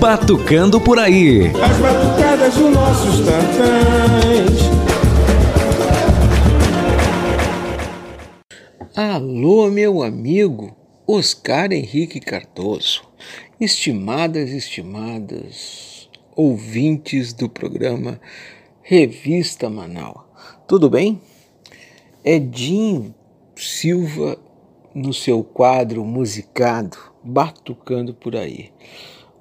Batucando 0.02 0.82
por 0.82 1.00
aí. 1.00 1.48
As 1.48 1.78
batucadas 1.78 2.56
dos 2.56 2.74
nossos 2.74 3.20
tantãs. 3.20 4.63
Alô, 8.96 9.72
meu 9.72 10.04
amigo 10.04 10.76
Oscar 11.08 11.72
Henrique 11.72 12.20
Cardoso, 12.20 13.02
estimadas 13.60 14.52
estimadas 14.52 16.08
ouvintes 16.36 17.34
do 17.34 17.50
programa 17.50 18.22
Revista 18.84 19.68
Manaus. 19.68 20.22
Tudo 20.68 20.92
bem? 20.92 21.20
Edinho 22.24 23.16
Silva 23.56 24.38
no 24.94 25.12
seu 25.12 25.44
quadro 25.44 26.06
musicado 26.06 26.96
Batucando 27.24 28.14
por 28.14 28.36
aí. 28.36 28.72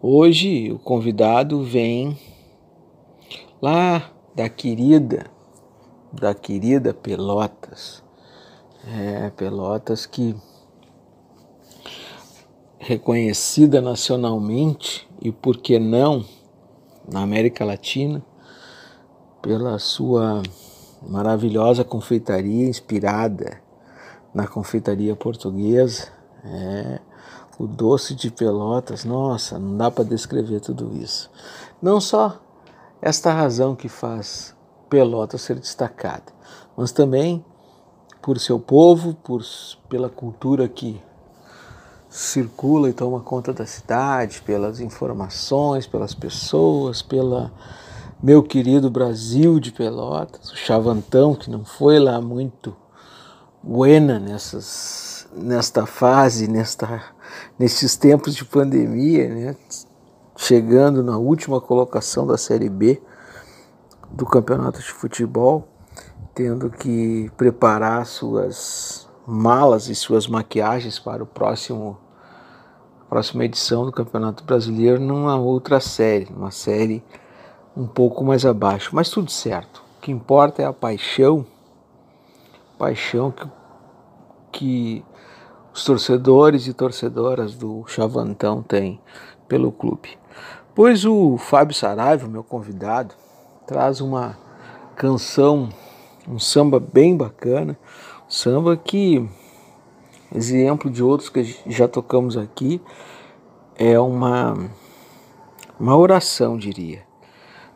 Hoje 0.00 0.72
o 0.72 0.78
convidado 0.78 1.62
vem 1.62 2.16
lá 3.60 4.10
da 4.34 4.48
querida, 4.48 5.26
da 6.10 6.34
querida 6.34 6.94
Pelotas. 6.94 8.01
É, 8.86 9.30
Pelotas 9.30 10.06
que 10.06 10.34
reconhecida 12.78 13.80
nacionalmente 13.80 15.08
e 15.20 15.30
por 15.30 15.58
que 15.58 15.78
não 15.78 16.24
na 17.08 17.22
América 17.22 17.64
Latina 17.64 18.20
pela 19.40 19.78
sua 19.78 20.42
maravilhosa 21.00 21.84
confeitaria 21.84 22.68
inspirada 22.68 23.60
na 24.34 24.48
confeitaria 24.48 25.14
portuguesa. 25.14 26.08
É, 26.44 27.00
o 27.58 27.66
doce 27.68 28.16
de 28.16 28.30
Pelotas, 28.32 29.04
nossa, 29.04 29.58
não 29.58 29.76
dá 29.76 29.90
para 29.90 30.04
descrever 30.04 30.60
tudo 30.60 30.96
isso. 30.96 31.30
Não 31.80 32.00
só 32.00 32.40
esta 33.00 33.32
razão 33.32 33.76
que 33.76 33.88
faz 33.88 34.56
Pelotas 34.88 35.42
ser 35.42 35.58
destacada, 35.58 36.32
mas 36.76 36.90
também 36.90 37.44
por 38.22 38.38
seu 38.38 38.58
povo, 38.58 39.14
por, 39.14 39.42
pela 39.88 40.08
cultura 40.08 40.68
que 40.68 41.02
circula 42.08 42.88
e 42.88 42.92
toma 42.92 43.20
conta 43.20 43.52
da 43.52 43.66
cidade, 43.66 44.42
pelas 44.42 44.80
informações, 44.80 45.86
pelas 45.86 46.14
pessoas, 46.14 47.02
pela 47.02 47.50
meu 48.22 48.40
querido 48.40 48.88
Brasil 48.88 49.58
de 49.58 49.72
Pelotas, 49.72 50.52
o 50.52 50.56
Chavantão, 50.56 51.34
que 51.34 51.50
não 51.50 51.64
foi 51.64 51.98
lá 51.98 52.20
muito 52.20 52.76
buena 53.60 54.20
nessas, 54.20 55.26
nesta 55.34 55.86
fase, 55.86 56.46
nesta, 56.46 57.02
nesses 57.58 57.96
tempos 57.96 58.36
de 58.36 58.44
pandemia, 58.44 59.28
né? 59.28 59.56
chegando 60.36 61.02
na 61.02 61.18
última 61.18 61.60
colocação 61.60 62.24
da 62.26 62.38
Série 62.38 62.68
B 62.68 63.02
do 64.10 64.24
Campeonato 64.26 64.78
de 64.78 64.92
Futebol, 64.92 65.66
tendo 66.34 66.70
que 66.70 67.30
preparar 67.36 68.06
suas 68.06 69.08
malas 69.26 69.88
e 69.88 69.94
suas 69.94 70.26
maquiagens 70.26 70.98
para 70.98 71.22
o 71.22 71.26
próximo 71.26 71.98
próxima 73.08 73.44
edição 73.44 73.84
do 73.84 73.92
Campeonato 73.92 74.42
Brasileiro 74.42 74.98
numa 74.98 75.36
outra 75.36 75.80
série, 75.80 76.32
uma 76.34 76.50
série 76.50 77.04
um 77.76 77.86
pouco 77.86 78.24
mais 78.24 78.46
abaixo, 78.46 78.90
mas 78.94 79.10
tudo 79.10 79.30
certo. 79.30 79.82
O 79.98 80.00
que 80.00 80.10
importa 80.10 80.62
é 80.62 80.64
a 80.64 80.72
paixão, 80.72 81.44
paixão 82.78 83.30
que, 83.30 83.46
que 84.50 85.04
os 85.74 85.84
torcedores 85.84 86.66
e 86.66 86.72
torcedoras 86.72 87.54
do 87.54 87.84
Chavantão 87.86 88.62
têm 88.62 88.98
pelo 89.46 89.70
clube. 89.70 90.18
Pois 90.74 91.04
o 91.04 91.36
Fábio 91.36 91.74
Saraiva, 91.74 92.26
meu 92.26 92.42
convidado, 92.42 93.14
traz 93.66 94.00
uma 94.00 94.38
canção, 94.96 95.68
um 96.28 96.38
samba 96.38 96.80
bem 96.80 97.16
bacana, 97.16 97.78
um 98.26 98.30
samba 98.30 98.76
que, 98.76 99.28
exemplo 100.34 100.90
de 100.90 101.02
outros 101.02 101.28
que 101.28 101.42
já 101.66 101.86
tocamos 101.88 102.36
aqui, 102.36 102.80
é 103.76 103.98
uma, 103.98 104.70
uma 105.78 105.96
oração, 105.96 106.56
diria 106.56 107.10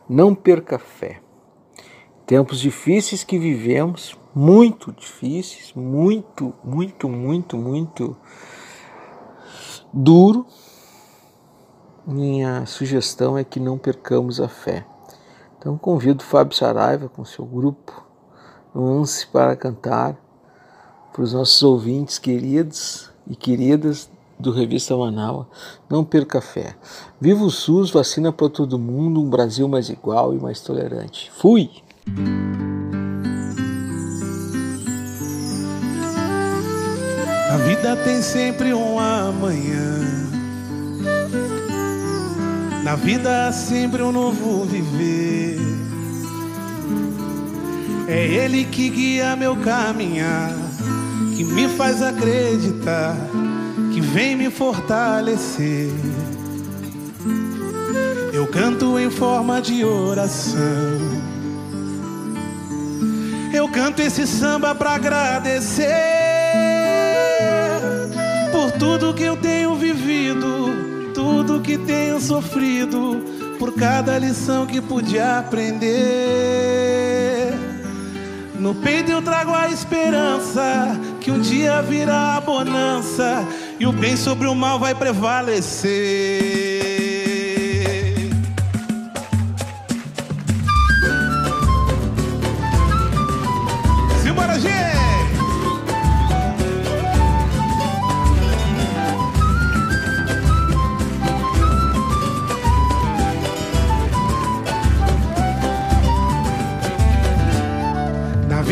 não 0.09 0.33
perca 0.33 0.79
fé. 0.79 1.21
Tempos 2.25 2.59
difíceis 2.59 3.23
que 3.23 3.37
vivemos, 3.37 4.17
muito 4.33 4.91
difíceis, 4.91 5.73
muito, 5.73 6.53
muito, 6.63 7.09
muito, 7.09 7.57
muito 7.57 8.15
duro. 9.93 10.45
Minha 12.05 12.65
sugestão 12.65 13.37
é 13.37 13.43
que 13.43 13.59
não 13.59 13.77
percamos 13.77 14.39
a 14.39 14.47
fé. 14.47 14.85
Então 15.57 15.77
convido 15.77 16.23
Fábio 16.23 16.55
Saraiva 16.55 17.09
com 17.09 17.25
seu 17.25 17.45
grupo 17.45 18.06
Lance 18.79 19.25
para 19.25 19.55
cantar 19.55 20.15
para 21.11 21.23
os 21.23 21.33
nossos 21.33 21.63
ouvintes 21.63 22.19
queridos 22.19 23.09
e 23.27 23.35
queridas 23.35 24.07
do 24.39 24.51
Revista 24.51 24.95
Manaus. 24.95 25.47
Não 25.89 26.03
perca 26.03 26.39
fé. 26.39 26.75
Viva 27.19 27.43
o 27.43 27.49
SUS, 27.49 27.89
vacina 27.89 28.31
para 28.31 28.49
todo 28.49 28.77
mundo, 28.77 29.19
um 29.19 29.27
Brasil 29.27 29.67
mais 29.67 29.89
igual 29.89 30.31
e 30.31 30.39
mais 30.39 30.61
tolerante. 30.61 31.31
Fui! 31.31 31.71
A 37.51 37.57
vida 37.57 37.95
tem 38.03 38.21
sempre 38.21 38.75
um 38.75 38.99
amanhã. 38.99 40.01
Na 42.83 42.95
vida 42.95 43.47
há 43.47 43.51
sempre 43.51 44.03
um 44.03 44.11
novo 44.11 44.65
viver. 44.65 45.86
É 48.07 48.25
Ele 48.25 48.63
que 48.65 48.89
guia 48.89 49.35
meu 49.35 49.55
caminhar, 49.57 50.53
que 51.35 51.43
me 51.43 51.67
faz 51.67 52.01
acreditar 52.01 53.15
que 53.97 54.01
vem 54.01 54.35
me 54.35 54.51
fortalecer. 54.51 55.89
Eu 58.31 58.45
canto 58.45 58.99
em 58.99 59.09
forma 59.09 59.59
de 59.59 59.83
oração. 59.83 60.53
Eu 63.51 63.67
canto 63.69 64.03
esse 64.03 64.27
samba 64.27 64.75
para 64.75 64.91
agradecer 64.91 65.87
por 68.51 68.71
tudo 68.73 69.15
que 69.15 69.23
eu 69.23 69.35
tenho 69.35 69.73
vivido, 69.75 71.11
tudo 71.15 71.59
que 71.59 71.75
tenho 71.75 72.21
sofrido, 72.21 73.23
por 73.57 73.73
cada 73.73 74.19
lição 74.19 74.67
que 74.67 74.79
pude 74.79 75.19
aprender. 75.19 76.96
No 78.59 78.73
peito 78.73 79.11
eu 79.11 79.21
trago 79.21 79.53
a 79.53 79.69
esperança 79.69 80.99
que 81.21 81.29
um 81.29 81.39
dia 81.39 81.81
virá 81.81 82.37
a 82.37 82.41
bonança 82.41 83.47
e 83.79 83.85
o 83.85 83.91
bem 83.91 84.17
sobre 84.17 84.47
o 84.47 84.55
mal 84.55 84.79
vai 84.79 84.95
prevalecer. 84.95 86.76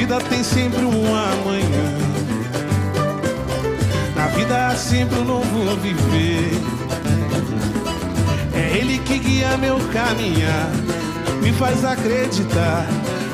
Vida 0.05 0.19
tem 0.29 0.43
sempre 0.43 0.85
um 0.85 1.15
amanhã 1.15 2.05
vida 4.35 4.67
há 4.67 4.75
sempre 4.75 5.17
um 5.19 5.23
novo 5.23 5.75
viver. 5.77 6.51
É 8.53 8.77
Ele 8.77 8.99
que 8.99 9.17
guia 9.17 9.57
meu 9.57 9.79
caminhar, 9.93 10.69
me 11.41 11.53
faz 11.53 11.85
acreditar 11.85 12.85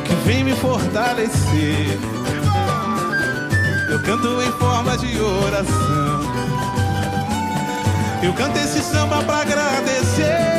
que 0.05 0.13
vem 0.27 0.43
me 0.43 0.53
fortalecer. 0.53 1.99
Eu 3.89 3.99
canto 4.03 4.41
em 4.41 4.51
forma 4.59 4.97
de 4.97 5.19
oração. 5.19 6.21
Eu 8.23 8.33
canto 8.33 8.57
esse 8.59 8.81
samba 8.83 9.23
pra 9.23 9.41
agradecer 9.41 10.50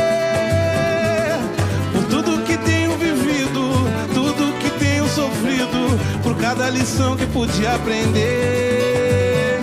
cada 6.43 6.69
lição 6.69 7.17
que 7.17 7.25
pude 7.27 7.65
aprender. 7.65 9.61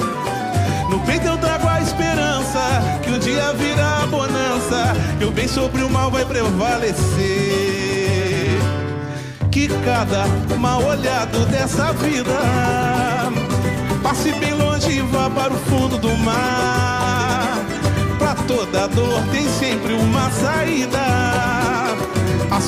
No 0.90 0.98
peito 1.02 1.28
eu 1.28 1.38
trago 1.38 1.68
a 1.68 1.82
esperança 1.82 2.62
que 3.04 3.12
um 3.12 3.20
dia 3.20 3.52
virá 3.52 4.04
a 4.04 4.08
bonança, 4.08 4.96
que 5.20 5.26
o 5.26 5.32
bem 5.32 5.46
sobre 5.46 5.84
o 5.84 5.90
mal 5.90 6.10
vai 6.10 6.24
prevalecer. 6.24 6.98
Que 9.52 9.68
cada 9.84 10.26
mal 10.58 10.82
olhado 10.82 11.46
dessa 11.48 11.92
vida 11.92 12.40
passe 14.02 14.32
bem 14.32 14.54
longe 14.54 15.00
e 15.00 15.02
vá 15.02 15.30
para 15.30 15.54
o 15.54 15.58
fundo 15.58 15.98
do 15.98 16.16
mar. 16.20 17.58
Pra 18.18 18.36
toda 18.48 18.88
dor 18.88 19.22
tem 19.34 19.46
sempre 19.50 19.96
uma 19.96 20.32
saída 20.32 22.09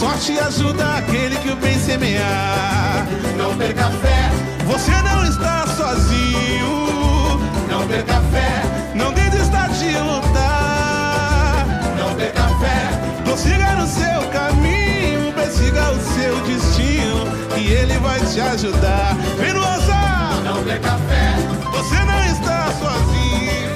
sorte 0.01 0.39
ajuda 0.39 0.95
aquele 0.97 1.35
que 1.37 1.51
o 1.51 1.55
bem 1.57 1.77
semear. 1.77 3.05
Não 3.37 3.55
perca 3.55 3.83
fé, 4.01 4.31
você 4.65 4.99
não 5.03 5.23
está 5.23 5.67
sozinho. 5.67 7.39
Não 7.69 7.87
perca 7.87 8.19
fé, 8.31 8.63
não 8.95 9.13
desista 9.13 9.67
de 9.77 9.95
lutar. 9.99 11.67
Não 11.95 12.15
perca 12.15 12.47
fé, 12.59 13.23
prossiga 13.23 13.75
no 13.75 13.85
seu 13.85 14.27
caminho, 14.31 15.31
persiga 15.33 15.91
o 15.91 15.99
seu 16.15 16.35
destino 16.47 17.27
e 17.55 17.71
ele 17.71 17.99
vai 17.99 18.19
te 18.21 18.41
ajudar. 18.41 19.15
Vem 19.37 19.53
no 19.53 19.63
azar. 19.63 20.41
Não 20.43 20.63
perca 20.63 20.97
fé, 21.09 21.35
você 21.73 21.99
não 22.05 22.23
está 22.25 22.71
sozinho. 22.81 23.69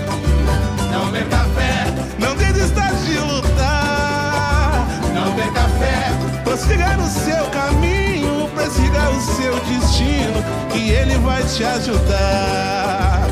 Não 0.92 1.12
perca 1.12 1.46
fé, 1.56 1.86
não 2.18 2.36
desista 2.36 2.85
Prossiga 6.56 6.96
no 6.96 7.06
seu 7.10 7.46
caminho, 7.48 8.50
prossiga 8.56 9.10
o 9.10 9.20
seu 9.20 9.60
destino, 9.66 10.42
que 10.72 10.90
ele 10.90 11.18
vai 11.18 11.44
te 11.44 11.66
ajudar. 11.66 13.28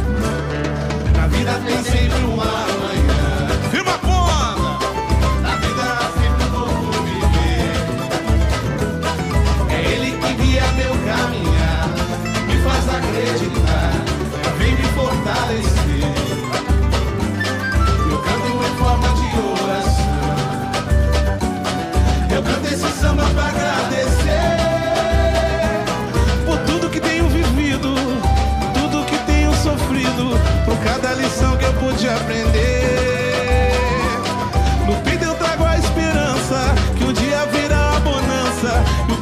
Na 1.16 1.28
vida 1.28 1.54
tem 1.66 1.82
sempre 1.84 2.22
um 2.26 2.34
amanhã. 2.34 3.34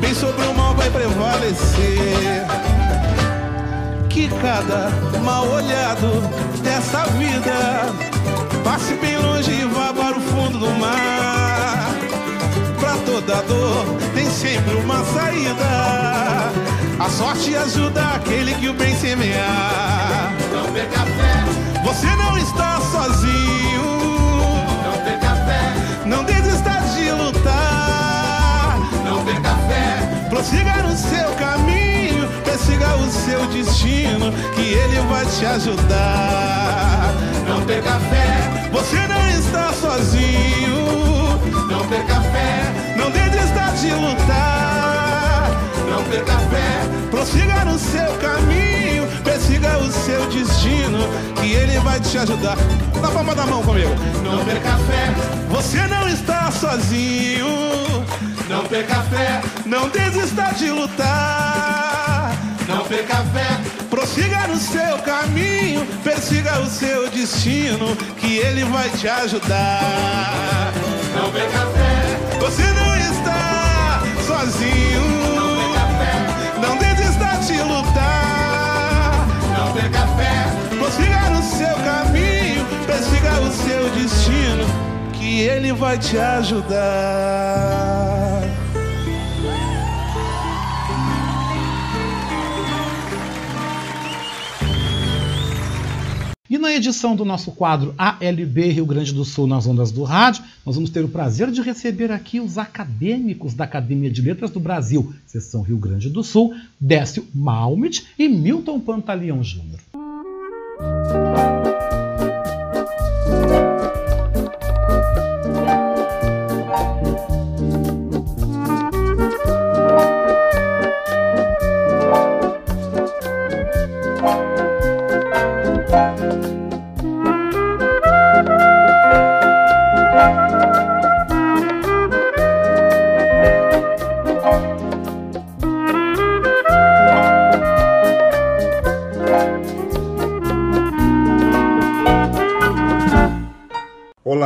Bem 0.02 0.14
sobre 0.16 0.44
o 0.46 0.54
mal 0.56 0.74
vai 0.76 0.90
prevalecer. 0.90 2.46
Que 4.10 4.28
cada 4.28 4.90
mal 5.24 5.48
olhado 5.48 6.22
dessa 6.62 7.06
vida 7.18 7.86
passe 8.64 8.94
bem 8.96 9.18
longe 9.18 9.52
e 9.52 9.66
vá 9.66 9.94
para 9.94 10.18
o 10.18 10.22
fundo 10.22 10.58
do 10.58 10.70
mar. 10.72 11.88
Pra 12.80 12.96
toda 13.06 13.42
dor 13.44 13.86
tem 14.14 14.30
sempre 14.30 14.76
uma 14.76 15.04
saída. 15.06 16.52
A 17.00 17.10
sorte 17.10 17.56
ajuda 17.56 18.02
aquele 18.16 18.54
que 18.56 18.68
o 18.70 18.74
bem 18.74 18.96
semear. 18.98 20.34
Não 20.54 20.72
perca 20.74 21.00
fé. 21.00 21.82
Você 21.84 22.08
não 22.16 22.38
está 22.38 22.80
sozinho. 22.92 23.84
Não 24.84 25.04
perca 25.04 25.36
fé. 25.46 25.74
Não 26.06 26.24
desista 26.24 26.72
de 26.94 27.12
lutar. 27.12 27.61
Prossiga 30.32 30.78
no 30.84 30.96
seu 30.96 31.30
caminho. 31.36 32.26
Persiga 32.46 32.96
o 32.96 33.12
seu 33.12 33.46
destino. 33.48 34.32
Que 34.56 34.62
ele 34.62 35.02
vai 35.10 35.26
te 35.26 35.46
ajudar. 35.46 37.14
Não 37.46 37.62
perca 37.66 38.00
fé. 38.00 38.70
Você 38.72 38.96
não 39.10 39.30
está 39.30 39.74
sozinho. 39.74 40.86
Não 41.70 41.86
perca 41.86 42.22
fé. 42.22 42.96
Não 42.96 43.12
desista 43.12 43.74
de 43.82 43.94
lutar. 43.94 45.50
Não 45.90 46.02
perca 46.06 46.38
fé. 46.50 47.10
Prossiga 47.12 47.66
no 47.66 47.78
seu 47.78 48.14
caminho. 48.20 49.06
Persiga 49.26 49.80
o 49.80 49.92
seu 49.92 50.26
destino. 50.28 51.10
Que 51.42 51.52
ele 51.52 51.78
vai 51.82 52.00
te 52.00 52.18
ajudar. 52.18 52.56
Na 53.02 53.12
palma 53.12 53.36
da 53.36 53.46
mão 53.46 53.62
comigo. 53.64 53.94
Não 54.24 54.46
perca 54.46 54.78
fé. 54.78 55.14
Você 55.50 55.86
não 55.88 56.08
está 56.08 56.50
sozinho. 56.52 57.48
Não 58.48 58.64
perca 58.66 58.96
fé. 59.04 59.42
Não 59.66 59.90
desista 59.90 60.54
de 60.58 60.72
lutar. 60.72 62.32
Não 62.68 62.84
perca 62.86 63.18
a 63.18 63.24
fé. 63.26 63.60
Prossiga 63.90 64.48
no 64.48 64.58
seu 64.58 64.98
caminho, 65.00 65.86
persiga 66.04 66.60
o 66.62 66.66
seu 66.68 67.10
destino, 67.10 67.96
que 68.18 68.38
ele 68.38 68.64
vai 68.66 68.90
te 68.90 69.08
ajudar. 69.08 70.72
Não 71.16 71.32
perca 71.32 71.58
a 71.58 71.66
fé. 71.68 72.20
Você 72.40 72.64
não 72.64 72.96
está 72.98 74.02
sozinho. 74.26 75.02
Não 75.36 75.58
perca 75.58 75.82
a 75.82 75.88
fé. 76.00 76.16
Não 76.62 76.78
desista 76.78 77.38
de 77.46 77.62
lutar. 77.62 79.28
Não 79.58 79.74
perca 79.74 80.00
a 80.00 80.08
fé. 80.18 80.48
Prossiga 80.78 81.30
no 81.30 81.44
seu 81.44 81.76
caminho, 81.84 82.66
persiga 82.88 83.40
o 83.42 83.52
seu 83.52 83.90
destino, 83.92 84.66
que 85.14 85.42
ele 85.42 85.74
vai 85.74 85.98
te 85.98 86.18
ajudar. 86.18 87.52
E 96.52 96.58
na 96.58 96.74
edição 96.74 97.16
do 97.16 97.24
nosso 97.24 97.50
quadro 97.54 97.96
ALB 97.98 98.72
Rio 98.74 98.86
Grande 98.86 99.14
do 99.14 99.24
Sul 99.24 99.48
nas 99.48 99.66
ondas 99.66 99.90
do 99.90 100.04
rádio, 100.04 100.44
nós 100.66 100.76
vamos 100.76 100.90
ter 100.90 101.02
o 101.02 101.08
prazer 101.08 101.50
de 101.50 101.62
receber 101.62 102.12
aqui 102.12 102.42
os 102.42 102.58
acadêmicos 102.58 103.54
da 103.54 103.64
Academia 103.64 104.12
de 104.12 104.22
Letras 104.22 104.52
do 104.52 104.60
Brasil, 104.60 105.14
seção 105.26 105.62
Rio 105.62 105.78
Grande 105.78 106.10
do 106.10 106.22
Sul, 106.22 106.54
Décio 106.78 107.26
Malmit 107.34 108.06
e 108.20 108.28
Milton 108.28 108.82
Pantaleão 108.82 109.42
Júnior. 109.42 109.80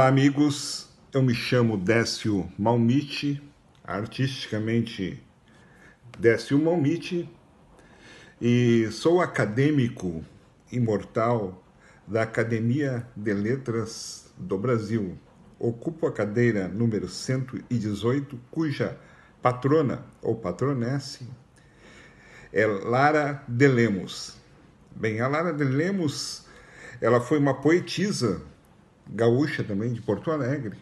Olá, 0.05 0.11
amigos. 0.11 0.87
Eu 1.11 1.23
me 1.23 1.33
chamo 1.33 1.75
Décio 1.75 2.47
Malmite, 2.59 3.41
artisticamente 3.83 5.19
Décio 6.19 6.63
Malmite, 6.63 7.27
e 8.39 8.87
sou 8.91 9.19
acadêmico 9.19 10.23
imortal 10.71 11.65
da 12.05 12.21
Academia 12.21 13.07
de 13.15 13.33
Letras 13.33 14.31
do 14.37 14.59
Brasil. 14.59 15.17
Ocupo 15.57 16.05
a 16.05 16.11
cadeira 16.11 16.67
número 16.67 17.09
118, 17.09 18.39
cuja 18.51 18.99
patrona 19.41 20.05
ou 20.21 20.35
patronesse 20.35 21.27
é 22.53 22.63
Lara 22.67 23.43
de 23.47 23.67
Lemos. 23.67 24.37
Bem, 24.95 25.19
a 25.19 25.27
Lara 25.27 25.51
de 25.51 25.63
Lemos, 25.63 26.45
ela 27.01 27.19
foi 27.19 27.39
uma 27.39 27.55
poetisa 27.55 28.53
gaúcha 29.09 29.63
também, 29.63 29.93
de 29.93 30.01
Porto 30.01 30.31
Alegre. 30.31 30.77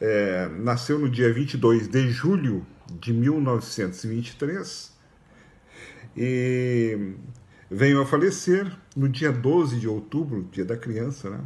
É, 0.00 0.48
nasceu 0.58 0.98
no 0.98 1.08
dia 1.08 1.32
22 1.32 1.88
de 1.88 2.10
julho 2.10 2.66
de 3.00 3.12
1923 3.12 4.92
e 6.16 7.14
veio 7.70 8.00
a 8.00 8.06
falecer 8.06 8.70
no 8.94 9.08
dia 9.08 9.32
12 9.32 9.80
de 9.80 9.88
outubro, 9.88 10.48
dia 10.52 10.64
da 10.64 10.76
criança, 10.76 11.30
né, 11.30 11.40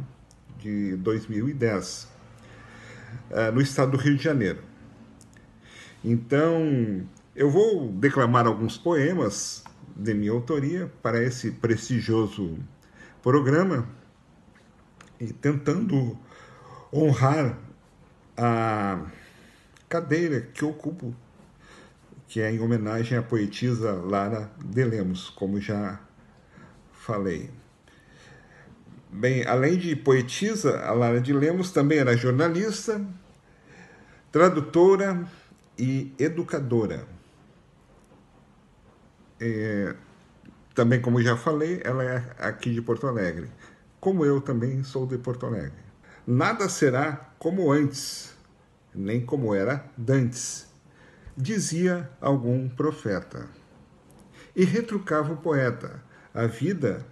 de 0.59 0.95
2010, 0.97 2.09
é, 3.29 3.51
no 3.51 3.61
estado 3.61 3.91
do 3.91 3.97
Rio 3.97 4.17
de 4.17 4.23
Janeiro. 4.23 4.59
Então, 6.03 7.05
eu 7.35 7.49
vou 7.49 7.89
declamar 7.91 8.47
alguns 8.47 8.77
poemas 8.77 9.63
de 9.95 10.13
minha 10.13 10.31
autoria 10.31 10.91
para 11.01 11.23
esse 11.23 11.51
prestigioso 11.51 12.57
programa 13.21 13.87
tentando 15.27 16.17
honrar 16.91 17.57
a 18.35 19.05
cadeira 19.87 20.41
que 20.41 20.65
ocupo, 20.65 21.13
que 22.27 22.41
é 22.41 22.51
em 22.51 22.59
homenagem 22.59 23.17
à 23.17 23.21
poetisa 23.21 23.93
Lara 23.93 24.49
de 24.63 24.83
Lemos, 24.83 25.29
como 25.29 25.59
já 25.59 25.99
falei. 26.91 27.49
Bem, 29.11 29.45
além 29.45 29.77
de 29.77 29.95
poetisa, 29.95 30.79
a 30.79 30.93
Lara 30.93 31.19
de 31.19 31.33
Lemos 31.33 31.71
também 31.71 31.99
era 31.99 32.15
jornalista, 32.15 33.05
tradutora 34.31 35.27
e 35.77 36.13
educadora. 36.17 37.05
É, 39.39 39.95
também, 40.73 41.01
como 41.01 41.21
já 41.21 41.35
falei, 41.35 41.81
ela 41.83 42.03
é 42.03 42.23
aqui 42.39 42.73
de 42.73 42.81
Porto 42.81 43.07
Alegre 43.07 43.49
como 44.01 44.25
eu 44.25 44.41
também 44.41 44.83
sou 44.83 45.05
de 45.05 45.15
Porto 45.19 45.45
Alegre. 45.45 45.79
Nada 46.25 46.67
será 46.67 47.33
como 47.37 47.71
antes, 47.71 48.33
nem 48.93 49.23
como 49.23 49.53
era 49.53 49.85
dantes, 49.95 50.67
dizia 51.37 52.09
algum 52.19 52.67
profeta. 52.67 53.47
E 54.55 54.65
retrucava 54.65 55.33
o 55.33 55.37
poeta: 55.37 56.03
a 56.33 56.47
vida 56.47 57.05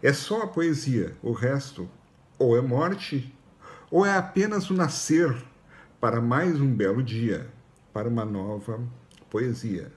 é 0.00 0.12
só 0.12 0.42
a 0.42 0.46
poesia, 0.46 1.16
o 1.22 1.32
resto 1.32 1.90
ou 2.38 2.56
é 2.56 2.60
morte, 2.60 3.34
ou 3.90 4.06
é 4.06 4.16
apenas 4.16 4.70
o 4.70 4.74
nascer 4.74 5.36
para 6.00 6.20
mais 6.20 6.60
um 6.60 6.72
belo 6.72 7.02
dia, 7.02 7.50
para 7.92 8.08
uma 8.08 8.24
nova 8.24 8.80
poesia. 9.28 9.92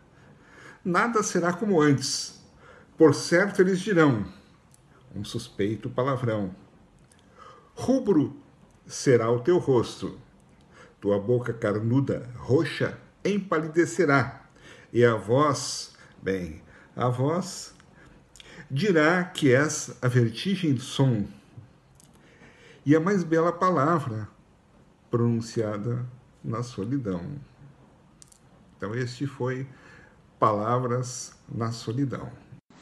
Nada 0.83 1.21
será 1.21 1.53
como 1.53 1.79
antes, 1.79 2.39
Por 2.97 3.13
certo 3.13 3.61
eles 3.61 3.79
dirão, 3.79 4.25
um 5.15 5.23
suspeito 5.23 5.89
palavrão. 5.89 6.55
Rubro 7.75 8.35
será 8.85 9.31
o 9.31 9.39
teu 9.39 9.57
rosto, 9.57 10.17
tua 10.99 11.19
boca 11.19 11.53
carnuda, 11.53 12.29
roxa, 12.37 12.97
empalidecerá, 13.23 14.45
e 14.91 15.05
a 15.05 15.15
voz, 15.15 15.93
bem, 16.21 16.61
a 16.95 17.07
voz 17.07 17.73
dirá 18.69 19.23
que 19.23 19.53
és 19.53 19.97
a 20.01 20.07
vertigem 20.07 20.73
do 20.73 20.81
som 20.81 21.25
e 22.85 22.95
a 22.95 22.99
mais 22.99 23.23
bela 23.23 23.51
palavra 23.51 24.27
pronunciada 25.09 26.05
na 26.43 26.63
solidão. 26.63 27.23
Então, 28.77 28.95
este 28.95 29.27
foi 29.27 29.67
Palavras 30.39 31.33
na 31.49 31.73
Solidão. 31.73 32.31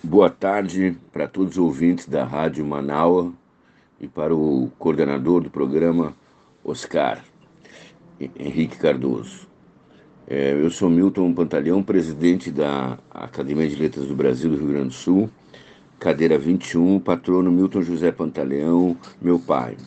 Boa 0.03 0.29
tarde 0.29 0.95
para 1.11 1.27
todos 1.27 1.53
os 1.53 1.57
ouvintes 1.57 2.05
da 2.05 2.23
Rádio 2.23 2.63
Manaua 2.63 3.33
e 3.99 4.07
para 4.07 4.33
o 4.33 4.71
coordenador 4.77 5.41
do 5.41 5.49
programa, 5.49 6.13
Oscar 6.63 7.23
Henrique 8.19 8.77
Cardoso. 8.77 9.47
É, 10.27 10.53
eu 10.53 10.69
sou 10.69 10.87
Milton 10.87 11.33
Pantaleão, 11.33 11.81
presidente 11.81 12.51
da 12.51 12.99
Academia 13.09 13.67
de 13.67 13.75
Letras 13.75 14.05
do 14.05 14.15
Brasil 14.15 14.51
do 14.51 14.57
Rio 14.57 14.67
Grande 14.67 14.89
do 14.89 14.93
Sul, 14.93 15.31
cadeira 15.99 16.37
21, 16.37 16.99
patrono 16.99 17.51
Milton 17.51 17.81
José 17.81 18.11
Pantaleão, 18.11 18.95
meu 19.19 19.39
pai. 19.39 19.77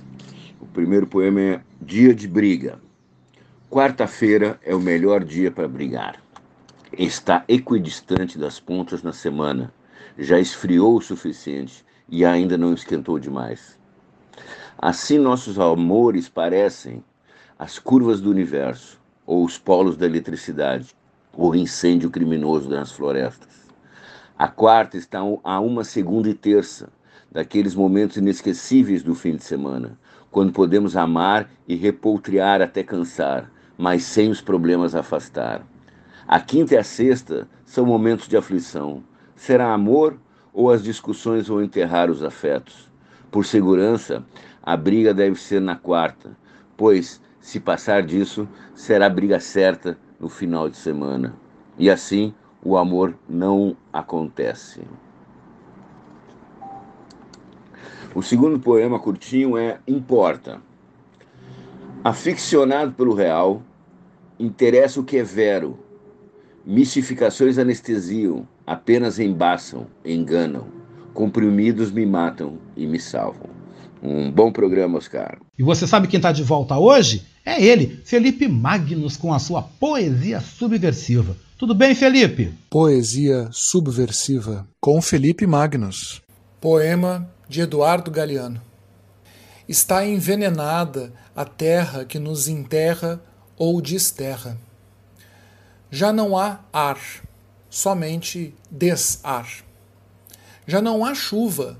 O 0.60 0.66
primeiro 0.66 1.06
poema 1.06 1.40
é 1.40 1.60
Dia 1.80 2.12
de 2.12 2.26
Briga. 2.26 2.80
Quarta-feira 3.70 4.58
é 4.64 4.74
o 4.74 4.80
melhor 4.80 5.22
dia 5.22 5.52
para 5.52 5.68
brigar. 5.68 6.20
Está 6.92 7.44
equidistante 7.46 8.36
das 8.36 8.58
pontas 8.58 9.04
na 9.04 9.12
semana. 9.12 9.72
Já 10.18 10.38
esfriou 10.38 10.96
o 10.96 11.02
suficiente 11.02 11.84
e 12.08 12.24
ainda 12.24 12.58
não 12.58 12.74
esquentou 12.74 13.18
demais. 13.18 13.78
Assim 14.78 15.18
nossos 15.18 15.58
amores 15.58 16.28
parecem 16.28 17.04
as 17.58 17.78
curvas 17.78 18.20
do 18.20 18.30
universo, 18.30 18.98
ou 19.26 19.44
os 19.44 19.58
polos 19.58 19.96
da 19.96 20.06
eletricidade, 20.06 20.96
ou 21.32 21.54
incêndio 21.54 22.10
criminoso 22.10 22.68
nas 22.70 22.90
florestas. 22.90 23.68
A 24.38 24.48
quarta 24.48 24.96
está 24.96 25.20
a 25.44 25.60
uma 25.60 25.84
segunda 25.84 26.28
e 26.28 26.34
terça, 26.34 26.88
daqueles 27.30 27.74
momentos 27.74 28.16
inesquecíveis 28.16 29.02
do 29.02 29.14
fim 29.14 29.36
de 29.36 29.44
semana, 29.44 29.98
quando 30.30 30.52
podemos 30.52 30.96
amar 30.96 31.50
e 31.68 31.76
repoltrear 31.76 32.62
até 32.62 32.82
cansar, 32.82 33.52
mas 33.76 34.04
sem 34.04 34.30
os 34.30 34.40
problemas 34.40 34.94
afastar. 34.94 35.62
A 36.26 36.40
quinta 36.40 36.74
e 36.74 36.78
a 36.78 36.84
sexta 36.84 37.48
são 37.64 37.84
momentos 37.84 38.28
de 38.28 38.36
aflição. 38.36 39.02
Será 39.40 39.72
amor 39.72 40.18
ou 40.52 40.70
as 40.70 40.84
discussões 40.84 41.48
vão 41.48 41.62
enterrar 41.62 42.10
os 42.10 42.22
afetos? 42.22 42.90
Por 43.30 43.46
segurança, 43.46 44.22
a 44.62 44.76
briga 44.76 45.14
deve 45.14 45.40
ser 45.40 45.62
na 45.62 45.74
quarta, 45.74 46.36
pois, 46.76 47.22
se 47.40 47.58
passar 47.58 48.02
disso, 48.02 48.46
será 48.74 49.08
briga 49.08 49.40
certa 49.40 49.96
no 50.20 50.28
final 50.28 50.68
de 50.68 50.76
semana. 50.76 51.34
E 51.78 51.88
assim, 51.88 52.34
o 52.62 52.76
amor 52.76 53.14
não 53.26 53.74
acontece. 53.90 54.82
O 58.14 58.20
segundo 58.20 58.60
poema 58.60 59.00
curtinho 59.00 59.56
é 59.56 59.80
Importa. 59.88 60.60
Aficionado 62.04 62.92
pelo 62.92 63.14
real, 63.14 63.62
interessa 64.38 65.00
o 65.00 65.04
que 65.04 65.16
é 65.16 65.22
vero. 65.22 65.78
Mistificações 66.62 67.56
anestesiam, 67.56 68.46
apenas 68.70 69.18
embaçam, 69.18 69.88
enganam. 70.04 70.64
Comprimidos 71.12 71.90
me 71.90 72.06
matam 72.06 72.56
e 72.76 72.86
me 72.86 73.00
salvam. 73.00 73.50
Um 74.00 74.30
bom 74.30 74.52
programa, 74.52 74.96
Oscar. 74.96 75.38
E 75.58 75.62
você 75.64 75.88
sabe 75.88 76.06
quem 76.06 76.18
está 76.18 76.30
de 76.30 76.44
volta 76.44 76.78
hoje? 76.78 77.26
É 77.44 77.60
ele, 77.60 78.00
Felipe 78.04 78.46
Magnus, 78.46 79.16
com 79.16 79.34
a 79.34 79.40
sua 79.40 79.60
poesia 79.60 80.40
subversiva. 80.40 81.36
Tudo 81.58 81.74
bem, 81.74 81.96
Felipe? 81.96 82.54
Poesia 82.70 83.48
subversiva 83.50 84.68
com 84.80 85.02
Felipe 85.02 85.48
Magnus. 85.48 86.22
Poema 86.60 87.28
de 87.48 87.62
Eduardo 87.62 88.08
Galeano. 88.08 88.62
Está 89.68 90.06
envenenada 90.06 91.12
a 91.34 91.44
terra 91.44 92.04
que 92.04 92.20
nos 92.20 92.46
enterra 92.46 93.20
ou 93.56 93.82
desterra. 93.82 94.56
Já 95.90 96.12
não 96.12 96.38
há 96.38 96.60
ar, 96.72 96.98
somente 97.70 98.54
desar. 98.68 99.48
Já 100.66 100.82
não 100.82 101.04
há 101.04 101.14
chuva, 101.14 101.78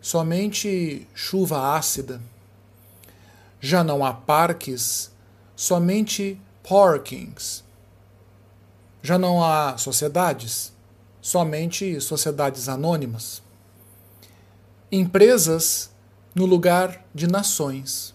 somente 0.00 1.06
chuva 1.14 1.76
ácida. 1.76 2.20
Já 3.60 3.84
não 3.84 4.04
há 4.04 4.14
parques, 4.14 5.12
somente 5.54 6.40
parkings. 6.66 7.62
Já 9.02 9.18
não 9.18 9.44
há 9.44 9.76
sociedades, 9.76 10.72
somente 11.20 12.00
sociedades 12.00 12.68
anônimas. 12.68 13.42
Empresas 14.90 15.90
no 16.34 16.46
lugar 16.46 17.04
de 17.14 17.26
nações. 17.26 18.14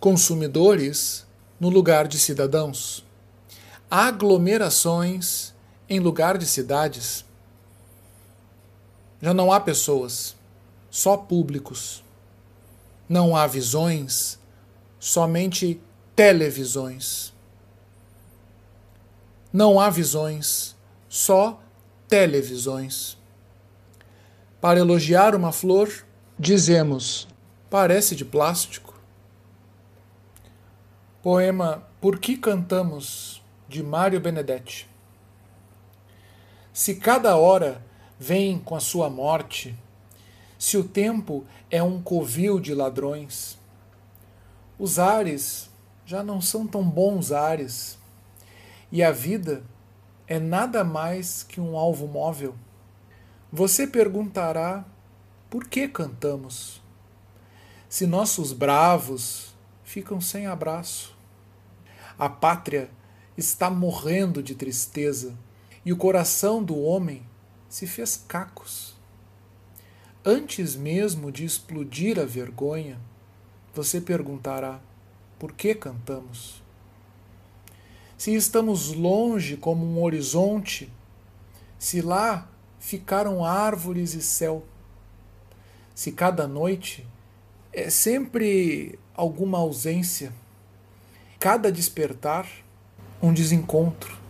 Consumidores 0.00 1.24
no 1.58 1.68
lugar 1.70 2.06
de 2.06 2.18
cidadãos, 2.18 3.04
aglomerações 3.90 5.53
em 5.88 6.00
lugar 6.00 6.38
de 6.38 6.46
cidades. 6.46 7.24
Já 9.20 9.34
não 9.34 9.52
há 9.52 9.60
pessoas, 9.60 10.36
só 10.90 11.16
públicos. 11.16 12.02
Não 13.08 13.36
há 13.36 13.46
visões, 13.46 14.38
somente 14.98 15.80
televisões. 16.16 17.32
Não 19.52 19.78
há 19.78 19.90
visões, 19.90 20.74
só 21.08 21.60
televisões. 22.08 23.16
Para 24.60 24.80
elogiar 24.80 25.34
uma 25.34 25.52
flor, 25.52 26.04
dizemos: 26.38 27.28
parece 27.68 28.16
de 28.16 28.24
plástico. 28.24 28.94
Poema 31.22 31.86
Por 32.00 32.18
que 32.18 32.36
Cantamos, 32.36 33.42
de 33.68 33.82
Mário 33.82 34.20
Benedetti. 34.20 34.93
Se 36.74 36.96
cada 36.96 37.36
hora 37.36 37.80
vem 38.18 38.58
com 38.58 38.74
a 38.74 38.80
sua 38.80 39.08
morte, 39.08 39.78
se 40.58 40.76
o 40.76 40.82
tempo 40.82 41.44
é 41.70 41.80
um 41.80 42.02
covil 42.02 42.58
de 42.58 42.74
ladrões, 42.74 43.56
os 44.76 44.98
ares 44.98 45.70
já 46.04 46.20
não 46.24 46.40
são 46.40 46.66
tão 46.66 46.82
bons 46.82 47.30
ares, 47.30 47.96
e 48.90 49.04
a 49.04 49.12
vida 49.12 49.62
é 50.26 50.40
nada 50.40 50.82
mais 50.82 51.44
que 51.44 51.60
um 51.60 51.78
alvo 51.78 52.08
móvel. 52.08 52.56
Você 53.52 53.86
perguntará 53.86 54.84
por 55.48 55.68
que 55.68 55.86
cantamos, 55.86 56.82
se 57.88 58.04
nossos 58.04 58.52
bravos 58.52 59.54
ficam 59.84 60.20
sem 60.20 60.48
abraço. 60.48 61.16
A 62.18 62.28
pátria 62.28 62.90
está 63.36 63.70
morrendo 63.70 64.42
de 64.42 64.56
tristeza 64.56 65.36
e 65.84 65.92
o 65.92 65.96
coração 65.96 66.62
do 66.62 66.78
homem 66.80 67.22
se 67.68 67.86
fez 67.86 68.16
cacos. 68.28 68.94
Antes 70.24 70.74
mesmo 70.74 71.30
de 71.30 71.44
explodir 71.44 72.18
a 72.18 72.24
vergonha, 72.24 72.98
você 73.74 74.00
perguntará: 74.00 74.80
por 75.38 75.52
que 75.52 75.74
cantamos? 75.74 76.62
Se 78.16 78.34
estamos 78.34 78.92
longe 78.92 79.56
como 79.56 79.84
um 79.84 80.02
horizonte, 80.02 80.90
se 81.78 82.00
lá 82.00 82.48
ficaram 82.78 83.44
árvores 83.44 84.14
e 84.14 84.22
céu, 84.22 84.64
se 85.94 86.12
cada 86.12 86.46
noite 86.46 87.06
é 87.72 87.90
sempre 87.90 88.98
alguma 89.14 89.58
ausência, 89.58 90.32
cada 91.38 91.70
despertar 91.70 92.48
um 93.20 93.34
desencontro. 93.34 94.23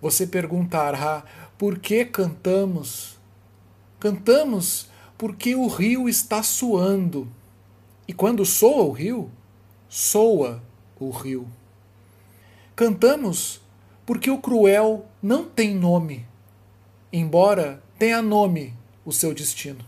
Você 0.00 0.26
perguntará 0.26 1.24
por 1.56 1.78
que 1.78 2.04
cantamos? 2.04 3.18
Cantamos 3.98 4.88
porque 5.16 5.54
o 5.54 5.66
rio 5.66 6.08
está 6.08 6.42
suando. 6.42 7.28
E 8.06 8.12
quando 8.12 8.44
soa 8.44 8.84
o 8.84 8.92
rio, 8.92 9.30
soa 9.88 10.62
o 10.98 11.10
rio. 11.10 11.48
Cantamos 12.76 13.60
porque 14.06 14.30
o 14.30 14.38
cruel 14.38 15.04
não 15.22 15.44
tem 15.44 15.74
nome, 15.74 16.26
embora 17.12 17.82
tenha 17.98 18.22
nome 18.22 18.72
o 19.04 19.12
seu 19.12 19.34
destino. 19.34 19.84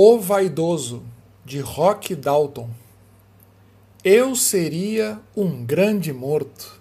O 0.00 0.20
Vaidoso, 0.20 1.02
de 1.44 1.58
Rock 1.58 2.14
Dalton. 2.14 2.70
Eu 4.04 4.36
seria 4.36 5.20
um 5.36 5.64
grande 5.64 6.12
morto. 6.12 6.80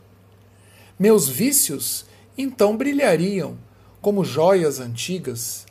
Meus 0.99 1.27
vícios 1.27 2.05
então 2.37 2.77
brilhariam 2.77 3.57
como 4.03 4.23
joias 4.23 4.79
antigas, 4.79 5.65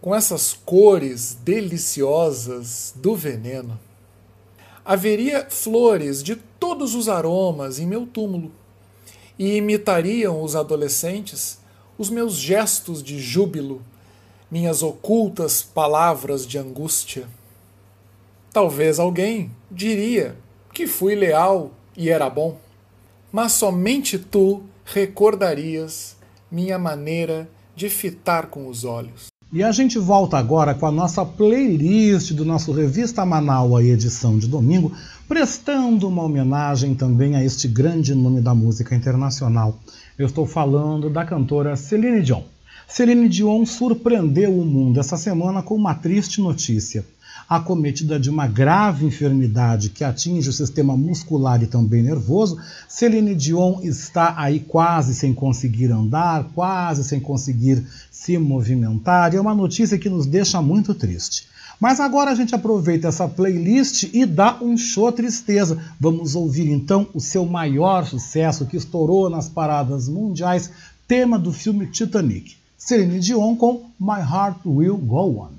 com 0.00 0.12
essas 0.12 0.52
cores 0.52 1.38
deliciosas 1.40 2.92
do 2.96 3.14
veneno. 3.14 3.78
Haveria 4.84 5.46
flores 5.48 6.20
de 6.20 6.34
todos 6.34 6.96
os 6.96 7.08
aromas 7.08 7.78
em 7.78 7.86
meu 7.86 8.08
túmulo, 8.08 8.50
e 9.38 9.54
imitariam 9.54 10.42
os 10.42 10.56
adolescentes 10.56 11.60
os 11.96 12.10
meus 12.10 12.34
gestos 12.34 13.04
de 13.04 13.20
júbilo, 13.20 13.84
minhas 14.50 14.82
ocultas 14.82 15.62
palavras 15.62 16.46
de 16.46 16.58
angústia. 16.58 17.26
Talvez 18.52 18.98
alguém 18.98 19.50
diria 19.70 20.36
que 20.72 20.86
fui 20.86 21.14
leal 21.14 21.70
e 21.96 22.08
era 22.08 22.30
bom, 22.30 22.58
mas 23.30 23.52
somente 23.52 24.18
tu 24.18 24.62
recordarias 24.84 26.16
minha 26.50 26.78
maneira 26.78 27.48
de 27.76 27.90
fitar 27.90 28.46
com 28.46 28.68
os 28.68 28.84
olhos. 28.84 29.26
E 29.50 29.62
a 29.62 29.72
gente 29.72 29.98
volta 29.98 30.36
agora 30.36 30.74
com 30.74 30.84
a 30.84 30.92
nossa 30.92 31.24
playlist 31.24 32.32
do 32.32 32.44
nosso 32.44 32.70
Revista 32.70 33.24
Manaus, 33.24 33.82
edição 33.82 34.38
de 34.38 34.46
domingo, 34.46 34.92
prestando 35.26 36.06
uma 36.06 36.22
homenagem 36.22 36.94
também 36.94 37.34
a 37.34 37.42
este 37.42 37.66
grande 37.66 38.14
nome 38.14 38.42
da 38.42 38.54
música 38.54 38.94
internacional. 38.94 39.78
Eu 40.18 40.26
estou 40.26 40.46
falando 40.46 41.08
da 41.08 41.24
cantora 41.24 41.76
Celine 41.76 42.20
Dion. 42.20 42.42
Celine 42.90 43.28
Dion 43.28 43.66
surpreendeu 43.66 44.58
o 44.58 44.64
mundo 44.64 44.98
essa 44.98 45.18
semana 45.18 45.62
com 45.62 45.74
uma 45.74 45.94
triste 45.94 46.40
notícia. 46.40 47.04
Acometida 47.46 48.18
de 48.18 48.30
uma 48.30 48.46
grave 48.46 49.04
enfermidade 49.04 49.90
que 49.90 50.02
atinge 50.02 50.48
o 50.48 50.54
sistema 50.54 50.96
muscular 50.96 51.62
e 51.62 51.66
também 51.66 52.02
nervoso, 52.02 52.58
Celine 52.88 53.34
Dion 53.34 53.80
está 53.82 54.34
aí 54.38 54.60
quase 54.60 55.14
sem 55.14 55.34
conseguir 55.34 55.92
andar, 55.92 56.44
quase 56.54 57.04
sem 57.04 57.20
conseguir 57.20 57.86
se 58.10 58.38
movimentar, 58.38 59.34
e 59.34 59.36
é 59.36 59.40
uma 59.40 59.54
notícia 59.54 59.98
que 59.98 60.08
nos 60.08 60.24
deixa 60.24 60.60
muito 60.62 60.94
triste. 60.94 61.46
Mas 61.78 62.00
agora 62.00 62.30
a 62.30 62.34
gente 62.34 62.54
aproveita 62.54 63.08
essa 63.08 63.28
playlist 63.28 64.04
e 64.14 64.24
dá 64.24 64.58
um 64.62 64.78
show 64.78 65.12
tristeza. 65.12 65.78
Vamos 66.00 66.34
ouvir 66.34 66.70
então 66.70 67.06
o 67.12 67.20
seu 67.20 67.44
maior 67.44 68.06
sucesso 68.06 68.64
que 68.64 68.78
estourou 68.78 69.28
nas 69.28 69.46
paradas 69.46 70.08
mundiais, 70.08 70.70
tema 71.06 71.38
do 71.38 71.52
filme 71.52 71.86
Titanic. 71.86 72.56
Celine 72.78 73.18
Dion 73.18 73.56
com 73.56 73.90
My 73.98 74.20
Heart 74.20 74.60
Will 74.64 74.96
Go 74.96 75.40
On. 75.40 75.57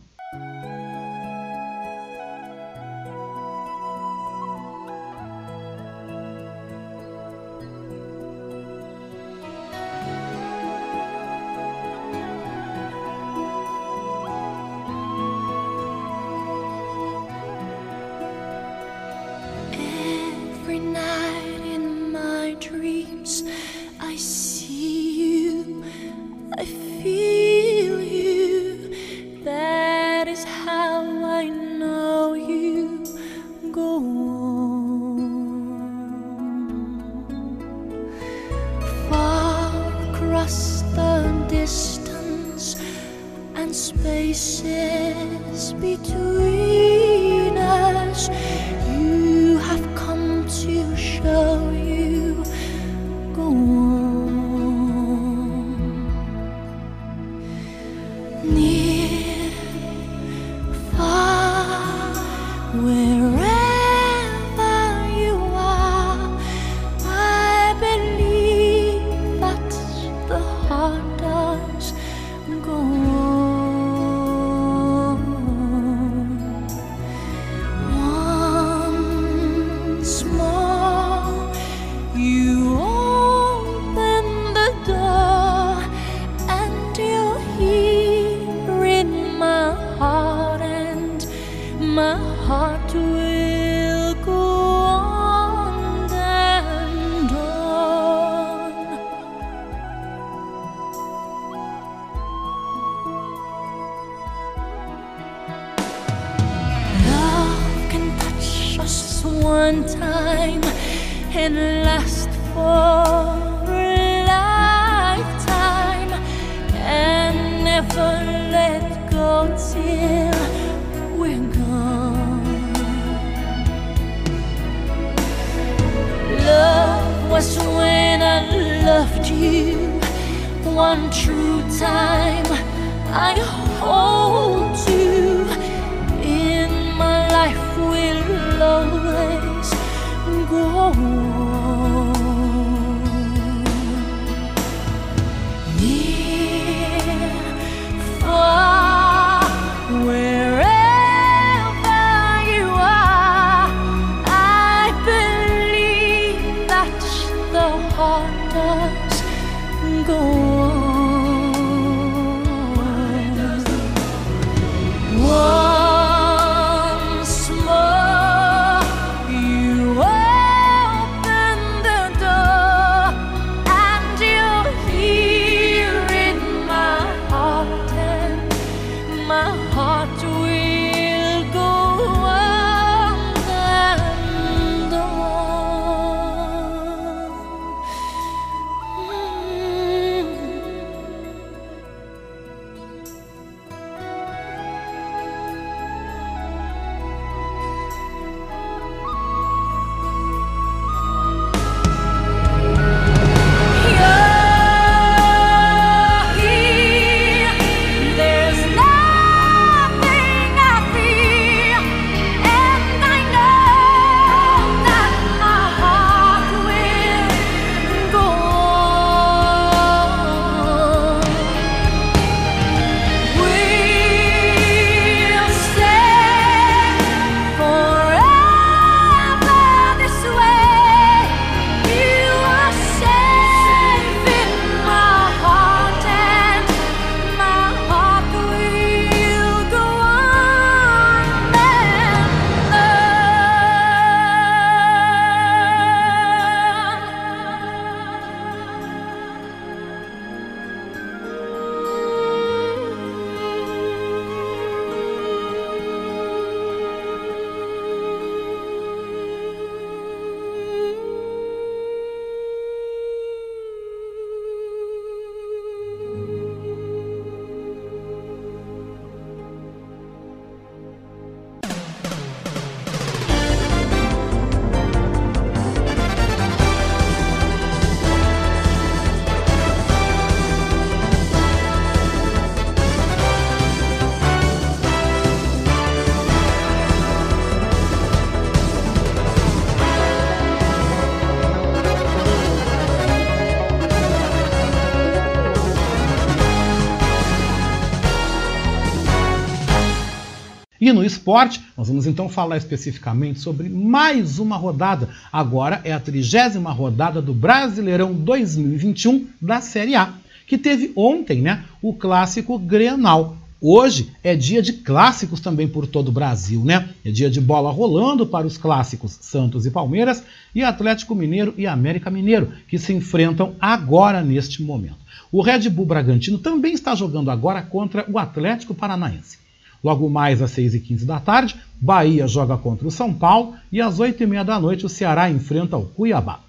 E 300.90 300.92
no 300.92 301.06
esporte, 301.06 301.62
nós 301.78 301.88
vamos 301.88 302.08
então 302.08 302.28
falar 302.28 302.58
especificamente 302.58 303.40
sobre 303.40 303.70
mais 303.70 304.40
uma 304.40 304.58
rodada. 304.58 305.08
Agora 305.32 305.82
é 305.84 305.94
a 305.94 306.00
trigésima 306.00 306.72
rodada 306.72 307.22
do 307.22 307.32
Brasileirão 307.32 308.12
2021 308.12 309.28
da 309.40 309.62
Série 309.62 309.94
A, 309.94 310.16
que 310.48 310.58
teve 310.58 310.92
ontem 310.96 311.44
né, 311.44 311.64
o 311.80 311.94
clássico 311.94 312.57
Grenal. 312.57 313.38
Hoje 313.61 314.10
é 314.24 314.36
dia 314.36 314.64
de 314.64 314.74
clássicos 314.74 315.40
também 315.40 315.68
por 315.68 315.86
todo 315.86 316.07
o 316.07 316.11
Brasil, 316.11 316.66
né? 316.66 316.90
É 317.06 317.11
dia 317.11 317.30
de 317.30 317.40
bola 317.40 317.72
rolando 317.72 318.26
para 318.26 318.48
os 318.48 318.57
clássicos 318.57 319.16
Santos 319.22 319.68
e 319.68 319.70
Palmeiras 319.70 320.24
e 320.56 320.64
Atlético 320.64 321.14
Mineiro 321.14 321.53
e 321.56 321.68
América 321.68 322.10
Mineiro, 322.10 322.52
que 322.68 322.80
se 322.80 322.91
enfrentam 322.94 323.53
agora 323.61 324.24
neste 324.24 324.64
momento. 324.64 324.98
O 325.32 325.44
Red 325.44 325.70
Bull 325.70 325.86
Bragantino 325.86 326.40
também 326.40 326.74
está 326.74 326.95
jogando 326.95 327.30
agora 327.30 327.61
contra 327.61 328.10
o 328.10 328.18
Atlético 328.18 328.74
Paranaense. 328.74 329.48
Logo 329.84 330.10
mais 330.10 330.41
às 330.41 330.51
6h15 330.51 331.06
da 331.06 331.19
tarde, 331.19 331.56
Bahia 331.80 332.27
joga 332.27 332.57
contra 332.57 332.88
o 332.88 332.91
São 332.91 333.14
Paulo 333.14 333.53
e 333.72 333.81
às 333.81 333.99
8h30 333.99 334.43
da 334.43 334.60
noite 334.60 334.85
o 334.85 334.89
Ceará 334.89 335.30
enfrenta 335.30 335.77
o 335.77 335.85
Cuiabá. 335.85 336.41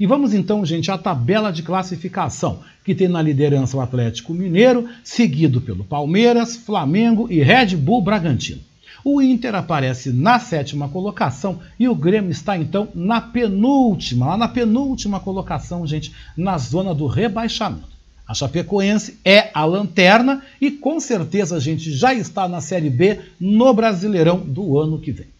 E 0.00 0.06
vamos 0.06 0.32
então, 0.32 0.64
gente, 0.64 0.90
à 0.90 0.96
tabela 0.96 1.52
de 1.52 1.62
classificação, 1.62 2.60
que 2.84 2.94
tem 2.94 3.08
na 3.08 3.20
liderança 3.20 3.76
o 3.76 3.80
Atlético 3.80 4.32
Mineiro, 4.32 4.88
seguido 5.02 5.60
pelo 5.60 5.84
Palmeiras, 5.84 6.56
Flamengo 6.56 7.26
e 7.30 7.42
Red 7.42 7.76
Bull 7.76 8.00
Bragantino. 8.00 8.60
O 9.04 9.20
Inter 9.20 9.54
aparece 9.54 10.12
na 10.12 10.38
sétima 10.38 10.88
colocação 10.88 11.60
e 11.78 11.88
o 11.88 11.94
Grêmio 11.94 12.30
está 12.30 12.56
então 12.56 12.88
na 12.94 13.20
penúltima, 13.20 14.26
lá 14.26 14.36
na 14.36 14.48
penúltima 14.48 15.18
colocação, 15.18 15.86
gente, 15.86 16.12
na 16.36 16.58
zona 16.58 16.94
do 16.94 17.06
rebaixamento. 17.06 17.97
A 18.28 18.34
Chapecoense 18.34 19.18
é 19.24 19.50
a 19.54 19.64
lanterna 19.64 20.44
e 20.60 20.70
com 20.70 21.00
certeza 21.00 21.56
a 21.56 21.60
gente 21.60 21.90
já 21.90 22.12
está 22.12 22.46
na 22.46 22.60
Série 22.60 22.90
B 22.90 23.20
no 23.40 23.72
Brasileirão 23.72 24.38
do 24.38 24.78
ano 24.78 25.00
que 25.00 25.10
vem. 25.10 25.37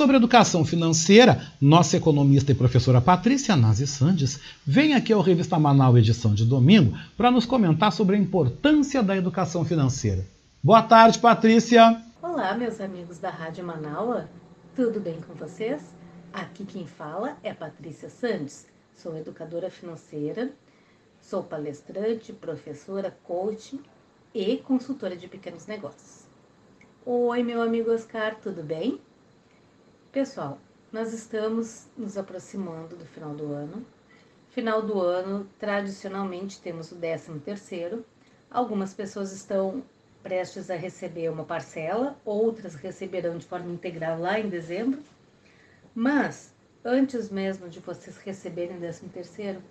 Sobre 0.00 0.16
educação 0.16 0.64
financeira, 0.64 1.52
nossa 1.60 1.94
economista 1.94 2.50
e 2.50 2.54
professora 2.54 3.02
Patrícia 3.02 3.54
Nazi 3.54 3.86
Sandes 3.86 4.40
vem 4.64 4.94
aqui 4.94 5.12
ao 5.12 5.20
Revista 5.20 5.58
Manaus 5.58 5.98
edição 5.98 6.32
de 6.32 6.46
domingo 6.46 6.96
para 7.18 7.30
nos 7.30 7.44
comentar 7.44 7.92
sobre 7.92 8.16
a 8.16 8.18
importância 8.18 9.02
da 9.02 9.14
educação 9.14 9.62
financeira. 9.62 10.24
Boa 10.62 10.82
tarde, 10.82 11.18
Patrícia! 11.18 12.02
Olá, 12.22 12.54
meus 12.54 12.80
amigos 12.80 13.18
da 13.18 13.28
Rádio 13.28 13.62
Manaus. 13.62 14.24
Tudo 14.74 15.00
bem 15.00 15.20
com 15.20 15.34
vocês? 15.34 15.82
Aqui 16.32 16.64
quem 16.64 16.86
fala 16.86 17.36
é 17.42 17.52
Patrícia 17.52 18.08
Sandes. 18.08 18.66
Sou 18.96 19.14
educadora 19.18 19.68
financeira, 19.68 20.50
sou 21.20 21.42
palestrante, 21.42 22.32
professora, 22.32 23.14
coach 23.22 23.78
e 24.34 24.56
consultora 24.56 25.14
de 25.14 25.28
pequenos 25.28 25.66
negócios. 25.66 26.24
Oi, 27.04 27.42
meu 27.42 27.60
amigo 27.60 27.92
Oscar, 27.92 28.36
tudo 28.42 28.62
bem? 28.62 28.98
Pessoal, 30.12 30.58
nós 30.92 31.12
estamos 31.12 31.86
nos 31.96 32.18
aproximando 32.18 32.96
do 32.96 33.06
final 33.06 33.32
do 33.32 33.52
ano. 33.52 33.86
Final 34.48 34.82
do 34.82 35.00
ano, 35.00 35.48
tradicionalmente, 35.56 36.60
temos 36.60 36.90
o 36.90 36.96
13 36.96 37.38
terceiro. 37.38 38.04
Algumas 38.50 38.92
pessoas 38.92 39.30
estão 39.30 39.84
prestes 40.20 40.68
a 40.68 40.74
receber 40.74 41.30
uma 41.30 41.44
parcela, 41.44 42.18
outras 42.24 42.74
receberão 42.74 43.38
de 43.38 43.46
forma 43.46 43.70
integral 43.70 44.18
lá 44.18 44.36
em 44.36 44.48
dezembro. 44.48 45.00
Mas, 45.94 46.52
antes 46.84 47.30
mesmo 47.30 47.68
de 47.68 47.78
vocês 47.78 48.16
receberem 48.16 48.78
o 48.78 48.80
13 48.80 49.08
terceiro, 49.10 49.62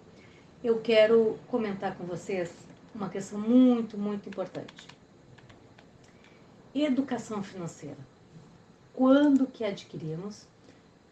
eu 0.64 0.80
quero 0.80 1.38
comentar 1.50 1.98
com 1.98 2.06
vocês 2.06 2.50
uma 2.96 3.10
questão 3.10 3.38
muito, 3.38 3.98
muito 3.98 4.30
importante. 4.30 4.88
Educação 6.74 7.44
financeira 7.44 7.98
quando 9.00 9.48
que 9.48 9.64
adquirimos, 9.64 10.46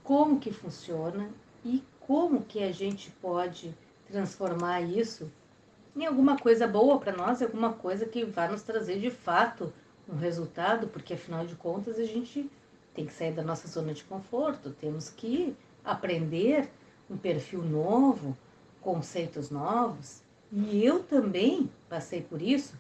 como 0.04 0.42
que 0.42 0.52
funciona 0.52 1.30
e 1.64 1.82
como 2.02 2.42
que 2.42 2.62
a 2.62 2.70
gente 2.70 3.10
pode 3.22 3.74
transformar 4.06 4.82
isso 4.82 5.32
em 5.96 6.06
alguma 6.06 6.38
coisa 6.38 6.68
boa 6.68 7.00
para 7.00 7.16
nós, 7.16 7.42
alguma 7.42 7.72
coisa 7.72 8.06
que 8.06 8.26
vai 8.26 8.52
nos 8.52 8.62
trazer 8.62 9.00
de 9.00 9.10
fato 9.10 9.72
um 10.06 10.18
resultado, 10.18 10.90
porque 10.90 11.14
afinal 11.14 11.46
de 11.46 11.56
contas 11.56 11.98
a 11.98 12.04
gente 12.04 12.52
tem 12.94 13.06
que 13.06 13.14
sair 13.14 13.32
da 13.32 13.42
nossa 13.42 13.70
zona 13.70 13.94
de 13.94 14.04
conforto, 14.04 14.72
temos 14.82 15.10
que 15.10 15.56
aprender 15.82 16.70
um 17.10 17.16
perfil 17.16 17.64
novo, 17.64 18.38
conceitos 18.82 19.50
novos. 19.50 20.22
E 20.52 20.84
eu 20.84 21.04
também 21.04 21.72
passei 21.88 22.22
por 22.22 22.42
isso, 22.42 22.74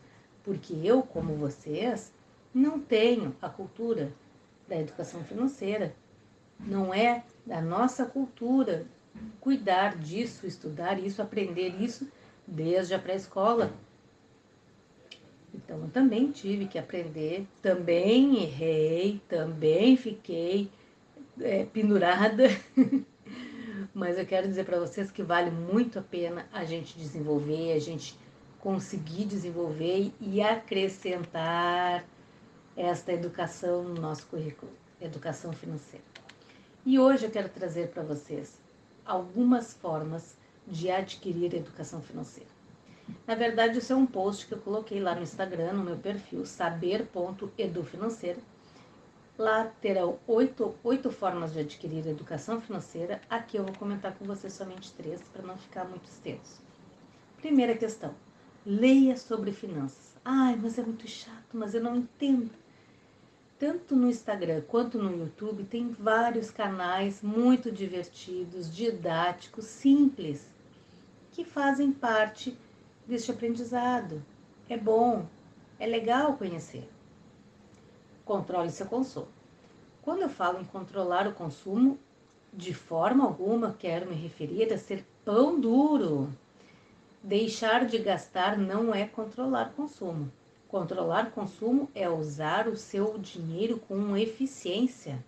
porque 0.43 0.73
eu, 0.83 1.01
como 1.01 1.33
vocês, 1.35 2.11
não 2.53 2.77
tenho 2.77 3.33
a 3.41 3.47
cultura 3.47 4.11
da 4.67 4.77
educação 4.77 5.23
financeira. 5.23 5.95
Não 6.59 6.93
é 6.93 7.23
da 7.45 7.61
nossa 7.61 8.05
cultura 8.05 8.85
cuidar 9.39 9.97
disso, 9.97 10.45
estudar 10.45 10.99
isso, 10.99 11.21
aprender 11.21 11.81
isso 11.81 12.07
desde 12.45 12.93
a 12.93 12.99
pré-escola. 12.99 13.71
Então, 15.53 15.79
eu 15.81 15.89
também 15.89 16.31
tive 16.31 16.67
que 16.67 16.77
aprender, 16.77 17.47
também 17.61 18.43
errei, 18.43 19.21
também 19.27 19.97
fiquei 19.97 20.69
é, 21.41 21.65
pendurada. 21.65 22.43
Mas 23.93 24.17
eu 24.17 24.25
quero 24.25 24.47
dizer 24.47 24.65
para 24.65 24.79
vocês 24.79 25.09
que 25.09 25.23
vale 25.23 25.49
muito 25.49 25.97
a 25.97 26.01
pena 26.01 26.45
a 26.53 26.63
gente 26.63 26.97
desenvolver, 26.97 27.73
a 27.73 27.79
gente 27.79 28.17
conseguir 28.59 29.25
desenvolver 29.25 30.11
e 30.19 30.41
acrescentar 30.41 32.05
esta 32.77 33.11
educação 33.11 33.83
no 33.83 33.99
nosso 33.99 34.27
currículo, 34.27 34.71
educação 35.01 35.51
financeira. 35.51 36.05
E 36.85 36.99
hoje 36.99 37.25
eu 37.25 37.31
quero 37.31 37.49
trazer 37.49 37.89
para 37.89 38.03
vocês 38.03 38.59
algumas 39.03 39.73
formas 39.73 40.37
de 40.67 40.91
adquirir 40.91 41.55
educação 41.55 42.01
financeira. 42.01 42.49
Na 43.25 43.33
verdade, 43.33 43.79
isso 43.79 43.91
é 43.91 43.95
um 43.95 44.05
post 44.05 44.45
que 44.45 44.53
eu 44.53 44.59
coloquei 44.59 44.99
lá 44.99 45.15
no 45.15 45.23
Instagram, 45.23 45.73
no 45.73 45.83
meu 45.83 45.97
perfil, 45.97 46.45
saber.edufinanceira. 46.45 48.39
Lá 49.37 49.65
terão 49.81 50.19
oito, 50.27 50.75
oito 50.83 51.09
formas 51.09 51.53
de 51.53 51.59
adquirir 51.61 52.05
educação 52.05 52.61
financeira. 52.61 53.21
Aqui 53.29 53.57
eu 53.57 53.63
vou 53.63 53.73
comentar 53.75 54.13
com 54.15 54.25
vocês 54.25 54.53
somente 54.53 54.91
três, 54.93 55.21
para 55.21 55.41
não 55.41 55.57
ficar 55.57 55.85
muito 55.85 56.05
extenso. 56.05 56.61
Primeira 57.37 57.75
questão: 57.75 58.13
leia 58.65 59.15
sobre 59.15 59.51
finanças. 59.51 60.15
Ai, 60.23 60.55
mas 60.61 60.77
é 60.77 60.83
muito 60.83 61.07
chato, 61.07 61.53
mas 61.53 61.73
eu 61.73 61.81
não 61.81 61.95
entendo 61.95 62.51
tanto 63.59 63.95
no 63.95 64.07
Instagram 64.07 64.61
quanto 64.67 64.97
no 64.97 65.11
YouTube, 65.11 65.63
tem 65.63 65.89
vários 65.89 66.51
canais 66.51 67.21
muito 67.23 67.71
divertidos, 67.71 68.73
didáticos, 68.73 69.65
simples, 69.65 70.47
que 71.31 71.43
fazem 71.43 71.91
parte 71.91 72.57
deste 73.05 73.31
aprendizado. 73.31 74.23
É 74.69 74.77
bom, 74.77 75.25
é 75.79 75.87
legal 75.87 76.37
conhecer. 76.37 76.87
Controle 78.25 78.69
seu 78.69 78.85
consumo. 78.85 79.27
Quando 80.01 80.21
eu 80.21 80.29
falo 80.29 80.61
em 80.61 80.65
controlar 80.65 81.27
o 81.27 81.33
consumo, 81.33 81.99
de 82.53 82.73
forma 82.73 83.23
alguma 83.23 83.75
quero 83.77 84.09
me 84.09 84.15
referir 84.15 84.71
a 84.71 84.77
ser 84.77 85.05
pão 85.25 85.59
duro. 85.59 86.29
Deixar 87.23 87.85
de 87.85 87.97
gastar 87.97 88.57
não 88.57 88.93
é 88.93 89.05
controlar 89.05 89.73
consumo. 89.73 90.31
Controlar 90.67 91.31
consumo 91.31 91.89
é 91.95 92.09
usar 92.09 92.67
o 92.67 92.75
seu 92.75 93.17
dinheiro 93.17 93.79
com 93.87 94.17
eficiência. 94.17 95.23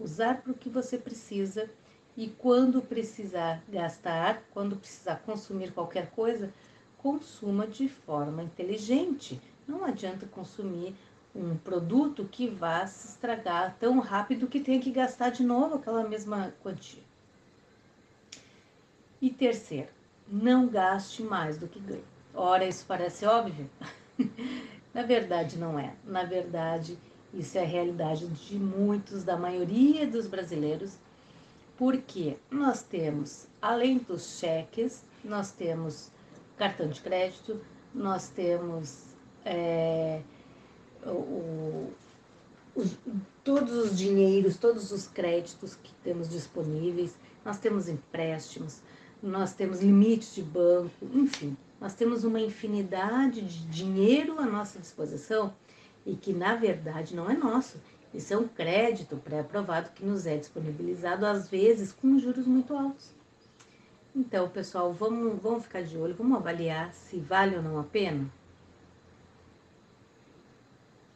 Usar 0.00 0.42
para 0.42 0.50
o 0.50 0.56
que 0.56 0.68
você 0.68 0.98
precisa 0.98 1.70
e 2.16 2.28
quando 2.28 2.82
precisar 2.82 3.62
gastar, 3.68 4.42
quando 4.52 4.76
precisar 4.76 5.16
consumir 5.16 5.72
qualquer 5.72 6.10
coisa, 6.10 6.52
consuma 6.98 7.66
de 7.66 7.88
forma 7.88 8.42
inteligente. 8.42 9.40
Não 9.66 9.84
adianta 9.84 10.26
consumir 10.26 10.94
um 11.34 11.56
produto 11.56 12.24
que 12.24 12.48
vá 12.48 12.86
se 12.86 13.08
estragar 13.08 13.76
tão 13.78 14.00
rápido 14.00 14.48
que 14.48 14.60
tenha 14.60 14.80
que 14.80 14.90
gastar 14.90 15.30
de 15.30 15.44
novo 15.44 15.76
aquela 15.76 16.08
mesma 16.08 16.52
quantia. 16.62 17.02
E 19.20 19.30
terceiro, 19.30 19.88
não 20.28 20.66
gaste 20.66 21.22
mais 21.22 21.58
do 21.58 21.68
que 21.68 21.78
ganha. 21.78 22.02
Ora, 22.34 22.64
isso 22.64 22.84
parece 22.86 23.24
óbvio? 23.24 23.70
Na 24.94 25.02
verdade, 25.02 25.58
não 25.58 25.78
é. 25.78 25.94
Na 26.04 26.24
verdade, 26.24 26.98
isso 27.32 27.58
é 27.58 27.62
a 27.62 27.66
realidade 27.66 28.26
de 28.26 28.58
muitos, 28.58 29.24
da 29.24 29.36
maioria 29.36 30.06
dos 30.06 30.26
brasileiros, 30.26 30.96
porque 31.76 32.36
nós 32.50 32.82
temos, 32.82 33.48
além 33.60 33.98
dos 33.98 34.38
cheques, 34.38 35.04
nós 35.24 35.50
temos 35.50 36.12
cartão 36.56 36.88
de 36.88 37.00
crédito, 37.00 37.60
nós 37.92 38.28
temos 38.28 39.16
é, 39.44 40.20
o, 41.04 41.92
os, 42.74 42.96
todos 43.42 43.72
os 43.72 43.98
dinheiros, 43.98 44.56
todos 44.56 44.92
os 44.92 45.08
créditos 45.08 45.74
que 45.74 45.92
temos 46.02 46.28
disponíveis, 46.28 47.16
nós 47.44 47.58
temos 47.58 47.88
empréstimos, 47.88 48.80
nós 49.22 49.54
temos 49.54 49.80
limites 49.80 50.34
de 50.34 50.42
banco, 50.42 50.90
enfim, 51.12 51.56
nós 51.80 51.94
temos 51.94 52.24
uma 52.24 52.40
infinidade 52.40 53.40
de 53.42 53.66
dinheiro 53.66 54.38
à 54.38 54.46
nossa 54.46 54.78
disposição 54.78 55.54
e 56.06 56.14
que 56.14 56.32
na 56.32 56.54
verdade 56.54 57.14
não 57.14 57.30
é 57.30 57.36
nosso. 57.36 57.80
Isso 58.12 58.32
é 58.32 58.38
um 58.38 58.46
crédito 58.46 59.16
pré-aprovado 59.16 59.90
que 59.90 60.04
nos 60.04 60.24
é 60.24 60.36
disponibilizado, 60.36 61.26
às 61.26 61.48
vezes, 61.48 61.92
com 61.92 62.16
juros 62.18 62.46
muito 62.46 62.76
altos. 62.76 63.12
Então, 64.14 64.48
pessoal, 64.48 64.92
vamos, 64.92 65.42
vamos 65.42 65.64
ficar 65.64 65.82
de 65.82 65.98
olho, 65.98 66.14
vamos 66.14 66.38
avaliar 66.38 66.92
se 66.94 67.18
vale 67.18 67.56
ou 67.56 67.62
não 67.62 67.80
a 67.80 67.82
pena 67.82 68.30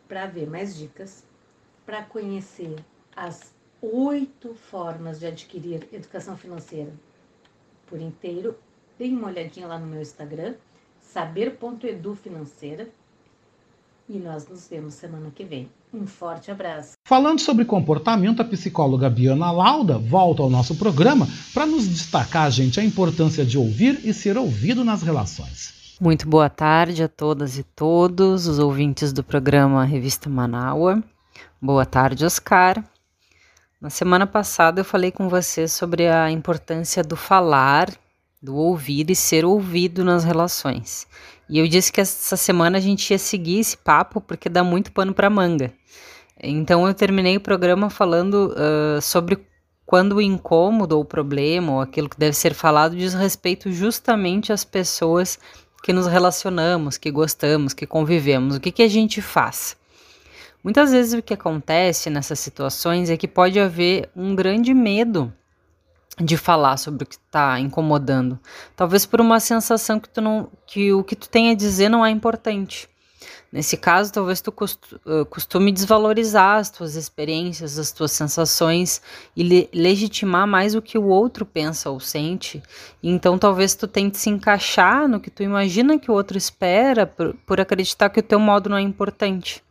para 0.09 0.27
ver 0.27 0.49
mais 0.49 0.77
dicas, 0.77 1.25
para 1.87 2.03
conhecer 2.03 2.75
as 3.15 3.55
oito 3.81 4.55
formas 4.55 5.21
de 5.21 5.27
adquirir 5.27 5.89
educação 5.93 6.37
financeira 6.37 6.93
por 7.87 8.01
inteiro, 8.01 8.59
dê 8.99 9.09
uma 9.09 9.29
olhadinha 9.29 9.67
lá 9.67 9.79
no 9.79 9.87
meu 9.87 10.03
Instagram, 10.03 10.55
saber.edufinanceira, 11.01 12.89
e 14.09 14.19
nós 14.19 14.49
nos 14.49 14.67
vemos 14.67 14.95
semana 14.95 15.31
que 15.35 15.45
vem. 15.45 15.69
Um 15.93 16.07
forte 16.07 16.51
abraço. 16.51 16.93
Falando 17.07 17.41
sobre 17.41 17.65
comportamento, 17.65 18.41
a 18.41 18.45
psicóloga 18.45 19.09
Biana 19.09 19.51
Lauda 19.51 19.99
volta 19.99 20.43
ao 20.43 20.51
nosso 20.51 20.75
programa 20.77 21.27
para 21.53 21.67
nos 21.67 21.87
destacar, 21.87 22.51
gente, 22.51 22.81
a 22.81 22.85
importância 22.85 23.45
de 23.45 23.59
ouvir 23.59 24.01
e 24.05 24.13
ser 24.13 24.37
ouvido 24.37 24.85
nas 24.85 25.03
relações. 25.03 25.97
Muito 26.01 26.29
boa 26.29 26.49
tarde 26.49 27.03
a 27.03 27.09
todas 27.09 27.59
e 27.59 27.63
todos 27.63 28.47
os 28.47 28.59
ouvintes 28.59 29.13
do 29.13 29.23
programa 29.23 29.85
Revista 29.85 30.31
Manaua. 30.31 31.03
Boa 31.61 31.85
tarde, 31.85 32.25
Oscar. 32.25 32.85
Na 33.81 33.91
semana 33.91 34.27
passada 34.27 34.81
eu 34.81 34.85
falei 34.85 35.11
com 35.11 35.29
você 35.29 35.69
sobre 35.69 36.07
a 36.09 36.31
importância 36.31 37.03
do 37.03 37.17
falar, 37.17 37.91
do 38.43 38.55
ouvir 38.57 39.11
e 39.11 39.15
ser 39.15 39.45
ouvido 39.45 40.05
nas 40.05 40.25
relações. 40.25 41.07
E 41.49 41.59
eu 41.59 41.67
disse 41.67 41.93
que 41.93 42.01
essa 42.01 42.37
semana 42.37 42.79
a 42.79 42.81
gente 42.81 43.11
ia 43.11 43.19
seguir 43.19 43.59
esse 43.59 43.77
papo 43.77 44.21
porque 44.21 44.49
dá 44.49 44.63
muito 44.63 44.93
pano 44.93 45.15
para 45.15 45.31
manga. 45.31 45.73
Então 46.41 46.87
eu 46.87 46.95
terminei 46.95 47.37
o 47.37 47.41
programa 47.41 47.91
falando 47.91 48.55
uh, 48.55 49.01
sobre 49.01 49.39
quando 49.85 50.17
o 50.17 50.23
incômodo 50.23 50.97
ou 50.97 51.03
o 51.03 51.05
problema 51.05 51.73
ou 51.73 51.81
aquilo 51.81 52.09
que 52.09 52.19
deve 52.19 52.37
ser 52.37 52.55
falado 52.55 52.95
diz 52.95 53.15
respeito 53.15 53.73
justamente 53.73 54.53
às 54.53 54.63
pessoas 54.63 55.39
que 55.83 55.93
nos 55.93 56.07
relacionamos, 56.07 56.99
que 56.99 57.11
gostamos, 57.11 57.73
que 57.73 57.87
convivemos, 57.87 58.57
o 58.57 58.61
que, 58.61 58.71
que 58.71 58.83
a 58.83 58.89
gente 58.89 59.23
faz? 59.23 59.77
Muitas 60.63 60.91
vezes 60.91 61.19
o 61.19 61.23
que 61.23 61.33
acontece 61.33 62.11
nessas 62.11 62.39
situações 62.39 63.09
é 63.11 63.17
que 63.17 63.29
pode 63.29 63.59
haver 63.59 64.11
um 64.15 64.35
grande 64.35 64.75
medo 64.75 65.33
de 66.21 66.37
falar 66.37 66.77
sobre 66.77 67.05
o 67.05 67.07
que 67.07 67.17
está 67.17 67.59
incomodando. 67.61 68.39
Talvez 68.77 69.07
por 69.07 69.21
uma 69.21 69.41
sensação 69.41 70.01
que, 70.01 70.09
tu 70.09 70.21
não, 70.21 70.49
que 70.67 70.93
o 70.93 71.05
que 71.05 71.17
tu 71.17 71.29
tem 71.29 71.51
a 71.51 71.55
dizer 71.55 71.89
não 71.89 72.05
é 72.05 72.11
importante. 72.11 72.89
Nesse 73.51 73.79
caso, 73.79 74.13
talvez 74.13 74.43
tu 74.43 74.53
costume 74.53 75.73
desvalorizar 75.73 76.59
as 76.59 76.69
tuas 76.69 76.97
experiências, 76.97 77.79
as 77.79 77.91
tuas 77.91 78.13
sensações 78.13 79.01
e 79.35 79.43
le 79.43 79.71
legitimar 79.73 80.47
mais 80.47 80.75
o 80.75 80.83
que 80.83 80.99
o 80.99 81.07
outro 81.07 81.47
pensa 81.47 81.89
ou 81.89 81.99
sente. 81.99 82.63
Então, 83.03 83.39
talvez 83.39 83.75
tu 83.75 83.89
tente 83.89 84.19
se 84.19 84.29
encaixar 84.29 85.09
no 85.09 85.19
que 85.19 85.31
tu 85.31 85.43
imagina 85.43 85.99
que 85.99 86.11
o 86.11 86.15
outro 86.15 86.37
espera 86.37 87.07
por, 87.07 87.35
por 87.47 87.59
acreditar 87.59 88.11
que 88.11 88.21
o 88.21 88.23
teu 88.23 88.39
modo 88.39 88.69
não 88.69 88.77
é 88.77 88.83
importante. 88.83 89.65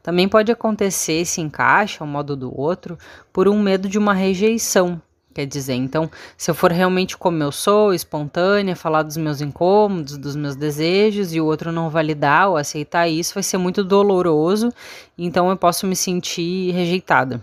Também 0.00 0.28
pode 0.28 0.52
acontecer 0.52 1.14
esse 1.14 1.40
encaixe 1.40 1.98
ao 2.00 2.06
modo 2.06 2.36
do 2.36 2.56
outro 2.56 2.96
por 3.32 3.48
um 3.48 3.60
medo 3.60 3.88
de 3.88 3.98
uma 3.98 4.14
rejeição, 4.14 5.02
quer 5.38 5.46
dizer. 5.46 5.74
Então, 5.74 6.10
se 6.36 6.50
eu 6.50 6.54
for 6.54 6.72
realmente 6.72 7.16
como 7.16 7.40
eu 7.40 7.52
sou, 7.52 7.94
espontânea, 7.94 8.74
falar 8.74 9.04
dos 9.04 9.16
meus 9.16 9.40
incômodos, 9.40 10.18
dos 10.18 10.34
meus 10.34 10.56
desejos, 10.56 11.32
e 11.32 11.40
o 11.40 11.46
outro 11.46 11.70
não 11.70 11.88
validar 11.88 12.48
ou 12.48 12.56
aceitar 12.56 13.06
isso, 13.06 13.34
vai 13.34 13.42
ser 13.44 13.56
muito 13.56 13.84
doloroso, 13.84 14.72
então 15.16 15.48
eu 15.48 15.56
posso 15.56 15.86
me 15.86 15.94
sentir 15.94 16.72
rejeitada. 16.72 17.40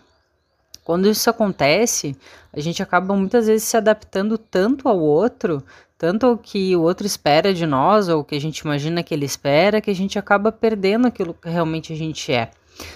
Quando 0.84 1.08
isso 1.08 1.30
acontece, 1.30 2.18
a 2.52 2.60
gente 2.60 2.84
acaba 2.84 3.16
muitas 3.16 3.48
vezes 3.48 3.66
se 3.66 3.78
adaptando 3.78 4.38
tanto 4.38 4.90
ao 4.90 5.00
outro, 5.00 5.64
tanto 5.98 6.26
ao 6.26 6.38
que 6.38 6.76
o 6.76 6.82
outro 6.82 7.08
espera 7.08 7.54
de 7.54 7.66
nós, 7.66 8.10
ou 8.10 8.20
o 8.20 8.24
que 8.26 8.36
a 8.36 8.42
gente 8.42 8.60
imagina 8.60 9.02
que 9.02 9.14
ele 9.14 9.26
espera, 9.26 9.80
que 9.80 9.90
a 9.90 9.96
gente 9.96 10.20
acaba 10.20 10.52
perdendo 10.52 11.08
aquilo 11.08 11.34
que 11.34 11.50
realmente 11.50 11.94
a 11.94 11.96
gente 11.96 12.34
é 12.34 12.52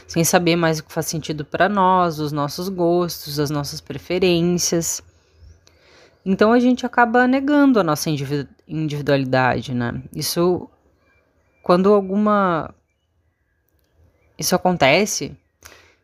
sem 0.07 0.23
saber 0.23 0.56
mais 0.56 0.80
o 0.80 0.84
que 0.84 0.91
faz 0.91 1.06
sentido 1.06 1.45
para 1.45 1.69
nós, 1.69 2.19
os 2.19 2.31
nossos 2.31 2.69
gostos, 2.69 3.39
as 3.39 3.49
nossas 3.49 3.80
preferências. 3.81 5.01
Então 6.26 6.51
a 6.51 6.60
gente 6.60 6.85
acaba 6.85 7.27
negando 7.27 7.80
a 7.80 7.84
nossa 7.84 8.10
individualidade, 8.68 9.73
né? 9.73 10.01
Isso 10.14 10.69
quando 11.64 11.93
alguma 11.93 12.73
isso 14.38 14.56
acontece, 14.56 15.38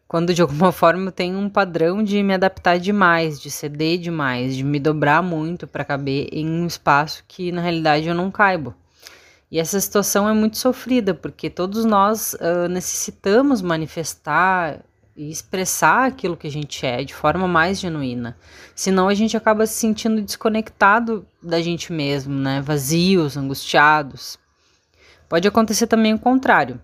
quando 0.07 0.33
de 0.33 0.41
alguma 0.41 0.71
forma 0.73 1.07
eu 1.07 1.11
tenho 1.11 1.37
um 1.37 1.49
padrão 1.49 2.03
de 2.03 2.21
me 2.21 2.33
adaptar 2.33 2.77
demais, 2.77 3.39
de 3.39 3.49
ceder 3.49 3.97
demais, 3.97 4.55
de 4.55 4.63
me 4.63 4.79
dobrar 4.79 5.21
muito 5.23 5.65
para 5.67 5.85
caber 5.85 6.29
em 6.31 6.49
um 6.49 6.67
espaço 6.67 7.23
que 7.27 7.51
na 7.51 7.61
realidade 7.61 8.07
eu 8.07 8.15
não 8.15 8.31
caibo. 8.31 8.75
E 9.55 9.59
essa 9.59 9.79
situação 9.79 10.27
é 10.27 10.33
muito 10.33 10.57
sofrida, 10.57 11.13
porque 11.13 11.49
todos 11.49 11.85
nós 11.85 12.33
uh, 12.33 12.67
necessitamos 12.67 13.61
manifestar 13.61 14.81
e 15.15 15.29
expressar 15.29 16.07
aquilo 16.07 16.35
que 16.35 16.45
a 16.45 16.51
gente 16.51 16.85
é 16.85 17.05
de 17.05 17.15
forma 17.15 17.47
mais 17.47 17.79
genuína. 17.79 18.37
Senão 18.75 19.07
a 19.07 19.13
gente 19.13 19.37
acaba 19.37 19.65
se 19.65 19.75
sentindo 19.75 20.21
desconectado 20.21 21.25
da 21.41 21.61
gente 21.61 21.93
mesmo, 21.93 22.37
né? 22.37 22.59
Vazios, 22.59 23.37
angustiados. 23.37 24.37
Pode 25.29 25.47
acontecer 25.47 25.87
também 25.87 26.13
o 26.13 26.19
contrário, 26.19 26.81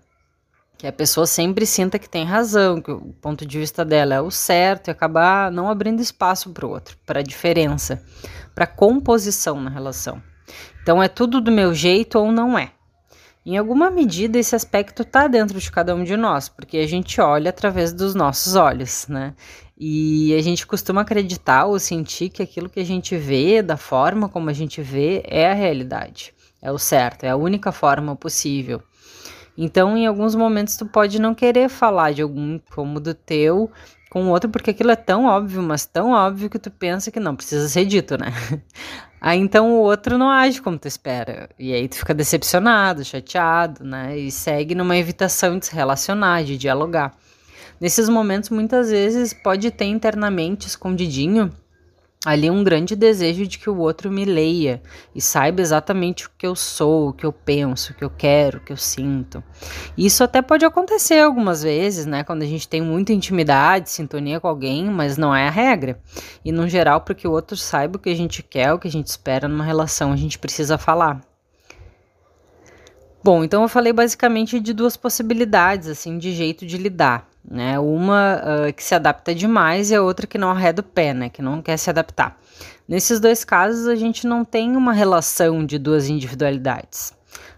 que 0.78 0.86
a 0.86 0.92
pessoa 0.92 1.26
sempre 1.26 1.66
sinta 1.66 1.98
que 1.98 2.08
tem 2.08 2.24
razão, 2.24 2.80
que 2.80 2.90
o 2.90 3.14
ponto 3.20 3.44
de 3.44 3.58
vista 3.58 3.84
dela 3.84 4.14
é 4.14 4.20
o 4.22 4.30
certo 4.30 4.88
e 4.88 4.90
acabar 4.90 5.52
não 5.52 5.68
abrindo 5.68 6.00
espaço 6.00 6.48
para 6.48 6.64
o 6.64 6.70
outro, 6.70 6.96
para 7.04 7.20
a 7.20 7.22
diferença, 7.22 8.02
para 8.54 8.64
a 8.64 8.66
composição 8.66 9.60
na 9.60 9.68
relação. 9.68 10.31
Então 10.82 11.02
é 11.02 11.08
tudo 11.08 11.40
do 11.40 11.52
meu 11.52 11.74
jeito 11.74 12.18
ou 12.18 12.32
não 12.32 12.58
é. 12.58 12.72
Em 13.44 13.56
alguma 13.56 13.90
medida, 13.90 14.38
esse 14.38 14.54
aspecto 14.54 15.02
está 15.02 15.26
dentro 15.26 15.58
de 15.58 15.70
cada 15.70 15.94
um 15.96 16.04
de 16.04 16.16
nós, 16.16 16.48
porque 16.48 16.78
a 16.78 16.86
gente 16.86 17.20
olha 17.20 17.50
através 17.50 17.92
dos 17.92 18.14
nossos 18.14 18.54
olhos, 18.54 19.06
né? 19.08 19.34
E 19.76 20.32
a 20.34 20.40
gente 20.40 20.64
costuma 20.64 21.00
acreditar 21.00 21.64
ou 21.64 21.76
sentir 21.80 22.28
que 22.28 22.40
aquilo 22.40 22.68
que 22.68 22.78
a 22.78 22.84
gente 22.84 23.16
vê, 23.16 23.60
da 23.60 23.76
forma 23.76 24.28
como 24.28 24.48
a 24.48 24.52
gente 24.52 24.80
vê, 24.80 25.24
é 25.26 25.50
a 25.50 25.54
realidade, 25.54 26.32
é 26.62 26.70
o 26.70 26.78
certo, 26.78 27.24
é 27.24 27.30
a 27.30 27.36
única 27.36 27.72
forma 27.72 28.14
possível. 28.14 28.80
Então, 29.58 29.96
em 29.96 30.06
alguns 30.06 30.36
momentos, 30.36 30.76
tu 30.76 30.86
pode 30.86 31.20
não 31.20 31.34
querer 31.34 31.68
falar 31.68 32.12
de 32.12 32.22
algum 32.22 32.54
incômodo 32.54 33.12
teu 33.12 33.70
com 34.08 34.24
o 34.24 34.28
outro, 34.28 34.48
porque 34.50 34.70
aquilo 34.70 34.92
é 34.92 34.96
tão 34.96 35.24
óbvio, 35.24 35.62
mas 35.62 35.84
tão 35.84 36.12
óbvio 36.12 36.48
que 36.48 36.60
tu 36.60 36.70
pensa 36.70 37.10
que 37.10 37.18
não 37.18 37.34
precisa 37.34 37.68
ser 37.68 37.84
dito, 37.84 38.16
né? 38.16 38.32
Aí 39.24 39.38
então 39.38 39.70
o 39.70 39.82
outro 39.82 40.18
não 40.18 40.28
age 40.28 40.60
como 40.60 40.76
tu 40.76 40.88
espera. 40.88 41.48
E 41.56 41.72
aí 41.72 41.86
tu 41.86 41.94
fica 41.94 42.12
decepcionado, 42.12 43.04
chateado, 43.04 43.84
né? 43.84 44.18
E 44.18 44.32
segue 44.32 44.74
numa 44.74 44.96
evitação 44.96 45.60
de 45.60 45.66
se 45.66 45.74
relacionar, 45.76 46.42
de 46.42 46.58
dialogar. 46.58 47.14
Nesses 47.80 48.08
momentos, 48.08 48.50
muitas 48.50 48.90
vezes, 48.90 49.32
pode 49.32 49.70
ter 49.70 49.84
internamente, 49.84 50.66
escondidinho, 50.66 51.52
ali 52.24 52.48
um 52.48 52.62
grande 52.62 52.94
desejo 52.94 53.46
de 53.46 53.58
que 53.58 53.68
o 53.68 53.78
outro 53.78 54.10
me 54.10 54.24
leia 54.24 54.80
e 55.14 55.20
saiba 55.20 55.60
exatamente 55.60 56.26
o 56.26 56.30
que 56.38 56.46
eu 56.46 56.54
sou, 56.54 57.08
o 57.08 57.12
que 57.12 57.26
eu 57.26 57.32
penso, 57.32 57.92
o 57.92 57.94
que 57.96 58.04
eu 58.04 58.10
quero, 58.10 58.58
o 58.58 58.60
que 58.60 58.72
eu 58.72 58.76
sinto. 58.76 59.42
Isso 59.98 60.22
até 60.22 60.40
pode 60.40 60.64
acontecer 60.64 61.18
algumas 61.18 61.62
vezes, 61.62 62.06
né, 62.06 62.22
quando 62.22 62.42
a 62.42 62.46
gente 62.46 62.68
tem 62.68 62.80
muita 62.80 63.12
intimidade, 63.12 63.90
sintonia 63.90 64.38
com 64.38 64.46
alguém, 64.46 64.84
mas 64.84 65.16
não 65.16 65.34
é 65.34 65.48
a 65.48 65.50
regra. 65.50 66.00
E 66.44 66.52
no 66.52 66.68
geral, 66.68 67.00
para 67.00 67.14
que 67.14 67.26
o 67.26 67.32
outro 67.32 67.56
saiba 67.56 67.96
o 67.96 68.00
que 68.00 68.10
a 68.10 68.16
gente 68.16 68.42
quer, 68.42 68.72
o 68.72 68.78
que 68.78 68.88
a 68.88 68.92
gente 68.92 69.08
espera 69.08 69.48
numa 69.48 69.64
relação, 69.64 70.12
a 70.12 70.16
gente 70.16 70.38
precisa 70.38 70.78
falar. 70.78 71.20
Bom, 73.24 73.44
então 73.44 73.62
eu 73.62 73.68
falei 73.68 73.92
basicamente 73.92 74.58
de 74.58 74.72
duas 74.72 74.96
possibilidades, 74.96 75.88
assim, 75.88 76.18
de 76.18 76.32
jeito 76.32 76.66
de 76.66 76.76
lidar, 76.76 77.28
né? 77.44 77.78
Uma 77.78 78.40
uh, 78.68 78.72
que 78.72 78.82
se 78.82 78.94
adapta 78.94 79.34
demais 79.34 79.90
e 79.90 79.94
a 79.94 80.02
outra 80.02 80.26
que 80.26 80.38
não 80.38 80.50
arreda 80.50 80.80
o 80.80 80.84
pé, 80.84 81.12
né? 81.12 81.28
Que 81.28 81.42
não 81.42 81.60
quer 81.60 81.76
se 81.76 81.90
adaptar. 81.90 82.38
Nesses 82.88 83.20
dois 83.20 83.44
casos, 83.44 83.86
a 83.86 83.94
gente 83.94 84.26
não 84.26 84.44
tem 84.44 84.76
uma 84.76 84.92
relação 84.92 85.64
de 85.64 85.78
duas 85.78 86.08
individualidades. 86.08 87.12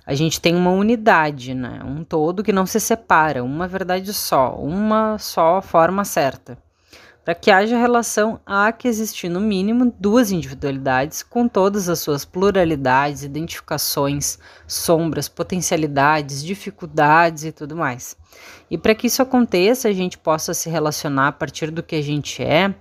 A 0.07 0.15
gente 0.15 0.41
tem 0.41 0.55
uma 0.55 0.71
unidade, 0.71 1.55
né? 1.55 1.81
Um 1.85 2.05
todo 2.05 2.43
que 2.43 2.53
não 2.53 2.67
se 2.67 2.79
separa, 2.79 3.43
uma 3.43 3.67
verdade 3.67 4.13
só, 4.13 4.55
uma 4.55 5.19
só 5.19 5.63
forma 5.63 6.05
certa. 6.05 6.59
Para 7.25 7.35
que 7.35 7.51
haja 7.51 7.79
relação, 7.79 8.39
há 8.45 8.71
que 8.71 8.87
existir, 8.87 9.31
no 9.31 9.41
mínimo, 9.41 9.95
duas 9.99 10.31
individualidades 10.31 11.23
com 11.23 11.49
todas 11.49 11.89
as 11.89 12.01
suas 12.01 12.23
pluralidades, 12.23 13.23
identificações, 13.23 14.39
sombras, 14.67 15.27
potencialidades, 15.27 16.45
dificuldades 16.45 17.45
e 17.45 17.53
tudo 17.53 17.75
mais. 17.75 18.15
E 18.71 18.79
para 18.79 18.95
que 18.95 19.07
isso 19.07 19.23
aconteça, 19.23 19.89
a 19.89 19.93
gente 19.93 20.19
possa 20.19 20.55
se 20.55 20.69
relacionar 20.69 21.29
a 21.29 21.33
partir 21.33 21.71
do 21.71 21.83
que 21.83 21.95
a 21.95 22.03
gente 22.03 22.43
é 22.43 22.75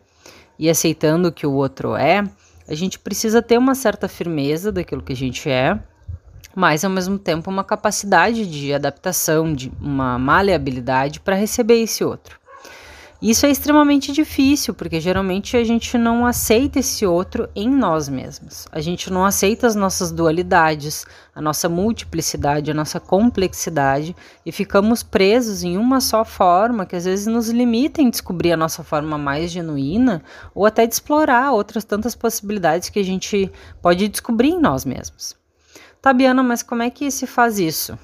e 0.58 0.70
aceitando 0.70 1.28
o 1.28 1.32
que 1.32 1.46
o 1.46 1.54
outro 1.54 1.96
é, 1.96 2.24
a 2.68 2.74
gente 2.74 2.98
precisa 2.98 3.42
ter 3.42 3.58
uma 3.58 3.76
certa 3.76 4.08
firmeza 4.08 4.72
daquilo 4.72 5.04
que 5.04 5.14
a 5.14 5.16
gente 5.16 5.50
é, 5.50 5.78
mas 6.56 6.86
ao 6.86 6.92
mesmo 6.92 7.18
tempo 7.18 7.50
uma 7.50 7.64
capacidade 7.64 8.48
de 8.48 8.74
adaptação, 8.74 9.54
de 9.54 9.72
uma 9.82 10.18
maleabilidade 10.18 11.20
para 11.20 11.36
receber 11.36 11.82
esse 11.82 12.04
outro. 12.04 12.43
Isso 13.24 13.46
é 13.46 13.50
extremamente 13.50 14.12
difícil, 14.12 14.74
porque 14.74 15.00
geralmente 15.00 15.56
a 15.56 15.64
gente 15.64 15.98
não 15.98 16.26
aceita 16.26 16.80
esse 16.80 17.06
outro 17.06 17.48
em 17.56 17.70
nós 17.70 18.10
mesmos. 18.10 18.68
A 18.70 18.82
gente 18.82 19.10
não 19.10 19.24
aceita 19.24 19.66
as 19.66 19.76
nossas 19.76 20.12
dualidades, 20.12 21.06
a 21.34 21.42
nossa 21.42 21.70
multiplicidade, 21.70 22.70
a 22.70 22.74
nossa 22.74 23.00
complexidade 23.00 24.14
e 24.46 24.52
ficamos 24.52 25.04
presos 25.04 25.64
em 25.64 25.78
uma 25.78 26.02
só 26.02 26.26
forma 26.26 26.86
que 26.86 26.98
às 26.98 27.06
vezes 27.06 27.26
nos 27.26 27.50
limita 27.50 28.02
em 28.02 28.10
descobrir 28.10 28.52
a 28.52 28.58
nossa 28.58 28.84
forma 28.84 29.18
mais 29.18 29.52
genuína 29.52 30.22
ou 30.54 30.66
até 30.66 30.86
de 30.86 30.94
explorar 30.94 31.54
outras 31.54 31.86
tantas 31.86 32.16
possibilidades 32.16 32.90
que 32.90 33.00
a 33.00 33.06
gente 33.06 33.50
pode 33.82 34.10
descobrir 34.10 34.50
em 34.50 34.60
nós 34.60 34.84
mesmos. 34.84 35.34
Tabiana, 36.02 36.44
mas 36.44 36.62
como 36.62 36.84
é 36.84 36.90
que 36.90 37.10
se 37.10 37.26
faz 37.26 37.58
isso? 37.58 37.98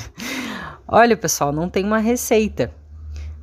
Olha, 0.88 1.18
pessoal, 1.18 1.52
não 1.52 1.68
tem 1.68 1.84
uma 1.84 1.98
receita 1.98 2.72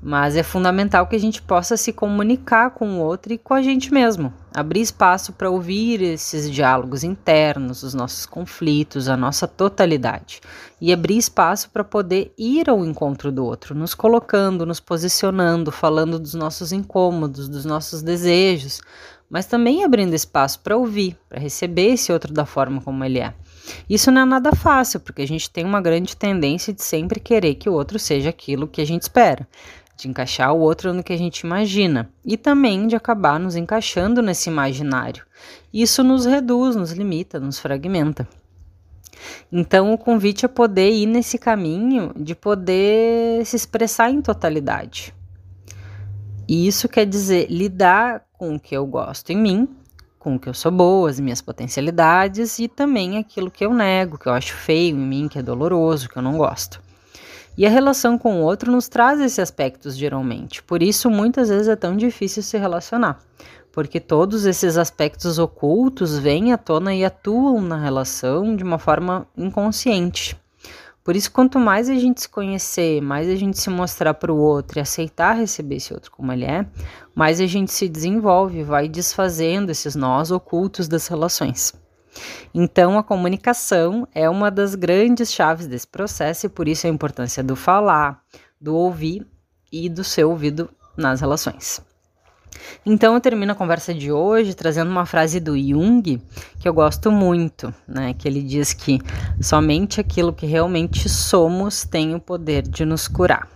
mas 0.06 0.36
é 0.36 0.44
fundamental 0.44 1.08
que 1.08 1.16
a 1.16 1.20
gente 1.20 1.42
possa 1.42 1.76
se 1.76 1.92
comunicar 1.92 2.70
com 2.70 3.00
o 3.00 3.02
outro 3.02 3.34
e 3.34 3.40
com 3.40 3.56
a 3.56 3.62
gente 3.64 3.92
mesmo, 3.92 4.32
abrir 4.54 4.82
espaço 4.82 5.34
para 5.34 5.50
ouvir 5.50 6.00
esses 6.00 6.52
diálogos 6.52 7.04
internos, 7.04 7.82
os 7.82 7.96
nossos 7.96 8.28
conflitos, 8.28 9.10
a 9.10 9.18
nossa 9.18 9.48
totalidade, 9.48 10.42
e 10.80 10.94
abrir 10.94 11.18
espaço 11.18 11.72
para 11.72 11.84
poder 11.84 12.32
ir 12.38 12.70
ao 12.70 12.86
encontro 12.86 13.32
do 13.32 13.44
outro, 13.44 13.74
nos 13.74 13.96
colocando, 13.96 14.64
nos 14.64 14.80
posicionando, 14.80 15.72
falando 15.72 16.20
dos 16.20 16.36
nossos 16.36 16.72
incômodos, 16.72 17.50
dos 17.50 17.66
nossos 17.66 18.04
desejos, 18.04 18.82
mas 19.28 19.48
também 19.48 19.84
abrindo 19.84 20.14
espaço 20.14 20.60
para 20.60 20.78
ouvir, 20.78 21.18
para 21.28 21.40
receber 21.40 21.94
esse 21.94 22.14
outro 22.14 22.32
da 22.32 22.46
forma 22.46 22.80
como 22.80 23.04
ele 23.04 23.18
é. 23.18 23.34
Isso 23.90 24.12
não 24.12 24.22
é 24.22 24.26
nada 24.26 24.52
fácil, 24.56 25.00
porque 25.00 25.24
a 25.24 25.28
gente 25.28 25.50
tem 25.50 25.66
uma 25.66 25.82
grande 25.82 26.16
tendência 26.16 26.72
de 26.72 26.84
sempre 26.84 27.20
querer 27.20 27.56
que 27.56 27.68
o 27.68 27.74
outro 27.74 27.98
seja 27.98 28.30
aquilo 28.30 28.68
que 28.68 28.80
a 28.80 28.86
gente 28.86 29.02
espera 29.02 29.48
de 29.96 30.08
encaixar 30.08 30.54
o 30.54 30.60
outro 30.60 30.94
no 30.94 31.04
que 31.04 31.14
a 31.14 31.18
gente 31.18 31.42
imagina 31.42 32.10
e 32.24 32.38
também 32.38 32.88
de 32.88 32.96
acabar 32.96 33.40
nos 33.40 33.56
encaixando 33.56 34.22
nesse 34.22 34.50
imaginário. 34.50 35.26
Isso 35.74 36.04
nos 36.04 36.26
reduz, 36.26 36.76
nos 36.76 36.92
limita, 36.92 37.40
nos 37.40 37.60
fragmenta. 37.60 38.28
Então, 39.52 39.94
o 39.94 39.98
convite 39.98 40.46
é 40.46 40.48
poder 40.48 40.92
ir 40.92 41.06
nesse 41.06 41.38
caminho 41.38 42.12
de 42.16 42.36
poder 42.36 43.46
se 43.46 43.56
expressar 43.56 44.10
em 44.10 44.22
totalidade. 44.22 45.14
E 46.48 46.68
isso 46.68 46.88
quer 46.88 47.06
dizer 47.06 47.48
lidar 47.50 48.24
com 48.34 48.56
o 48.56 48.60
que 48.60 48.76
eu 48.76 48.86
gosto 48.86 49.32
em 49.32 49.38
mim, 49.38 49.68
com 50.20 50.36
o 50.36 50.40
que 50.40 50.50
eu 50.50 50.54
sou 50.54 50.72
boa, 50.72 51.10
as 51.10 51.20
minhas 51.20 51.42
potencialidades 51.42 52.60
e 52.60 52.68
também 52.68 53.18
aquilo 53.18 53.50
que 53.50 53.66
eu 53.66 53.74
nego, 53.74 54.18
que 54.18 54.28
eu 54.28 54.34
acho 54.34 54.54
feio 54.54 54.96
em 54.96 55.00
mim, 55.00 55.28
que 55.28 55.40
é 55.40 55.42
doloroso, 55.42 56.10
que 56.10 56.18
eu 56.18 56.22
não 56.22 56.38
gosto. 56.38 56.85
E 57.58 57.66
a 57.66 57.70
relação 57.70 58.18
com 58.18 58.42
o 58.42 58.44
outro 58.44 58.72
nos 58.72 58.90
traz 58.90 59.22
esses 59.22 59.40
aspectos 59.40 59.96
geralmente. 59.96 60.62
Por 60.62 60.84
isso, 60.84 61.10
muitas 61.10 61.48
vezes 61.48 61.70
é 61.70 61.76
tão 61.76 61.96
difícil 61.96 62.44
se 62.44 62.58
relacionar, 62.58 63.20
porque 63.72 64.00
todos 64.00 64.46
esses 64.46 64.78
aspectos 64.78 65.40
ocultos 65.40 66.18
vêm 66.18 66.52
à 66.52 66.58
tona 66.58 66.94
e 66.94 67.06
atuam 67.06 67.62
na 67.62 67.78
relação 67.78 68.56
de 68.56 68.64
uma 68.64 68.78
forma 68.78 69.26
inconsciente. 69.38 70.36
Por 71.02 71.16
isso, 71.16 71.32
quanto 71.32 71.60
mais 71.60 71.88
a 71.88 71.94
gente 71.94 72.22
se 72.22 72.28
conhecer, 72.28 73.00
mais 73.00 73.30
a 73.30 73.36
gente 73.36 73.60
se 73.60 73.70
mostrar 73.70 74.16
para 74.16 74.34
o 74.34 74.38
outro 74.38 74.80
e 74.80 74.82
aceitar 74.82 75.38
receber 75.38 75.76
esse 75.76 75.94
outro 75.94 76.12
como 76.12 76.34
ele 76.34 76.46
é, 76.46 76.66
mais 77.14 77.40
a 77.40 77.46
gente 77.46 77.72
se 77.72 77.88
desenvolve, 77.88 78.64
vai 78.64 78.90
desfazendo 78.90 79.72
esses 79.72 79.96
nós 79.96 80.32
ocultos 80.32 80.88
das 80.88 81.08
relações. 81.08 81.74
Então, 82.54 82.98
a 82.98 83.04
comunicação 83.04 84.08
é 84.14 84.30
uma 84.30 84.50
das 84.50 84.76
grandes 84.76 85.34
chaves 85.34 85.68
desse 85.68 85.88
processo 85.88 86.46
e 86.46 86.50
por 86.50 86.68
isso 86.68 86.88
a 86.88 86.90
importância 86.90 87.44
do 87.44 87.56
falar, 87.56 88.22
do 88.60 88.76
ouvir 88.76 89.26
e 89.72 89.90
do 89.90 90.04
ser 90.04 90.24
ouvido 90.24 90.70
nas 90.98 91.22
relações. 91.22 91.82
Então 92.86 93.14
eu 93.14 93.22
termino 93.22 93.52
a 93.52 93.56
conversa 93.56 93.94
de 93.94 94.12
hoje 94.12 94.54
trazendo 94.54 94.90
uma 94.90 95.06
frase 95.06 95.40
do 95.40 95.58
Jung 95.58 96.22
que 96.60 96.68
eu 96.68 96.74
gosto 96.74 97.12
muito, 97.12 97.74
né? 97.88 98.14
Que 98.14 98.28
ele 98.28 98.42
diz 98.42 98.74
que 98.74 99.00
somente 99.42 100.00
aquilo 100.00 100.34
que 100.34 100.46
realmente 100.46 101.10
somos 101.10 101.84
tem 101.84 102.16
o 102.16 102.20
poder 102.20 102.64
de 102.64 102.86
nos 102.86 103.08
curar. 103.08 103.50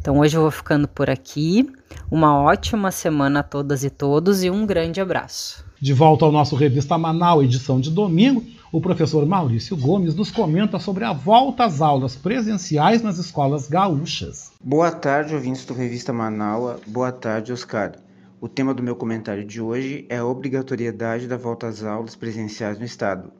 Então 0.00 0.18
hoje 0.18 0.36
eu 0.36 0.42
vou 0.42 0.50
ficando 0.50 0.88
por 0.88 1.08
aqui. 1.08 1.70
Uma 2.10 2.36
ótima 2.36 2.90
semana 2.90 3.40
a 3.40 3.42
todas 3.42 3.84
e 3.84 3.90
todos 3.90 4.42
e 4.42 4.50
um 4.50 4.66
grande 4.66 5.00
abraço. 5.00 5.64
De 5.82 5.92
volta 5.92 6.24
ao 6.24 6.30
nosso 6.30 6.54
Revista 6.54 6.96
Manaus, 6.96 7.42
edição 7.42 7.80
de 7.80 7.90
domingo, 7.90 8.44
o 8.70 8.80
professor 8.80 9.26
Maurício 9.26 9.76
Gomes 9.76 10.14
nos 10.14 10.30
comenta 10.30 10.78
sobre 10.78 11.02
a 11.02 11.12
volta 11.12 11.64
às 11.64 11.80
aulas 11.80 12.14
presenciais 12.14 13.02
nas 13.02 13.18
escolas 13.18 13.66
gaúchas. 13.66 14.52
Boa 14.62 14.92
tarde, 14.92 15.34
ouvintes 15.34 15.64
do 15.64 15.74
Revista 15.74 16.12
Manaus. 16.12 16.80
Boa 16.86 17.10
tarde, 17.10 17.52
Oscar. 17.52 17.96
O 18.40 18.46
tema 18.46 18.72
do 18.72 18.80
meu 18.80 18.94
comentário 18.94 19.44
de 19.44 19.60
hoje 19.60 20.06
é 20.08 20.18
a 20.18 20.24
obrigatoriedade 20.24 21.26
da 21.26 21.36
volta 21.36 21.66
às 21.66 21.82
aulas 21.82 22.14
presenciais 22.14 22.78
no 22.78 22.84
Estado. 22.84 23.32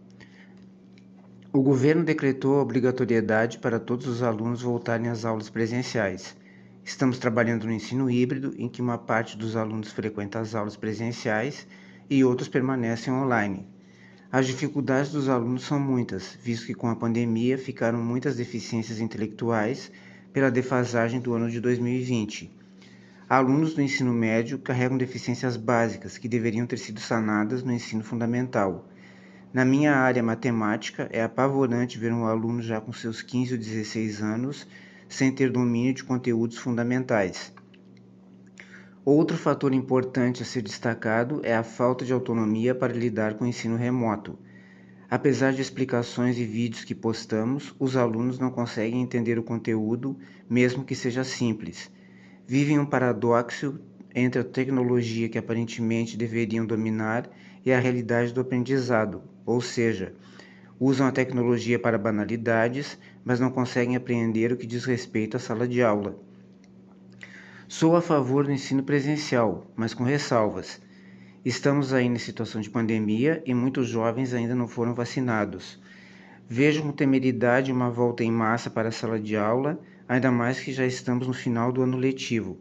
O 1.52 1.62
governo 1.62 2.02
decretou 2.02 2.58
a 2.58 2.62
obrigatoriedade 2.62 3.60
para 3.60 3.78
todos 3.78 4.08
os 4.08 4.20
alunos 4.20 4.62
voltarem 4.62 5.06
às 5.06 5.24
aulas 5.24 5.48
presenciais. 5.48 6.34
Estamos 6.84 7.20
trabalhando 7.20 7.66
no 7.66 7.72
ensino 7.72 8.10
híbrido, 8.10 8.52
em 8.58 8.68
que 8.68 8.82
uma 8.82 8.98
parte 8.98 9.38
dos 9.38 9.54
alunos 9.54 9.92
frequenta 9.92 10.40
as 10.40 10.56
aulas 10.56 10.74
presenciais 10.74 11.68
e 12.12 12.24
outros 12.24 12.48
permanecem 12.48 13.12
online. 13.12 13.66
As 14.30 14.46
dificuldades 14.46 15.10
dos 15.10 15.28
alunos 15.28 15.64
são 15.64 15.80
muitas, 15.80 16.36
visto 16.42 16.66
que 16.66 16.74
com 16.74 16.88
a 16.88 16.96
pandemia 16.96 17.56
ficaram 17.56 18.02
muitas 18.02 18.36
deficiências 18.36 19.00
intelectuais 19.00 19.90
pela 20.32 20.50
defasagem 20.50 21.20
do 21.20 21.32
ano 21.32 21.50
de 21.50 21.58
2020. 21.58 22.50
Alunos 23.28 23.72
do 23.72 23.80
ensino 23.80 24.12
médio 24.12 24.58
carregam 24.58 24.98
deficiências 24.98 25.56
básicas 25.56 26.18
que 26.18 26.28
deveriam 26.28 26.66
ter 26.66 26.78
sido 26.78 27.00
sanadas 27.00 27.62
no 27.62 27.72
ensino 27.72 28.04
fundamental. 28.04 28.86
Na 29.52 29.64
minha 29.64 29.94
área 29.94 30.22
matemática, 30.22 31.08
é 31.10 31.22
apavorante 31.22 31.98
ver 31.98 32.12
um 32.12 32.26
aluno 32.26 32.60
já 32.60 32.78
com 32.78 32.92
seus 32.92 33.22
15 33.22 33.54
ou 33.54 33.58
16 33.58 34.20
anos 34.20 34.66
sem 35.08 35.32
ter 35.32 35.50
domínio 35.50 35.94
de 35.94 36.04
conteúdos 36.04 36.58
fundamentais. 36.58 37.52
Outro 39.04 39.36
fator 39.36 39.74
importante 39.74 40.44
a 40.44 40.46
ser 40.46 40.62
destacado 40.62 41.40
é 41.42 41.52
a 41.52 41.64
falta 41.64 42.04
de 42.04 42.12
autonomia 42.12 42.72
para 42.72 42.92
lidar 42.92 43.34
com 43.34 43.44
o 43.44 43.48
ensino 43.48 43.74
remoto. 43.74 44.38
Apesar 45.10 45.52
de 45.52 45.60
explicações 45.60 46.38
e 46.38 46.44
vídeos 46.44 46.84
que 46.84 46.94
postamos, 46.94 47.74
os 47.80 47.96
alunos 47.96 48.38
não 48.38 48.48
conseguem 48.48 49.02
entender 49.02 49.40
o 49.40 49.42
conteúdo, 49.42 50.16
mesmo 50.48 50.84
que 50.84 50.94
seja 50.94 51.24
simples. 51.24 51.90
Vivem 52.46 52.78
um 52.78 52.86
paradoxo 52.86 53.80
entre 54.14 54.40
a 54.40 54.44
tecnologia 54.44 55.28
que 55.28 55.38
aparentemente 55.38 56.16
deveriam 56.16 56.64
dominar 56.64 57.28
e 57.64 57.72
a 57.72 57.80
realidade 57.80 58.32
do 58.32 58.40
aprendizado, 58.40 59.20
ou 59.44 59.60
seja, 59.60 60.14
usam 60.78 61.08
a 61.08 61.12
tecnologia 61.12 61.76
para 61.76 61.98
banalidades, 61.98 62.96
mas 63.24 63.40
não 63.40 63.50
conseguem 63.50 63.96
apreender 63.96 64.52
o 64.52 64.56
que 64.56 64.66
diz 64.66 64.84
respeito 64.84 65.36
à 65.36 65.40
sala 65.40 65.66
de 65.66 65.82
aula. 65.82 66.16
Sou 67.74 67.96
a 67.96 68.02
favor 68.02 68.44
do 68.44 68.52
ensino 68.52 68.82
presencial, 68.82 69.66
mas 69.74 69.94
com 69.94 70.04
ressalvas. 70.04 70.78
Estamos 71.42 71.94
ainda 71.94 72.16
em 72.16 72.18
situação 72.18 72.60
de 72.60 72.68
pandemia 72.68 73.42
e 73.46 73.54
muitos 73.54 73.88
jovens 73.88 74.34
ainda 74.34 74.54
não 74.54 74.68
foram 74.68 74.92
vacinados. 74.92 75.80
Vejo 76.46 76.82
com 76.82 76.92
temeridade 76.92 77.72
uma 77.72 77.90
volta 77.90 78.22
em 78.22 78.30
massa 78.30 78.68
para 78.68 78.90
a 78.90 78.92
sala 78.92 79.18
de 79.18 79.38
aula, 79.38 79.80
ainda 80.06 80.30
mais 80.30 80.60
que 80.60 80.70
já 80.70 80.84
estamos 80.84 81.26
no 81.26 81.32
final 81.32 81.72
do 81.72 81.80
ano 81.80 81.96
letivo. 81.96 82.58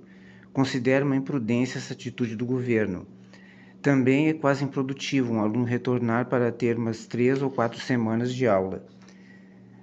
Considero 0.54 1.06
uma 1.06 1.18
imprudência 1.18 1.78
essa 1.78 1.92
atitude 1.92 2.34
do 2.34 2.46
governo. 2.46 3.06
Também 3.82 4.30
é 4.30 4.34
quase 4.34 4.64
improdutivo 4.64 5.34
um 5.34 5.42
aluno 5.42 5.66
retornar 5.66 6.28
para 6.28 6.54
ter 6.54 6.78
umas 6.78 7.06
três 7.06 7.42
ou 7.42 7.52
quatro 7.52 7.82
semanas 7.82 8.34
de 8.34 8.48
aula. 8.48 8.88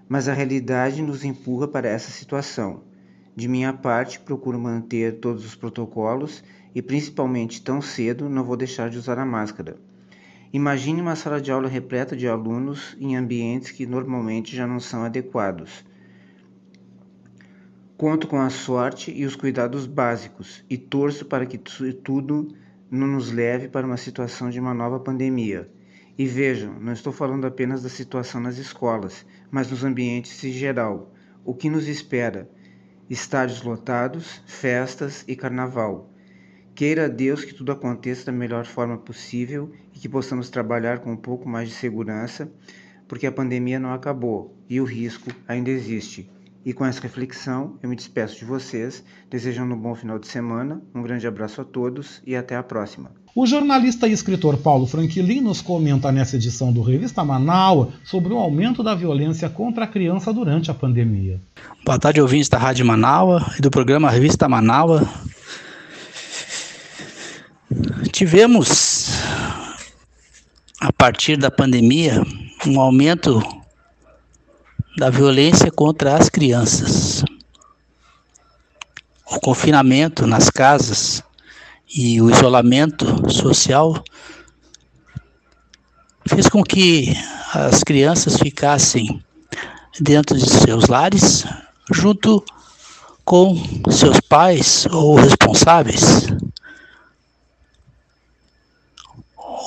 mas 0.08 0.26
a 0.26 0.32
realidade 0.32 1.02
nos 1.02 1.22
empurra 1.22 1.68
para 1.68 1.86
essa 1.86 2.10
situação. 2.10 2.87
De 3.38 3.46
minha 3.46 3.72
parte, 3.72 4.18
procuro 4.18 4.58
manter 4.58 5.20
todos 5.20 5.46
os 5.46 5.54
protocolos 5.54 6.42
e, 6.74 6.82
principalmente 6.82 7.62
tão 7.62 7.80
cedo, 7.80 8.28
não 8.28 8.42
vou 8.42 8.56
deixar 8.56 8.90
de 8.90 8.98
usar 8.98 9.16
a 9.16 9.24
máscara. 9.24 9.76
Imagine 10.52 11.00
uma 11.00 11.14
sala 11.14 11.40
de 11.40 11.52
aula 11.52 11.68
repleta 11.68 12.16
de 12.16 12.26
alunos 12.26 12.96
em 12.98 13.14
ambientes 13.14 13.70
que 13.70 13.86
normalmente 13.86 14.56
já 14.56 14.66
não 14.66 14.80
são 14.80 15.04
adequados. 15.04 15.84
Conto 17.96 18.26
com 18.26 18.40
a 18.40 18.50
sorte 18.50 19.12
e 19.12 19.24
os 19.24 19.36
cuidados 19.36 19.86
básicos 19.86 20.64
e 20.68 20.76
torço 20.76 21.24
para 21.24 21.46
que 21.46 21.58
tudo 21.58 22.48
não 22.90 23.06
nos 23.06 23.30
leve 23.30 23.68
para 23.68 23.86
uma 23.86 23.96
situação 23.96 24.50
de 24.50 24.58
uma 24.58 24.74
nova 24.74 24.98
pandemia. 24.98 25.70
E 26.18 26.26
vejam, 26.26 26.74
não 26.80 26.92
estou 26.92 27.12
falando 27.12 27.46
apenas 27.46 27.84
da 27.84 27.88
situação 27.88 28.40
nas 28.40 28.58
escolas, 28.58 29.24
mas 29.48 29.70
nos 29.70 29.84
ambientes 29.84 30.42
em 30.42 30.50
geral. 30.50 31.14
O 31.44 31.54
que 31.54 31.70
nos 31.70 31.86
espera? 31.86 32.50
Estádios 33.10 33.62
lotados, 33.62 34.42
festas 34.44 35.24
e 35.26 35.34
carnaval. 35.34 36.12
Queira 36.74 37.08
Deus 37.08 37.42
que 37.42 37.54
tudo 37.54 37.72
aconteça 37.72 38.26
da 38.26 38.32
melhor 38.32 38.66
forma 38.66 38.98
possível 38.98 39.72
e 39.94 39.98
que 39.98 40.10
possamos 40.10 40.50
trabalhar 40.50 40.98
com 40.98 41.12
um 41.12 41.16
pouco 41.16 41.48
mais 41.48 41.70
de 41.70 41.74
segurança, 41.74 42.52
porque 43.08 43.26
a 43.26 43.32
pandemia 43.32 43.80
não 43.80 43.94
acabou 43.94 44.54
e 44.68 44.78
o 44.78 44.84
risco 44.84 45.30
ainda 45.48 45.70
existe. 45.70 46.30
E 46.64 46.72
com 46.72 46.84
essa 46.84 47.00
reflexão, 47.00 47.78
eu 47.82 47.88
me 47.88 47.96
despeço 47.96 48.38
de 48.38 48.44
vocês, 48.44 49.02
desejando 49.30 49.74
um 49.74 49.78
bom 49.78 49.94
final 49.94 50.18
de 50.18 50.26
semana, 50.26 50.82
um 50.94 51.02
grande 51.02 51.26
abraço 51.26 51.60
a 51.60 51.64
todos 51.64 52.20
e 52.26 52.36
até 52.36 52.56
a 52.56 52.62
próxima. 52.62 53.10
O 53.34 53.46
jornalista 53.46 54.08
e 54.08 54.12
escritor 54.12 54.56
Paulo 54.58 54.86
Franquilin 54.86 55.40
nos 55.40 55.62
comenta 55.62 56.10
nessa 56.10 56.36
edição 56.36 56.72
do 56.72 56.82
Revista 56.82 57.24
Manaus 57.24 57.94
sobre 58.04 58.32
o 58.32 58.36
aumento 58.36 58.82
da 58.82 58.94
violência 58.94 59.48
contra 59.48 59.84
a 59.84 59.86
criança 59.86 60.32
durante 60.32 60.70
a 60.70 60.74
pandemia. 60.74 61.40
Boa 61.84 61.98
tarde, 61.98 62.20
ouvintes 62.20 62.48
da 62.48 62.58
Rádio 62.58 62.84
Manaus 62.84 63.56
e 63.56 63.62
do 63.62 63.70
programa 63.70 64.10
Revista 64.10 64.48
Manaus. 64.48 65.06
Tivemos, 68.10 69.10
a 70.80 70.92
partir 70.92 71.36
da 71.36 71.50
pandemia, 71.50 72.22
um 72.66 72.80
aumento 72.80 73.40
da 74.98 75.10
violência 75.10 75.70
contra 75.70 76.16
as 76.16 76.28
crianças. 76.28 77.22
O 79.30 79.38
confinamento 79.38 80.26
nas 80.26 80.50
casas 80.50 81.22
e 81.88 82.20
o 82.20 82.28
isolamento 82.28 83.30
social 83.30 84.02
fez 86.26 86.48
com 86.48 86.64
que 86.64 87.16
as 87.54 87.84
crianças 87.84 88.38
ficassem 88.38 89.22
dentro 90.00 90.36
de 90.36 90.50
seus 90.50 90.88
lares 90.88 91.44
junto 91.92 92.44
com 93.24 93.56
seus 93.92 94.18
pais 94.20 94.84
ou 94.90 95.14
responsáveis 95.14 96.26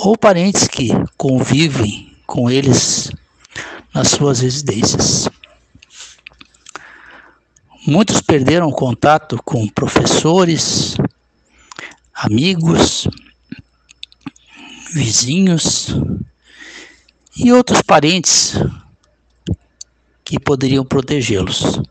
ou 0.04 0.18
parentes 0.18 0.68
que 0.68 0.90
convivem 1.16 2.14
com 2.28 2.52
eles 2.52 3.12
nas 3.94 4.10
suas 4.10 4.40
residências. 4.40 5.30
Muitos 7.86 8.22
perderam 8.22 8.72
contato 8.72 9.42
com 9.44 9.68
professores, 9.68 10.96
amigos, 12.14 13.08
vizinhos 14.94 15.96
e 17.36 17.52
outros 17.52 17.82
parentes 17.82 18.54
que 20.24 20.40
poderiam 20.40 20.86
protegê-los. 20.86 21.82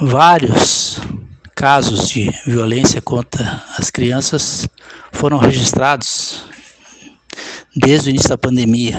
Vários 0.00 0.98
casos 1.54 2.08
de 2.08 2.30
violência 2.44 3.00
contra 3.00 3.64
as 3.78 3.90
crianças 3.90 4.68
foram 5.12 5.38
registrados 5.38 6.44
desde 7.78 8.08
o 8.08 8.10
início 8.10 8.28
da 8.28 8.36
pandemia. 8.36 8.98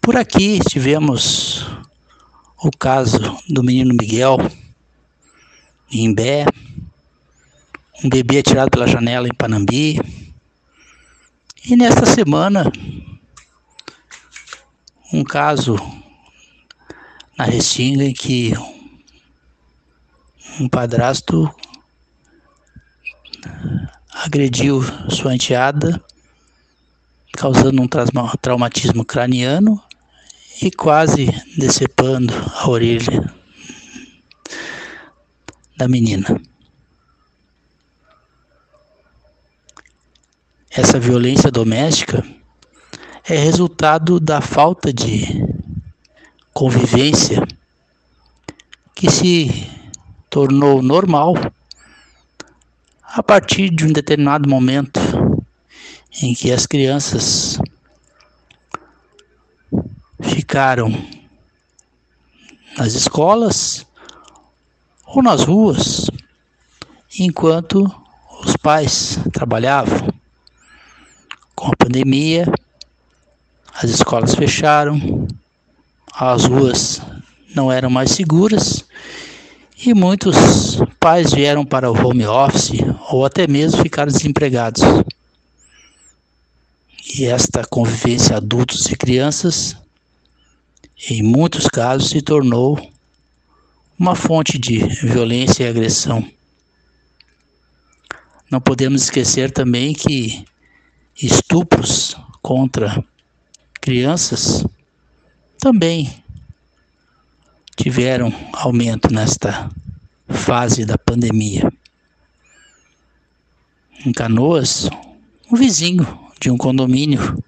Por 0.00 0.16
aqui 0.16 0.60
tivemos 0.60 1.66
o 2.56 2.70
caso 2.70 3.18
do 3.48 3.64
menino 3.64 3.92
Miguel, 3.92 4.38
em 5.90 6.04
Imbé, 6.06 6.46
um 8.02 8.08
bebê 8.08 8.38
atirado 8.38 8.70
pela 8.70 8.86
janela 8.86 9.26
em 9.26 9.34
Panambi. 9.34 10.00
E 11.64 11.76
nesta 11.76 12.06
semana, 12.06 12.70
um 15.12 15.24
caso 15.24 15.76
na 17.36 17.44
Restinga 17.44 18.04
em 18.04 18.14
que 18.14 18.52
um 20.60 20.68
padrasto 20.68 21.52
agrediu 24.12 24.80
sua 25.10 25.34
enteada 25.34 26.00
causando 27.42 27.82
um 27.82 27.88
traumatismo 28.40 29.04
craniano 29.04 29.82
e 30.62 30.70
quase 30.70 31.26
decepando 31.58 32.32
a 32.54 32.70
orelha 32.70 33.34
da 35.76 35.88
menina. 35.88 36.40
Essa 40.70 41.00
violência 41.00 41.50
doméstica 41.50 42.24
é 43.24 43.34
resultado 43.34 44.20
da 44.20 44.40
falta 44.40 44.92
de 44.92 45.44
convivência 46.54 47.44
que 48.94 49.10
se 49.10 49.68
tornou 50.30 50.80
normal 50.80 51.34
a 53.02 53.20
partir 53.20 53.68
de 53.68 53.84
um 53.84 53.92
determinado 53.92 54.48
momento 54.48 55.00
em 56.20 56.34
que 56.34 56.52
as 56.52 56.66
crianças 56.66 57.58
ficaram 60.22 60.92
nas 62.76 62.94
escolas 62.94 63.86
ou 65.06 65.22
nas 65.22 65.44
ruas, 65.44 66.10
enquanto 67.18 67.84
os 68.44 68.56
pais 68.56 69.18
trabalhavam. 69.32 70.08
Com 71.54 71.68
a 71.68 71.76
pandemia, 71.76 72.46
as 73.74 73.90
escolas 73.90 74.34
fecharam, 74.34 75.26
as 76.12 76.44
ruas 76.44 77.00
não 77.54 77.70
eram 77.70 77.90
mais 77.90 78.10
seguras 78.12 78.84
e 79.84 79.94
muitos 79.94 80.36
pais 80.98 81.32
vieram 81.32 81.64
para 81.64 81.90
o 81.90 82.06
home 82.06 82.26
office 82.26 82.80
ou 83.10 83.24
até 83.24 83.46
mesmo 83.46 83.82
ficaram 83.82 84.10
desempregados. 84.10 84.82
E 87.04 87.24
esta 87.24 87.64
convivência 87.66 88.36
adultos 88.36 88.86
e 88.86 88.96
crianças, 88.96 89.76
em 91.10 91.20
muitos 91.20 91.66
casos, 91.66 92.10
se 92.10 92.22
tornou 92.22 92.78
uma 93.98 94.14
fonte 94.14 94.56
de 94.56 94.78
violência 94.86 95.64
e 95.64 95.68
agressão. 95.68 96.24
Não 98.48 98.60
podemos 98.60 99.02
esquecer 99.02 99.50
também 99.50 99.92
que 99.92 100.44
estupros 101.20 102.16
contra 102.40 103.04
crianças 103.80 104.64
também 105.58 106.22
tiveram 107.76 108.32
aumento 108.52 109.12
nesta 109.12 109.68
fase 110.28 110.84
da 110.84 110.96
pandemia. 110.96 111.72
Em 114.06 114.12
Canoas, 114.12 114.88
um 115.50 115.56
vizinho 115.56 116.21
de 116.42 116.50
um 116.50 116.58
condomínio 116.58 117.40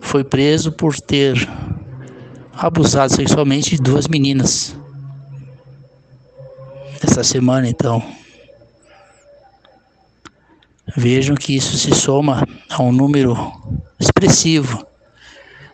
foi 0.00 0.24
preso 0.24 0.72
por 0.72 0.98
ter 0.98 1.36
abusado 2.54 3.14
sexualmente 3.14 3.76
de 3.76 3.82
duas 3.82 4.08
meninas. 4.08 4.74
Essa 7.02 7.22
semana, 7.22 7.68
então. 7.68 8.02
Vejam 10.96 11.36
que 11.36 11.54
isso 11.54 11.76
se 11.76 11.94
soma 11.94 12.48
a 12.70 12.82
um 12.82 12.90
número 12.90 13.36
expressivo 14.00 14.86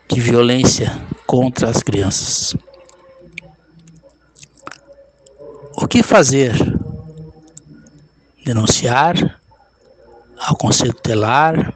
de 0.09 0.19
violência 0.19 0.91
contra 1.25 1.69
as 1.69 1.81
crianças. 1.81 2.57
O 5.77 5.87
que 5.87 6.03
fazer? 6.03 6.51
Denunciar 8.43 9.39
ao 10.37 10.57
Conselho 10.57 10.93
Tutelar, 10.93 11.73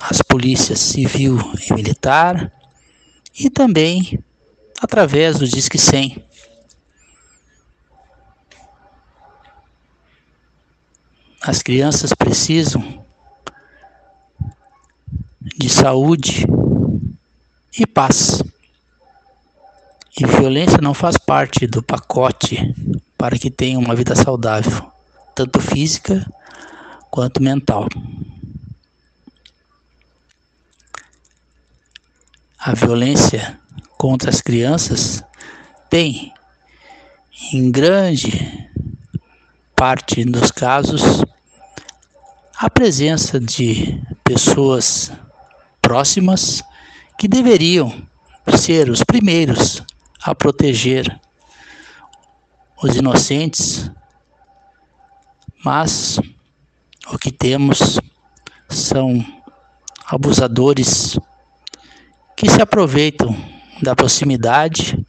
as 0.00 0.22
polícias 0.22 0.78
civil 0.78 1.38
e 1.68 1.74
militar 1.74 2.52
e 3.38 3.50
também 3.50 4.18
através 4.80 5.38
do 5.38 5.46
Disque 5.46 5.78
100. 5.78 6.24
As 11.42 11.62
crianças 11.62 12.12
precisam 12.12 13.04
de 15.56 15.68
saúde 15.68 16.46
e 17.78 17.86
paz. 17.86 18.42
E 20.20 20.26
violência 20.26 20.78
não 20.78 20.94
faz 20.94 21.16
parte 21.16 21.66
do 21.66 21.82
pacote 21.82 22.74
para 23.16 23.38
que 23.38 23.50
tenha 23.50 23.78
uma 23.78 23.94
vida 23.94 24.16
saudável, 24.16 24.90
tanto 25.34 25.60
física 25.60 26.26
quanto 27.10 27.42
mental. 27.42 27.88
A 32.60 32.74
violência 32.74 33.56
contra 33.96 34.30
as 34.30 34.40
crianças 34.40 35.22
tem, 35.88 36.34
em 37.52 37.70
grande 37.70 38.68
parte 39.76 40.24
dos 40.24 40.50
casos, 40.50 41.22
a 42.58 42.68
presença 42.68 43.38
de 43.38 44.02
pessoas 44.24 45.12
próximas 45.80 46.60
que 47.16 47.28
deveriam 47.28 48.04
ser 48.56 48.90
os 48.90 49.04
primeiros 49.04 49.80
a 50.20 50.34
proteger 50.34 51.20
os 52.82 52.96
inocentes, 52.96 53.88
mas 55.64 56.18
o 57.12 57.16
que 57.16 57.30
temos 57.30 58.00
são 58.68 59.24
abusadores 60.08 61.16
que 62.38 62.48
se 62.48 62.62
aproveitam 62.62 63.36
da 63.82 63.96
proximidade 63.96 65.04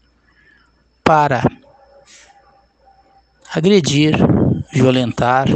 para 1.03 1.43
agredir, 3.53 4.15
violentar 4.73 5.47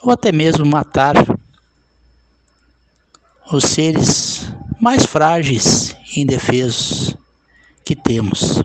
ou 0.00 0.10
até 0.10 0.32
mesmo 0.32 0.64
matar 0.64 1.14
os 3.52 3.64
seres 3.64 4.50
mais 4.80 5.04
frágeis 5.04 5.94
e 6.16 6.22
indefesos 6.22 7.14
que 7.84 7.94
temos. 7.94 8.62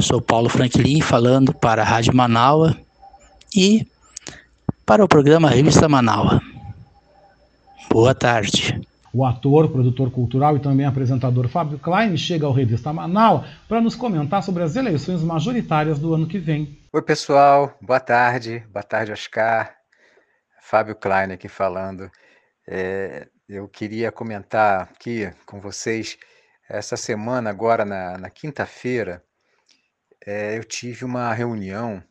Sou 0.00 0.22
Paulo 0.22 0.48
Franklin 0.48 1.02
falando 1.02 1.52
para 1.52 1.82
a 1.82 1.84
Rádio 1.84 2.16
Manaua 2.16 2.74
e 3.54 3.86
para 4.86 5.04
o 5.04 5.08
programa 5.08 5.50
Revista 5.50 5.86
Manaua. 5.90 6.47
Boa 7.90 8.14
tarde. 8.14 8.80
O 9.12 9.24
ator, 9.24 9.70
produtor 9.70 10.10
cultural 10.10 10.56
e 10.56 10.60
também 10.60 10.84
apresentador 10.84 11.48
Fábio 11.48 11.78
Klein 11.78 12.16
chega 12.16 12.46
ao 12.46 12.52
Revista 12.52 12.92
Manaus 12.92 13.46
para 13.66 13.80
nos 13.80 13.94
comentar 13.94 14.42
sobre 14.42 14.62
as 14.62 14.76
eleições 14.76 15.22
majoritárias 15.22 15.98
do 15.98 16.14
ano 16.14 16.26
que 16.26 16.38
vem. 16.38 16.78
Oi, 16.92 17.02
pessoal. 17.02 17.76
Boa 17.80 17.98
tarde. 17.98 18.62
Boa 18.70 18.82
tarde, 18.82 19.12
Oscar. 19.12 19.74
Fábio 20.60 20.94
Klein 20.94 21.32
aqui 21.32 21.48
falando. 21.48 22.10
É, 22.66 23.26
eu 23.48 23.66
queria 23.66 24.12
comentar 24.12 24.82
aqui 24.82 25.30
com 25.46 25.58
vocês, 25.58 26.18
essa 26.68 26.96
semana, 26.98 27.48
agora 27.48 27.84
na, 27.86 28.18
na 28.18 28.28
quinta-feira, 28.28 29.24
é, 30.26 30.58
eu 30.58 30.64
tive 30.64 31.06
uma 31.06 31.32
reunião 31.32 32.02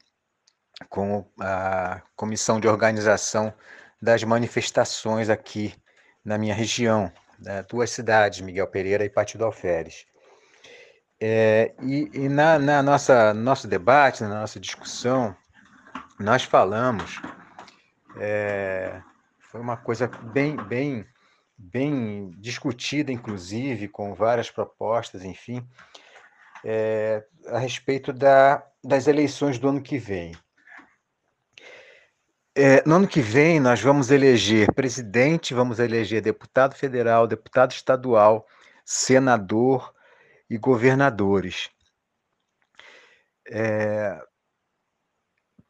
com 0.90 1.24
a 1.40 2.02
comissão 2.16 2.60
de 2.60 2.68
organização 2.68 3.54
das 4.02 4.24
manifestações 4.24 5.30
aqui 5.30 5.74
na 6.24 6.38
minha 6.38 6.54
região, 6.54 7.12
né, 7.40 7.64
duas 7.64 7.90
cidades, 7.90 8.42
Miguel 8.42 8.68
Pereira 8.68 9.06
e 9.06 9.10
Partido 9.10 9.46
Alferes. 9.46 10.06
É, 11.20 11.74
e, 11.82 12.10
e 12.14 12.30
na, 12.30 12.60
na, 12.60 12.84
nossa 12.84 13.34
nosso 13.34 13.68
debate, 13.68 14.24
na 14.24 14.42
nossa 14.42 14.60
discussão, 14.60 15.36
nós 16.20 16.44
falamos, 16.44 17.20
é, 18.20 19.02
foi 19.52 19.60
uma 19.60 19.78
coisa 19.78 20.08
bem, 20.08 20.56
bem, 20.56 21.06
bem 21.58 22.32
discutida, 22.38 23.12
inclusive, 23.12 23.88
com 23.88 24.14
várias 24.14 24.52
propostas, 24.52 25.24
enfim, 25.24 25.68
é, 26.64 27.24
a 27.48 27.58
respeito 27.58 28.14
da, 28.14 28.64
das 28.84 29.08
eleições 29.08 29.58
do 29.58 29.70
ano 29.70 29.82
que 29.82 29.98
vem. 29.98 30.36
É, 32.60 32.82
no 32.88 32.96
ano 32.96 33.08
que 33.08 33.22
vem, 33.22 33.60
nós 33.60 33.80
vamos 33.80 34.10
eleger 34.10 34.74
presidente, 34.74 35.54
vamos 35.54 35.78
eleger 35.78 36.24
deputado 36.24 36.74
federal, 36.74 37.28
deputado 37.28 37.72
estadual, 37.72 38.48
senador 38.84 39.94
e 40.50 40.58
governadores. 40.58 41.70
É, 43.48 44.20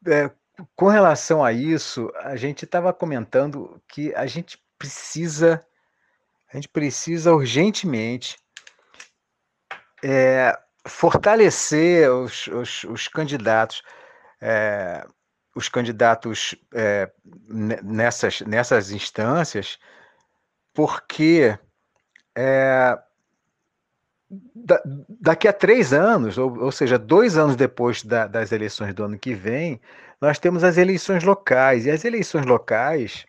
é, 0.06 0.30
com 0.74 0.86
relação 0.86 1.44
a 1.44 1.52
isso, 1.52 2.10
a 2.22 2.36
gente 2.36 2.64
estava 2.64 2.90
comentando 2.90 3.78
que 3.86 4.14
a 4.14 4.24
gente 4.24 4.58
precisa, 4.78 5.62
a 6.50 6.56
gente 6.56 6.70
precisa 6.70 7.34
urgentemente 7.34 8.38
é, 10.02 10.58
fortalecer 10.86 12.10
os, 12.10 12.46
os, 12.46 12.84
os 12.84 13.08
candidatos 13.08 13.82
é, 14.40 15.06
os 15.58 15.68
candidatos 15.68 16.54
é, 16.72 17.10
nessas, 17.82 18.40
nessas 18.42 18.92
instâncias, 18.92 19.76
porque 20.72 21.58
é, 22.36 22.96
da, 24.54 24.80
daqui 25.20 25.48
a 25.48 25.52
três 25.52 25.92
anos, 25.92 26.38
ou, 26.38 26.56
ou 26.60 26.70
seja, 26.70 26.96
dois 26.96 27.36
anos 27.36 27.56
depois 27.56 28.04
da, 28.04 28.28
das 28.28 28.52
eleições 28.52 28.94
do 28.94 29.02
ano 29.02 29.18
que 29.18 29.34
vem, 29.34 29.80
nós 30.20 30.38
temos 30.38 30.62
as 30.62 30.76
eleições 30.76 31.24
locais. 31.24 31.86
E 31.86 31.90
as 31.90 32.04
eleições 32.04 32.46
locais, 32.46 33.26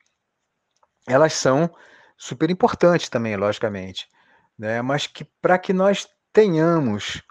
elas 1.08 1.34
são 1.34 1.74
super 2.16 2.52
importantes 2.52 3.10
também, 3.10 3.36
logicamente, 3.36 4.08
né? 4.56 4.84
mas 4.84 5.08
que 5.08 5.24
para 5.42 5.58
que 5.58 5.74
nós 5.74 6.08
tenhamos 6.32 7.24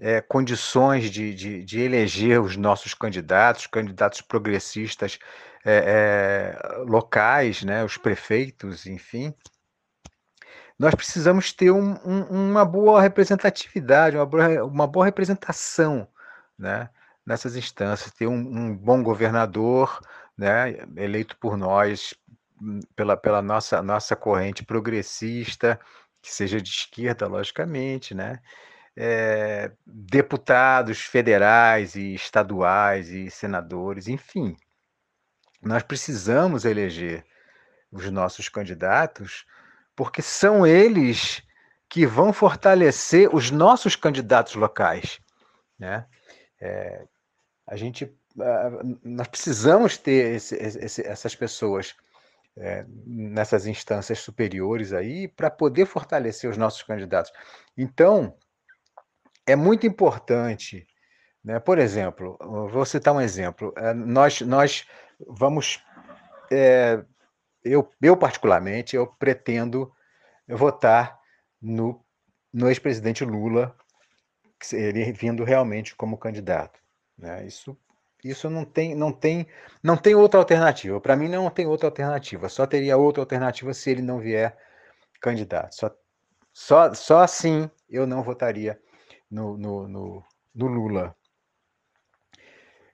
é, 0.00 0.20
condições 0.22 1.10
de, 1.10 1.34
de, 1.34 1.64
de, 1.64 1.80
eleger 1.80 2.40
os 2.40 2.56
nossos 2.56 2.94
candidatos, 2.94 3.66
candidatos 3.66 4.22
progressistas 4.22 5.18
é, 5.64 6.56
é, 6.56 6.76
locais, 6.78 7.62
né, 7.62 7.84
os 7.84 7.98
prefeitos, 7.98 8.86
enfim, 8.86 9.34
nós 10.78 10.94
precisamos 10.94 11.52
ter 11.52 11.70
um, 11.70 11.94
um, 12.06 12.50
uma 12.50 12.64
boa 12.64 13.02
representatividade, 13.02 14.16
uma 14.16 14.24
boa, 14.24 14.64
uma 14.64 14.86
boa 14.86 15.04
representação 15.04 16.08
né, 16.58 16.88
nessas 17.26 17.54
instâncias, 17.54 18.10
ter 18.12 18.26
um, 18.26 18.32
um 18.32 18.74
bom 18.74 19.02
governador 19.02 20.00
né, 20.38 20.78
eleito 20.96 21.36
por 21.36 21.58
nós, 21.58 22.14
pela, 22.96 23.14
pela 23.14 23.42
nossa, 23.42 23.82
nossa 23.82 24.16
corrente 24.16 24.64
progressista, 24.64 25.78
que 26.22 26.32
seja 26.32 26.58
de 26.62 26.70
esquerda, 26.70 27.26
logicamente, 27.26 28.14
né? 28.14 28.40
É, 29.02 29.72
deputados 29.86 31.00
federais 31.00 31.94
e 31.94 32.14
estaduais 32.14 33.08
e 33.08 33.30
senadores, 33.30 34.08
enfim. 34.08 34.54
Nós 35.62 35.82
precisamos 35.82 36.66
eleger 36.66 37.24
os 37.90 38.10
nossos 38.10 38.50
candidatos, 38.50 39.46
porque 39.96 40.20
são 40.20 40.66
eles 40.66 41.42
que 41.88 42.04
vão 42.06 42.30
fortalecer 42.30 43.34
os 43.34 43.50
nossos 43.50 43.96
candidatos 43.96 44.54
locais. 44.54 45.18
Né? 45.78 46.06
É, 46.60 47.06
a 47.66 47.76
gente, 47.76 48.14
nós 49.02 49.28
precisamos 49.28 49.96
ter 49.96 50.34
esse, 50.34 50.54
esse, 50.56 51.06
essas 51.06 51.34
pessoas 51.34 51.94
é, 52.54 52.84
nessas 53.06 53.64
instâncias 53.66 54.18
superiores 54.18 54.92
aí 54.92 55.26
para 55.26 55.50
poder 55.50 55.86
fortalecer 55.86 56.50
os 56.50 56.58
nossos 56.58 56.82
candidatos. 56.82 57.32
Então, 57.74 58.36
é 59.50 59.56
muito 59.56 59.86
importante, 59.86 60.86
né? 61.44 61.58
Por 61.58 61.78
exemplo, 61.78 62.38
vou 62.70 62.84
citar 62.84 63.14
um 63.14 63.20
exemplo. 63.20 63.72
Eh, 63.76 63.94
nós, 63.94 64.40
nós 64.42 64.86
vamos, 65.26 65.82
é, 66.50 67.02
eu, 67.64 67.90
eu 68.00 68.16
particularmente, 68.16 68.94
eu 68.94 69.06
pretendo 69.06 69.92
votar 70.48 71.18
no, 71.60 72.04
no 72.52 72.68
ex-presidente 72.68 73.24
Lula, 73.24 73.74
ele 74.72 75.12
vindo 75.12 75.44
realmente 75.44 75.94
como 75.96 76.18
candidato. 76.18 76.78
Né? 77.16 77.46
Isso, 77.46 77.76
isso 78.22 78.50
não 78.50 78.64
tem, 78.64 78.94
não 78.94 79.12
tem, 79.12 79.46
não 79.82 79.96
tem 79.96 80.14
outra 80.14 80.38
alternativa. 80.38 81.00
Para 81.00 81.16
mim 81.16 81.28
não 81.28 81.50
tem 81.50 81.66
outra 81.66 81.88
alternativa. 81.88 82.48
Só 82.48 82.66
teria 82.66 82.96
outra 82.96 83.22
alternativa 83.22 83.72
se 83.72 83.90
ele 83.90 84.02
não 84.02 84.18
vier 84.18 84.56
candidato. 85.20 85.74
Só, 85.74 85.90
só, 86.52 86.94
só 86.94 87.20
assim 87.22 87.70
eu 87.88 88.06
não 88.06 88.22
votaria 88.22 88.78
no, 89.30 89.56
no, 89.56 89.88
no, 89.88 90.24
no 90.54 90.66
Lula. 90.66 91.14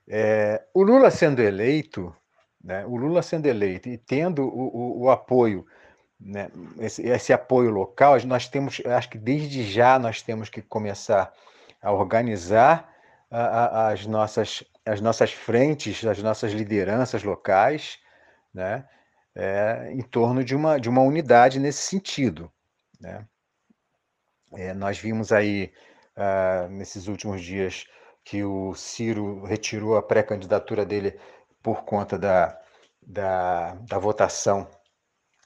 É, 0.07 0.63
o 0.73 0.83
Lula 0.83 1.11
sendo 1.11 1.41
eleito, 1.41 2.15
né, 2.63 2.85
o 2.85 2.95
Lula 2.95 3.21
sendo 3.21 3.45
eleito 3.45 3.89
e 3.89 3.97
tendo 3.97 4.43
o, 4.43 4.67
o, 4.75 5.01
o 5.03 5.09
apoio, 5.09 5.65
né, 6.19 6.49
esse, 6.79 7.01
esse, 7.03 7.33
apoio 7.33 7.69
local, 7.69 8.17
nós 8.25 8.47
temos, 8.47 8.81
acho 8.85 9.09
que 9.09 9.17
desde 9.17 9.63
já 9.63 9.99
nós 9.99 10.21
temos 10.21 10.49
que 10.49 10.61
começar 10.61 11.33
a 11.81 11.91
organizar 11.91 12.89
a, 13.29 13.39
a, 13.39 13.87
as, 13.91 14.05
nossas, 14.05 14.63
as 14.85 15.01
nossas 15.01 15.31
frentes, 15.31 16.05
as 16.05 16.23
nossas 16.23 16.53
lideranças 16.53 17.23
locais, 17.23 17.99
né, 18.53 18.87
é, 19.35 19.91
em 19.91 20.01
torno 20.01 20.43
de 20.43 20.55
uma, 20.55 20.79
de 20.79 20.89
uma 20.89 21.01
unidade 21.01 21.59
nesse 21.59 21.83
sentido. 21.83 22.51
Né? 22.99 23.25
É, 24.53 24.73
nós 24.73 24.97
vimos 24.97 25.31
aí, 25.31 25.71
uh, 26.17 26.69
nesses 26.69 27.07
últimos 27.07 27.41
dias, 27.41 27.85
que 28.23 28.43
o 28.43 28.73
Ciro 28.73 29.43
retirou 29.45 29.95
a 29.95 30.03
pré-candidatura 30.03 30.85
dele 30.85 31.17
por 31.63 31.83
conta 31.83 32.17
da, 32.17 32.59
da, 33.01 33.75
da 33.75 33.97
votação 33.97 34.69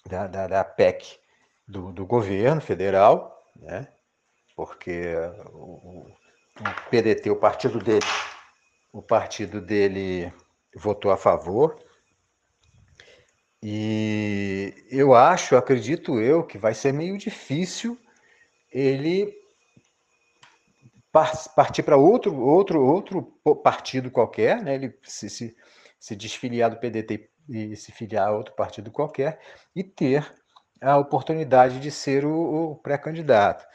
da, 0.07 0.25
da, 0.27 0.47
da 0.47 0.63
PEC 0.63 1.19
do, 1.67 1.91
do, 1.91 2.05
governo 2.05 2.59
federal, 2.59 3.39
né? 3.55 3.87
porque 4.55 5.13
o, 5.53 6.07
o 6.07 6.89
PDT, 6.89 7.29
o 7.29 7.35
partido 7.35 7.79
dele, 7.79 8.05
o 8.91 9.01
partido 9.01 9.61
dele 9.61 10.33
votou 10.75 11.11
a 11.11 11.17
favor. 11.17 11.77
E 13.63 14.73
eu 14.89 15.13
acho, 15.13 15.55
acredito 15.55 16.19
eu, 16.19 16.43
que 16.43 16.57
vai 16.57 16.73
ser 16.73 16.91
meio 16.91 17.15
difícil 17.17 17.97
ele 18.71 19.40
partir 21.11 21.83
para 21.83 21.97
outro, 21.97 22.35
outro, 22.39 22.81
outro 22.81 23.23
partido 23.63 24.09
qualquer, 24.09 24.61
né? 24.61 24.75
ele 24.75 24.97
se, 25.03 25.29
se, 25.29 25.55
se 25.99 26.15
desfiliar 26.15 26.69
do 26.69 26.77
PDT 26.77 27.29
e 27.49 27.75
se 27.75 27.91
filiar 27.91 28.29
a 28.29 28.31
outro 28.31 28.53
partido 28.55 28.91
qualquer 28.91 29.39
e 29.75 29.83
ter 29.83 30.33
a 30.81 30.97
oportunidade 30.97 31.79
de 31.79 31.91
ser 31.91 32.25
o, 32.25 32.71
o 32.71 32.75
pré-candidato. 32.77 33.65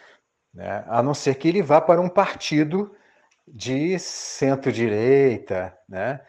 Né? 0.52 0.84
A 0.88 1.02
não 1.02 1.14
ser 1.14 1.34
que 1.36 1.48
ele 1.48 1.62
vá 1.62 1.80
para 1.80 2.00
um 2.00 2.08
partido 2.08 2.96
de 3.46 3.98
centro-direita, 3.98 5.76
né? 5.88 6.20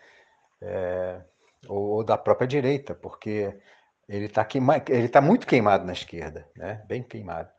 É, 0.61 1.21
ou, 1.67 1.89
ou, 1.89 2.03
da 2.03 2.17
própria 2.17 2.47
direita, 2.47 2.93
porque 2.93 3.55
ele 4.07 4.25
está 4.25 4.47
ele 4.89 5.09
tá 5.09 5.21
muito 5.21 5.47
queimado 5.47 5.85
na 5.85 5.93
esquerda, 5.93 6.49
né? 6.55 6.83
bem 6.87 7.03
queimado. 7.03 7.49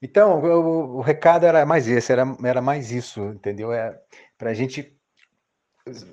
Então, 0.00 0.40
o, 0.40 0.98
o, 0.98 1.00
recado 1.00 1.46
era 1.46 1.64
mais 1.64 1.88
esse, 1.88 2.12
era, 2.12 2.24
era 2.44 2.60
mais 2.60 2.90
isso, 2.90 3.20
entendeu? 3.24 3.72
É, 3.72 3.98
Para 4.36 4.50
a 4.50 4.54
gente 4.54 4.94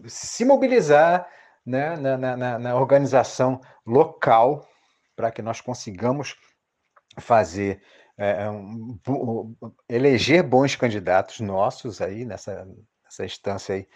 se 0.05 0.45
mobilizar 0.45 1.27
né, 1.65 1.95
na, 1.97 2.37
na, 2.37 2.59
na 2.59 2.75
organização 2.75 3.59
local 3.85 4.67
para 5.15 5.31
que 5.31 5.41
nós 5.41 5.61
consigamos 5.61 6.35
fazer 7.19 7.81
é, 8.17 8.49
um, 8.49 8.99
eleger 9.89 10.43
bons 10.43 10.75
candidatos 10.75 11.39
nossos 11.39 12.01
aí 12.01 12.25
nessa, 12.25 12.67
nessa 13.03 13.25
instância 13.25 13.75
aí, 13.75 13.87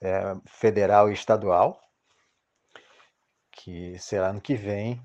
é, 0.00 0.34
federal 0.46 1.10
e 1.10 1.14
estadual, 1.14 1.80
que 3.52 3.98
será 3.98 4.28
ano 4.28 4.40
que 4.40 4.54
vem, 4.54 5.00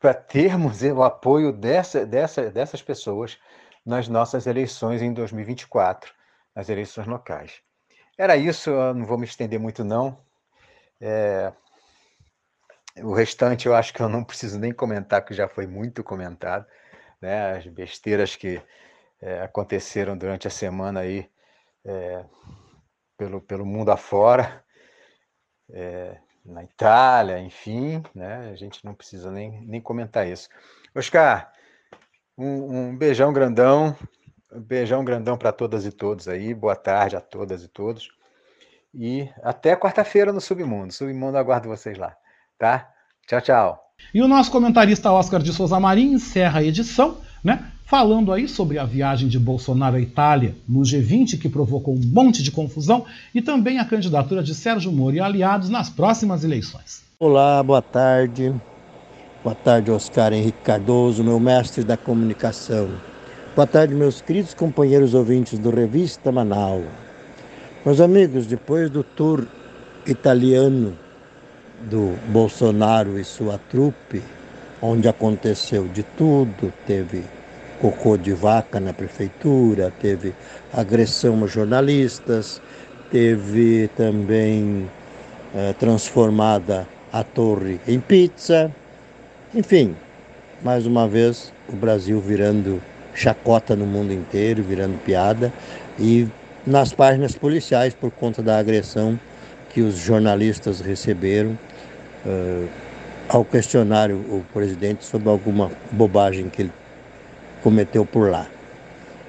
para 0.00 0.14
termos 0.14 0.82
o 0.82 1.02
apoio 1.02 1.52
dessa, 1.52 2.06
dessa, 2.06 2.50
dessas 2.50 2.82
pessoas 2.82 3.38
nas 3.84 4.08
nossas 4.08 4.46
eleições 4.46 5.02
em 5.02 5.12
2024, 5.12 6.12
nas 6.54 6.68
eleições 6.68 7.06
locais. 7.06 7.62
Era 8.18 8.36
isso, 8.36 8.70
não 8.94 9.06
vou 9.06 9.16
me 9.16 9.24
estender 9.24 9.58
muito 9.58 9.84
não. 9.84 10.18
É, 11.00 11.52
o 12.98 13.14
restante 13.14 13.66
eu 13.66 13.74
acho 13.74 13.94
que 13.94 14.02
eu 14.02 14.08
não 14.08 14.24
preciso 14.24 14.58
nem 14.58 14.72
comentar, 14.72 15.22
porque 15.22 15.34
já 15.34 15.48
foi 15.48 15.66
muito 15.66 16.04
comentado, 16.04 16.66
né? 17.20 17.56
As 17.56 17.66
besteiras 17.66 18.36
que 18.36 18.60
é, 19.20 19.42
aconteceram 19.42 20.16
durante 20.16 20.46
a 20.46 20.50
semana 20.50 21.00
aí 21.00 21.30
é, 21.84 22.24
pelo, 23.16 23.40
pelo 23.40 23.64
mundo 23.64 23.90
afora. 23.90 24.64
É, 25.70 26.18
na 26.44 26.64
Itália, 26.64 27.38
enfim, 27.38 28.02
né? 28.14 28.50
A 28.50 28.56
gente 28.56 28.84
não 28.84 28.94
precisa 28.94 29.30
nem, 29.30 29.60
nem 29.62 29.80
comentar 29.80 30.26
isso. 30.26 30.48
Oscar, 30.94 31.52
um, 32.36 32.88
um 32.88 32.96
beijão 32.96 33.32
grandão, 33.32 33.96
um 34.52 34.60
beijão 34.60 35.04
grandão 35.04 35.36
para 35.36 35.52
todas 35.52 35.84
e 35.86 35.92
todos 35.92 36.28
aí. 36.28 36.54
Boa 36.54 36.76
tarde 36.76 37.16
a 37.16 37.20
todas 37.20 37.62
e 37.62 37.68
todos. 37.68 38.10
E 38.92 39.28
até 39.42 39.76
quarta-feira 39.76 40.32
no 40.32 40.40
Submundo. 40.40 40.92
Submundo 40.92 41.38
aguardo 41.38 41.68
vocês 41.68 41.96
lá, 41.96 42.16
tá? 42.58 42.90
Tchau, 43.26 43.40
tchau. 43.40 43.92
E 44.12 44.22
o 44.22 44.26
nosso 44.26 44.50
comentarista 44.50 45.12
Oscar 45.12 45.40
de 45.40 45.52
Souza 45.52 45.78
Marim 45.78 46.12
encerra 46.12 46.60
a 46.60 46.64
edição, 46.64 47.20
né? 47.42 47.64
falando 47.90 48.32
aí 48.32 48.46
sobre 48.46 48.78
a 48.78 48.84
viagem 48.84 49.28
de 49.28 49.36
Bolsonaro 49.36 49.96
à 49.96 50.00
Itália 50.00 50.54
no 50.68 50.82
G20, 50.82 51.36
que 51.40 51.48
provocou 51.48 51.92
um 51.92 52.00
monte 52.00 52.40
de 52.40 52.52
confusão, 52.52 53.04
e 53.34 53.42
também 53.42 53.80
a 53.80 53.84
candidatura 53.84 54.44
de 54.44 54.54
Sérgio 54.54 54.92
Moro 54.92 55.16
e 55.16 55.20
aliados 55.20 55.68
nas 55.68 55.90
próximas 55.90 56.44
eleições. 56.44 57.02
Olá, 57.18 57.60
boa 57.64 57.82
tarde. 57.82 58.54
Boa 59.42 59.56
tarde, 59.56 59.90
Oscar 59.90 60.32
Henrique 60.32 60.60
Cardoso, 60.62 61.24
meu 61.24 61.40
mestre 61.40 61.82
da 61.82 61.96
comunicação. 61.96 62.90
Boa 63.56 63.66
tarde, 63.66 63.92
meus 63.92 64.20
queridos 64.20 64.54
companheiros 64.54 65.12
ouvintes 65.12 65.58
do 65.58 65.70
Revista 65.70 66.30
Manaus. 66.30 66.84
Meus 67.84 68.00
amigos, 68.00 68.46
depois 68.46 68.88
do 68.88 69.02
tour 69.02 69.48
italiano 70.06 70.96
do 71.90 72.16
Bolsonaro 72.30 73.18
e 73.18 73.24
sua 73.24 73.58
trupe, 73.58 74.22
onde 74.82 75.08
aconteceu 75.08 75.86
de 75.88 76.02
tudo, 76.02 76.72
teve 76.86 77.24
cocô 77.80 78.16
de 78.16 78.32
vaca 78.32 78.78
na 78.78 78.92
prefeitura, 78.92 79.92
teve 80.00 80.34
agressão 80.72 81.42
a 81.44 81.46
jornalistas, 81.46 82.60
teve 83.10 83.88
também 83.96 84.88
é, 85.54 85.72
transformada 85.74 86.86
a 87.12 87.22
torre 87.22 87.80
em 87.86 87.98
pizza. 87.98 88.70
Enfim, 89.54 89.94
mais 90.62 90.86
uma 90.86 91.08
vez 91.08 91.52
o 91.68 91.76
Brasil 91.76 92.20
virando 92.20 92.80
chacota 93.14 93.74
no 93.74 93.86
mundo 93.86 94.12
inteiro, 94.12 94.62
virando 94.62 94.98
piada 94.98 95.52
e 95.98 96.28
nas 96.66 96.92
páginas 96.92 97.34
policiais 97.34 97.94
por 97.94 98.10
conta 98.10 98.42
da 98.42 98.58
agressão 98.58 99.18
que 99.70 99.80
os 99.80 99.96
jornalistas 99.96 100.80
receberam 100.80 101.58
uh, 102.26 102.68
ao 103.32 103.44
questionar 103.44 104.10
o 104.10 104.44
presidente 104.52 105.04
sobre 105.04 105.28
alguma 105.28 105.70
bobagem 105.92 106.48
que 106.48 106.62
ele 106.62 106.72
cometeu 107.62 108.04
por 108.04 108.28
lá. 108.28 108.46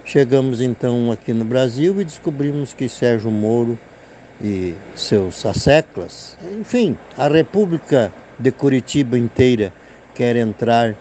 Chegamos 0.03 0.59
então 0.59 1.11
aqui 1.11 1.31
no 1.33 1.45
Brasil 1.45 2.01
e 2.01 2.03
descobrimos 2.03 2.73
que 2.73 2.89
Sérgio 2.89 3.29
Moro 3.29 3.77
e 4.43 4.73
seus 4.95 5.45
asseclas, 5.45 6.35
enfim, 6.59 6.97
a 7.15 7.27
República 7.27 8.11
de 8.39 8.51
Curitiba 8.51 9.19
inteira 9.19 9.71
quer 10.15 10.35
entrar 10.35 10.95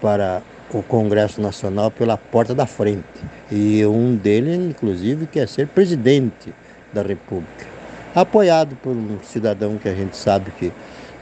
para 0.00 0.40
o 0.72 0.82
Congresso 0.82 1.42
Nacional 1.42 1.90
pela 1.90 2.16
porta 2.16 2.54
da 2.54 2.64
frente. 2.64 3.04
E 3.52 3.84
um 3.84 4.16
deles, 4.16 4.56
inclusive, 4.56 5.26
quer 5.26 5.46
ser 5.46 5.66
presidente 5.66 6.54
da 6.94 7.02
República. 7.02 7.66
Apoiado 8.14 8.74
por 8.76 8.92
um 8.92 9.18
cidadão 9.22 9.76
que 9.76 9.88
a 9.88 9.94
gente 9.94 10.16
sabe 10.16 10.50
que 10.52 10.72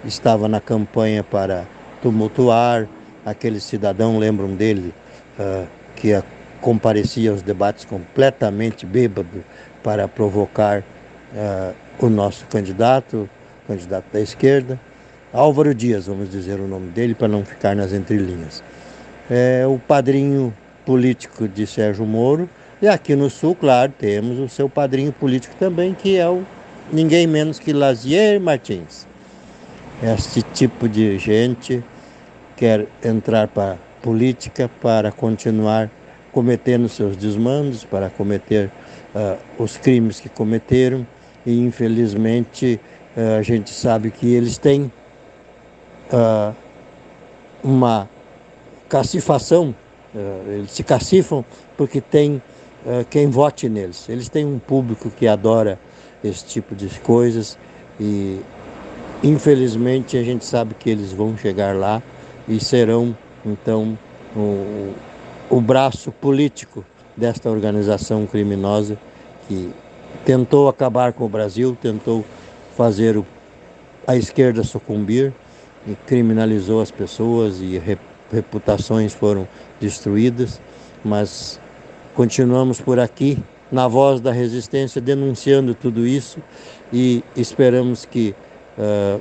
estava 0.06 0.48
na 0.48 0.60
campanha 0.60 1.22
para 1.22 1.64
tumultuar. 2.02 2.86
Aquele 3.24 3.60
cidadão, 3.60 4.18
lembram 4.18 4.54
dele, 4.54 4.94
uh, 5.38 5.66
que 5.96 6.22
comparecia 6.60 7.30
aos 7.30 7.42
debates 7.42 7.84
completamente 7.84 8.86
bêbado 8.86 9.44
para 9.82 10.06
provocar 10.06 10.80
uh, 10.80 11.74
o 11.98 12.08
nosso 12.08 12.46
candidato, 12.46 13.28
candidato 13.66 14.04
da 14.12 14.20
esquerda, 14.20 14.78
Álvaro 15.32 15.74
Dias, 15.74 16.06
vamos 16.06 16.30
dizer 16.30 16.60
o 16.60 16.68
nome 16.68 16.88
dele 16.88 17.14
para 17.14 17.28
não 17.28 17.44
ficar 17.44 17.74
nas 17.74 17.92
entrelinhas. 17.92 18.62
É 19.28 19.66
o 19.66 19.78
padrinho 19.78 20.54
político 20.84 21.48
de 21.48 21.66
Sérgio 21.66 22.06
Moro, 22.06 22.48
e 22.80 22.86
aqui 22.86 23.16
no 23.16 23.28
Sul, 23.28 23.54
claro, 23.54 23.92
temos 23.98 24.38
o 24.38 24.48
seu 24.48 24.68
padrinho 24.68 25.12
político 25.12 25.54
também, 25.56 25.94
que 25.94 26.16
é 26.16 26.28
o 26.28 26.44
ninguém 26.92 27.26
menos 27.26 27.58
que 27.58 27.72
Lazier 27.72 28.40
Martins. 28.40 29.06
Este 30.02 30.42
tipo 30.42 30.86
de 30.88 31.18
gente 31.18 31.82
quer 32.54 32.86
entrar 33.02 33.48
para 33.48 33.78
política 34.02 34.70
para 34.80 35.10
continuar 35.10 35.90
cometendo 36.32 36.86
seus 36.86 37.16
desmandos, 37.16 37.82
para 37.82 38.10
cometer 38.10 38.70
uh, 39.14 39.38
os 39.62 39.78
crimes 39.78 40.20
que 40.20 40.28
cometeram 40.28 41.06
e 41.46 41.58
infelizmente 41.58 42.78
uh, 43.16 43.38
a 43.38 43.42
gente 43.42 43.70
sabe 43.70 44.10
que 44.10 44.34
eles 44.34 44.58
têm 44.58 44.92
uh, 46.12 46.54
uma 47.64 48.06
cacifação, 48.90 49.74
eles 50.46 50.70
se 50.72 50.84
cacifam 50.84 51.44
porque 51.76 52.00
tem 52.00 52.40
quem 53.10 53.28
vote 53.28 53.68
neles. 53.68 54.08
Eles 54.08 54.28
têm 54.28 54.46
um 54.46 54.60
público 54.60 55.10
que 55.10 55.26
adora 55.26 55.78
esse 56.22 56.46
tipo 56.46 56.74
de 56.74 56.88
coisas 57.00 57.58
e 57.98 58.40
infelizmente 59.22 60.16
a 60.16 60.22
gente 60.22 60.44
sabe 60.44 60.74
que 60.74 60.90
eles 60.90 61.12
vão 61.12 61.36
chegar 61.36 61.74
lá 61.74 62.02
e 62.48 62.60
serão 62.60 63.16
então, 63.44 63.96
o, 64.34 64.92
o 65.48 65.60
braço 65.60 66.10
político 66.10 66.84
desta 67.16 67.48
organização 67.48 68.26
criminosa 68.26 68.98
que 69.46 69.72
tentou 70.24 70.68
acabar 70.68 71.12
com 71.12 71.24
o 71.24 71.28
Brasil, 71.28 71.76
tentou 71.80 72.24
fazer 72.76 73.16
o, 73.16 73.24
a 74.06 74.16
esquerda 74.16 74.64
sucumbir 74.64 75.32
e 75.86 75.94
criminalizou 75.94 76.80
as 76.80 76.90
pessoas 76.90 77.60
e 77.60 77.80
reputações 78.32 79.14
foram 79.14 79.46
destruídas, 79.80 80.60
mas 81.04 81.60
continuamos 82.14 82.80
por 82.80 82.98
aqui 82.98 83.38
na 83.70 83.86
voz 83.86 84.20
da 84.20 84.32
resistência 84.32 85.00
denunciando 85.00 85.74
tudo 85.74 86.04
isso 86.06 86.40
e 86.92 87.22
esperamos 87.36 88.04
que, 88.04 88.34
uh, 88.78 89.20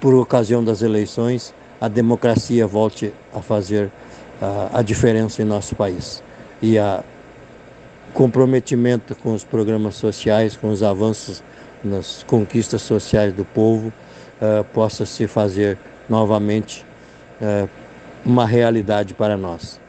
por 0.00 0.14
ocasião 0.14 0.62
das 0.62 0.82
eleições, 0.82 1.54
a 1.80 1.88
democracia 1.88 2.66
volte 2.66 3.12
a 3.34 3.40
fazer 3.40 3.86
uh, 4.40 4.70
a 4.72 4.82
diferença 4.82 5.42
em 5.42 5.44
nosso 5.44 5.74
país. 5.74 6.22
E 6.60 6.78
a 6.78 7.04
comprometimento 8.12 9.14
com 9.14 9.34
os 9.34 9.44
programas 9.44 9.96
sociais, 9.96 10.56
com 10.56 10.70
os 10.70 10.82
avanços 10.82 11.42
nas 11.84 12.22
conquistas 12.22 12.82
sociais 12.82 13.32
do 13.32 13.44
povo, 13.44 13.88
uh, 14.40 14.64
possa 14.72 15.04
se 15.04 15.26
fazer 15.26 15.78
novamente 16.08 16.84
uh, 17.40 17.68
uma 18.24 18.46
realidade 18.46 19.14
para 19.14 19.36
nós. 19.36 19.80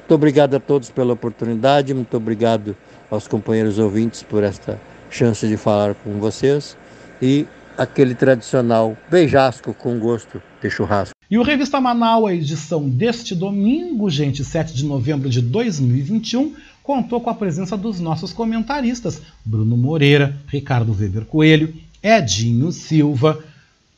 Muito 0.00 0.14
obrigado 0.14 0.54
a 0.54 0.60
todos 0.60 0.90
pela 0.90 1.12
oportunidade, 1.12 1.94
muito 1.94 2.16
obrigado 2.16 2.76
aos 3.10 3.26
companheiros 3.26 3.78
ouvintes 3.78 4.22
por 4.22 4.42
esta 4.42 4.78
chance 5.10 5.46
de 5.46 5.56
falar 5.56 5.94
com 5.94 6.18
vocês 6.18 6.76
e 7.22 7.46
aquele 7.76 8.14
tradicional 8.14 8.96
beijasco 9.10 9.74
com 9.74 9.98
gosto 9.98 10.42
de 10.60 10.70
churrasco. 10.70 11.14
E 11.30 11.36
o 11.36 11.42
Revista 11.42 11.80
Manaus, 11.80 12.28
a 12.28 12.34
edição 12.34 12.88
deste 12.88 13.34
domingo, 13.34 14.08
gente, 14.08 14.44
7 14.44 14.72
de 14.72 14.84
novembro 14.84 15.28
de 15.28 15.40
2021, 15.40 16.54
contou 16.82 17.20
com 17.20 17.28
a 17.28 17.34
presença 17.34 17.76
dos 17.76 17.98
nossos 17.98 18.32
comentaristas: 18.32 19.20
Bruno 19.44 19.76
Moreira, 19.76 20.36
Ricardo 20.46 20.92
Weber 20.92 21.24
Coelho, 21.24 21.74
Edinho 22.02 22.70
Silva, 22.70 23.42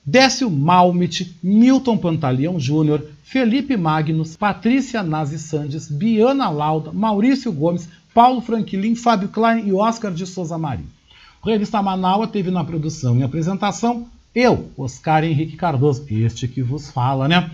Décio 0.04 0.50
Malmit, 0.50 1.36
Milton 1.42 1.98
Pantaleão 1.98 2.58
Júnior, 2.58 3.04
Felipe 3.22 3.76
Magnus, 3.76 4.36
Patrícia 4.36 5.02
Nazi 5.02 5.38
Sandes, 5.38 5.86
Biana 5.90 6.48
Lauda, 6.48 6.90
Maurício 6.92 7.52
Gomes, 7.52 7.86
Paulo 8.14 8.40
Franklin, 8.40 8.94
Fábio 8.94 9.28
Klein 9.28 9.68
e 9.68 9.72
Oscar 9.74 10.10
de 10.10 10.26
Souza 10.26 10.56
Marinho. 10.56 10.97
Revista 11.42 11.82
Manaua 11.82 12.26
teve 12.26 12.50
na 12.50 12.64
produção 12.64 13.16
e 13.16 13.22
apresentação 13.22 14.06
eu, 14.34 14.70
Oscar 14.76 15.24
Henrique 15.24 15.56
Cardoso, 15.56 16.04
este 16.10 16.46
que 16.46 16.62
vos 16.62 16.90
fala, 16.90 17.26
né? 17.26 17.50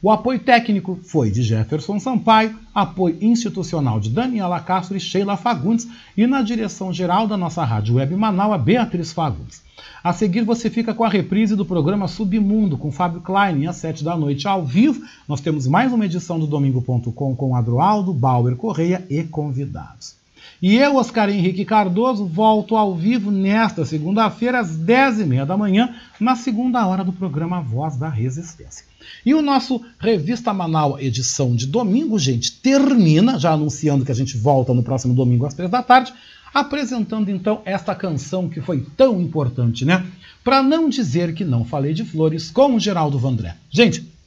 O 0.00 0.10
apoio 0.10 0.38
técnico 0.38 1.00
foi 1.02 1.30
de 1.30 1.42
Jefferson 1.42 1.98
Sampaio, 1.98 2.56
apoio 2.72 3.18
institucional 3.20 3.98
de 3.98 4.10
Daniela 4.10 4.60
Castro 4.60 4.96
e 4.96 5.00
Sheila 5.00 5.36
Fagundes 5.36 5.88
e 6.16 6.26
na 6.26 6.40
direção 6.40 6.92
geral 6.92 7.26
da 7.26 7.36
nossa 7.36 7.64
rádio 7.64 7.96
web 7.96 8.14
Manaus, 8.14 8.62
Beatriz 8.62 9.12
Fagundes. 9.12 9.62
A 10.04 10.12
seguir 10.12 10.42
você 10.42 10.70
fica 10.70 10.94
com 10.94 11.02
a 11.02 11.08
reprise 11.08 11.56
do 11.56 11.64
programa 11.64 12.06
Submundo 12.06 12.78
com 12.78 12.92
Fábio 12.92 13.20
Klein 13.20 13.66
às 13.66 13.76
7 13.76 14.04
da 14.04 14.16
noite 14.16 14.46
ao 14.46 14.64
vivo. 14.64 15.02
Nós 15.26 15.40
temos 15.40 15.66
mais 15.66 15.92
uma 15.92 16.06
edição 16.06 16.38
do 16.38 16.46
Domingo.com 16.46 17.34
com 17.34 17.56
Adroaldo, 17.56 18.12
Bauer 18.12 18.54
Correia 18.54 19.04
e 19.10 19.24
convidados. 19.24 20.17
E 20.60 20.76
eu, 20.76 20.96
Oscar 20.96 21.30
Henrique 21.30 21.64
Cardoso, 21.64 22.26
volto 22.26 22.76
ao 22.76 22.96
vivo 22.96 23.30
nesta 23.30 23.84
segunda-feira, 23.84 24.58
às 24.58 24.76
10h30 24.76 25.46
da 25.46 25.56
manhã, 25.56 25.94
na 26.18 26.34
segunda 26.34 26.84
hora 26.84 27.04
do 27.04 27.12
programa 27.12 27.60
Voz 27.60 27.96
da 27.96 28.08
Resistência. 28.08 28.84
E 29.24 29.34
o 29.34 29.42
nosso 29.42 29.80
Revista 30.00 30.52
Manaus, 30.52 31.00
edição 31.00 31.54
de 31.54 31.66
domingo, 31.66 32.18
gente, 32.18 32.52
termina, 32.52 33.38
já 33.38 33.52
anunciando 33.52 34.04
que 34.04 34.10
a 34.10 34.14
gente 34.14 34.36
volta 34.36 34.74
no 34.74 34.82
próximo 34.82 35.14
domingo 35.14 35.46
às 35.46 35.54
três 35.54 35.70
da 35.70 35.80
tarde, 35.80 36.12
apresentando 36.52 37.30
então 37.30 37.62
esta 37.64 37.94
canção 37.94 38.48
que 38.48 38.60
foi 38.60 38.84
tão 38.96 39.20
importante, 39.20 39.84
né? 39.84 40.04
Para 40.42 40.60
não 40.60 40.88
dizer 40.88 41.34
que 41.34 41.44
não 41.44 41.64
falei 41.64 41.94
de 41.94 42.04
flores 42.04 42.50
com 42.50 42.74
o 42.74 42.80
Geraldo 42.80 43.18
Vandré. 43.18 43.54
Gente, 43.70 44.17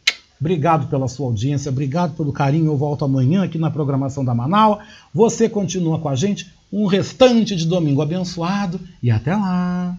Obrigado 0.42 0.88
pela 0.88 1.08
sua 1.08 1.28
audiência, 1.28 1.70
obrigado 1.70 2.18
pelo 2.18 2.34
carinho. 2.34 2.66
Eu 2.66 2.76
volto 2.76 3.06
amanhã 3.06 3.44
aqui 3.44 3.60
na 3.60 3.70
programação 3.70 4.26
da 4.26 4.34
Manaus. 4.34 4.80
Você 5.14 5.48
continua 5.48 6.00
com 6.00 6.10
a 6.10 6.16
gente 6.16 6.52
um 6.74 6.88
restante 6.88 7.56
de 7.56 7.68
domingo 7.68 8.02
abençoado 8.02 8.80
e 9.04 9.12
até 9.12 9.36
lá. 9.36 9.96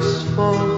Espera 0.00 0.69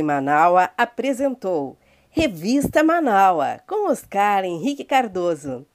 Web 0.00 0.02
Manaua 0.02 0.70
apresentou 0.76 1.78
Revista 2.10 2.82
Manaua 2.82 3.60
com 3.66 3.90
Oscar 3.90 4.44
Henrique 4.44 4.84
Cardoso. 4.84 5.66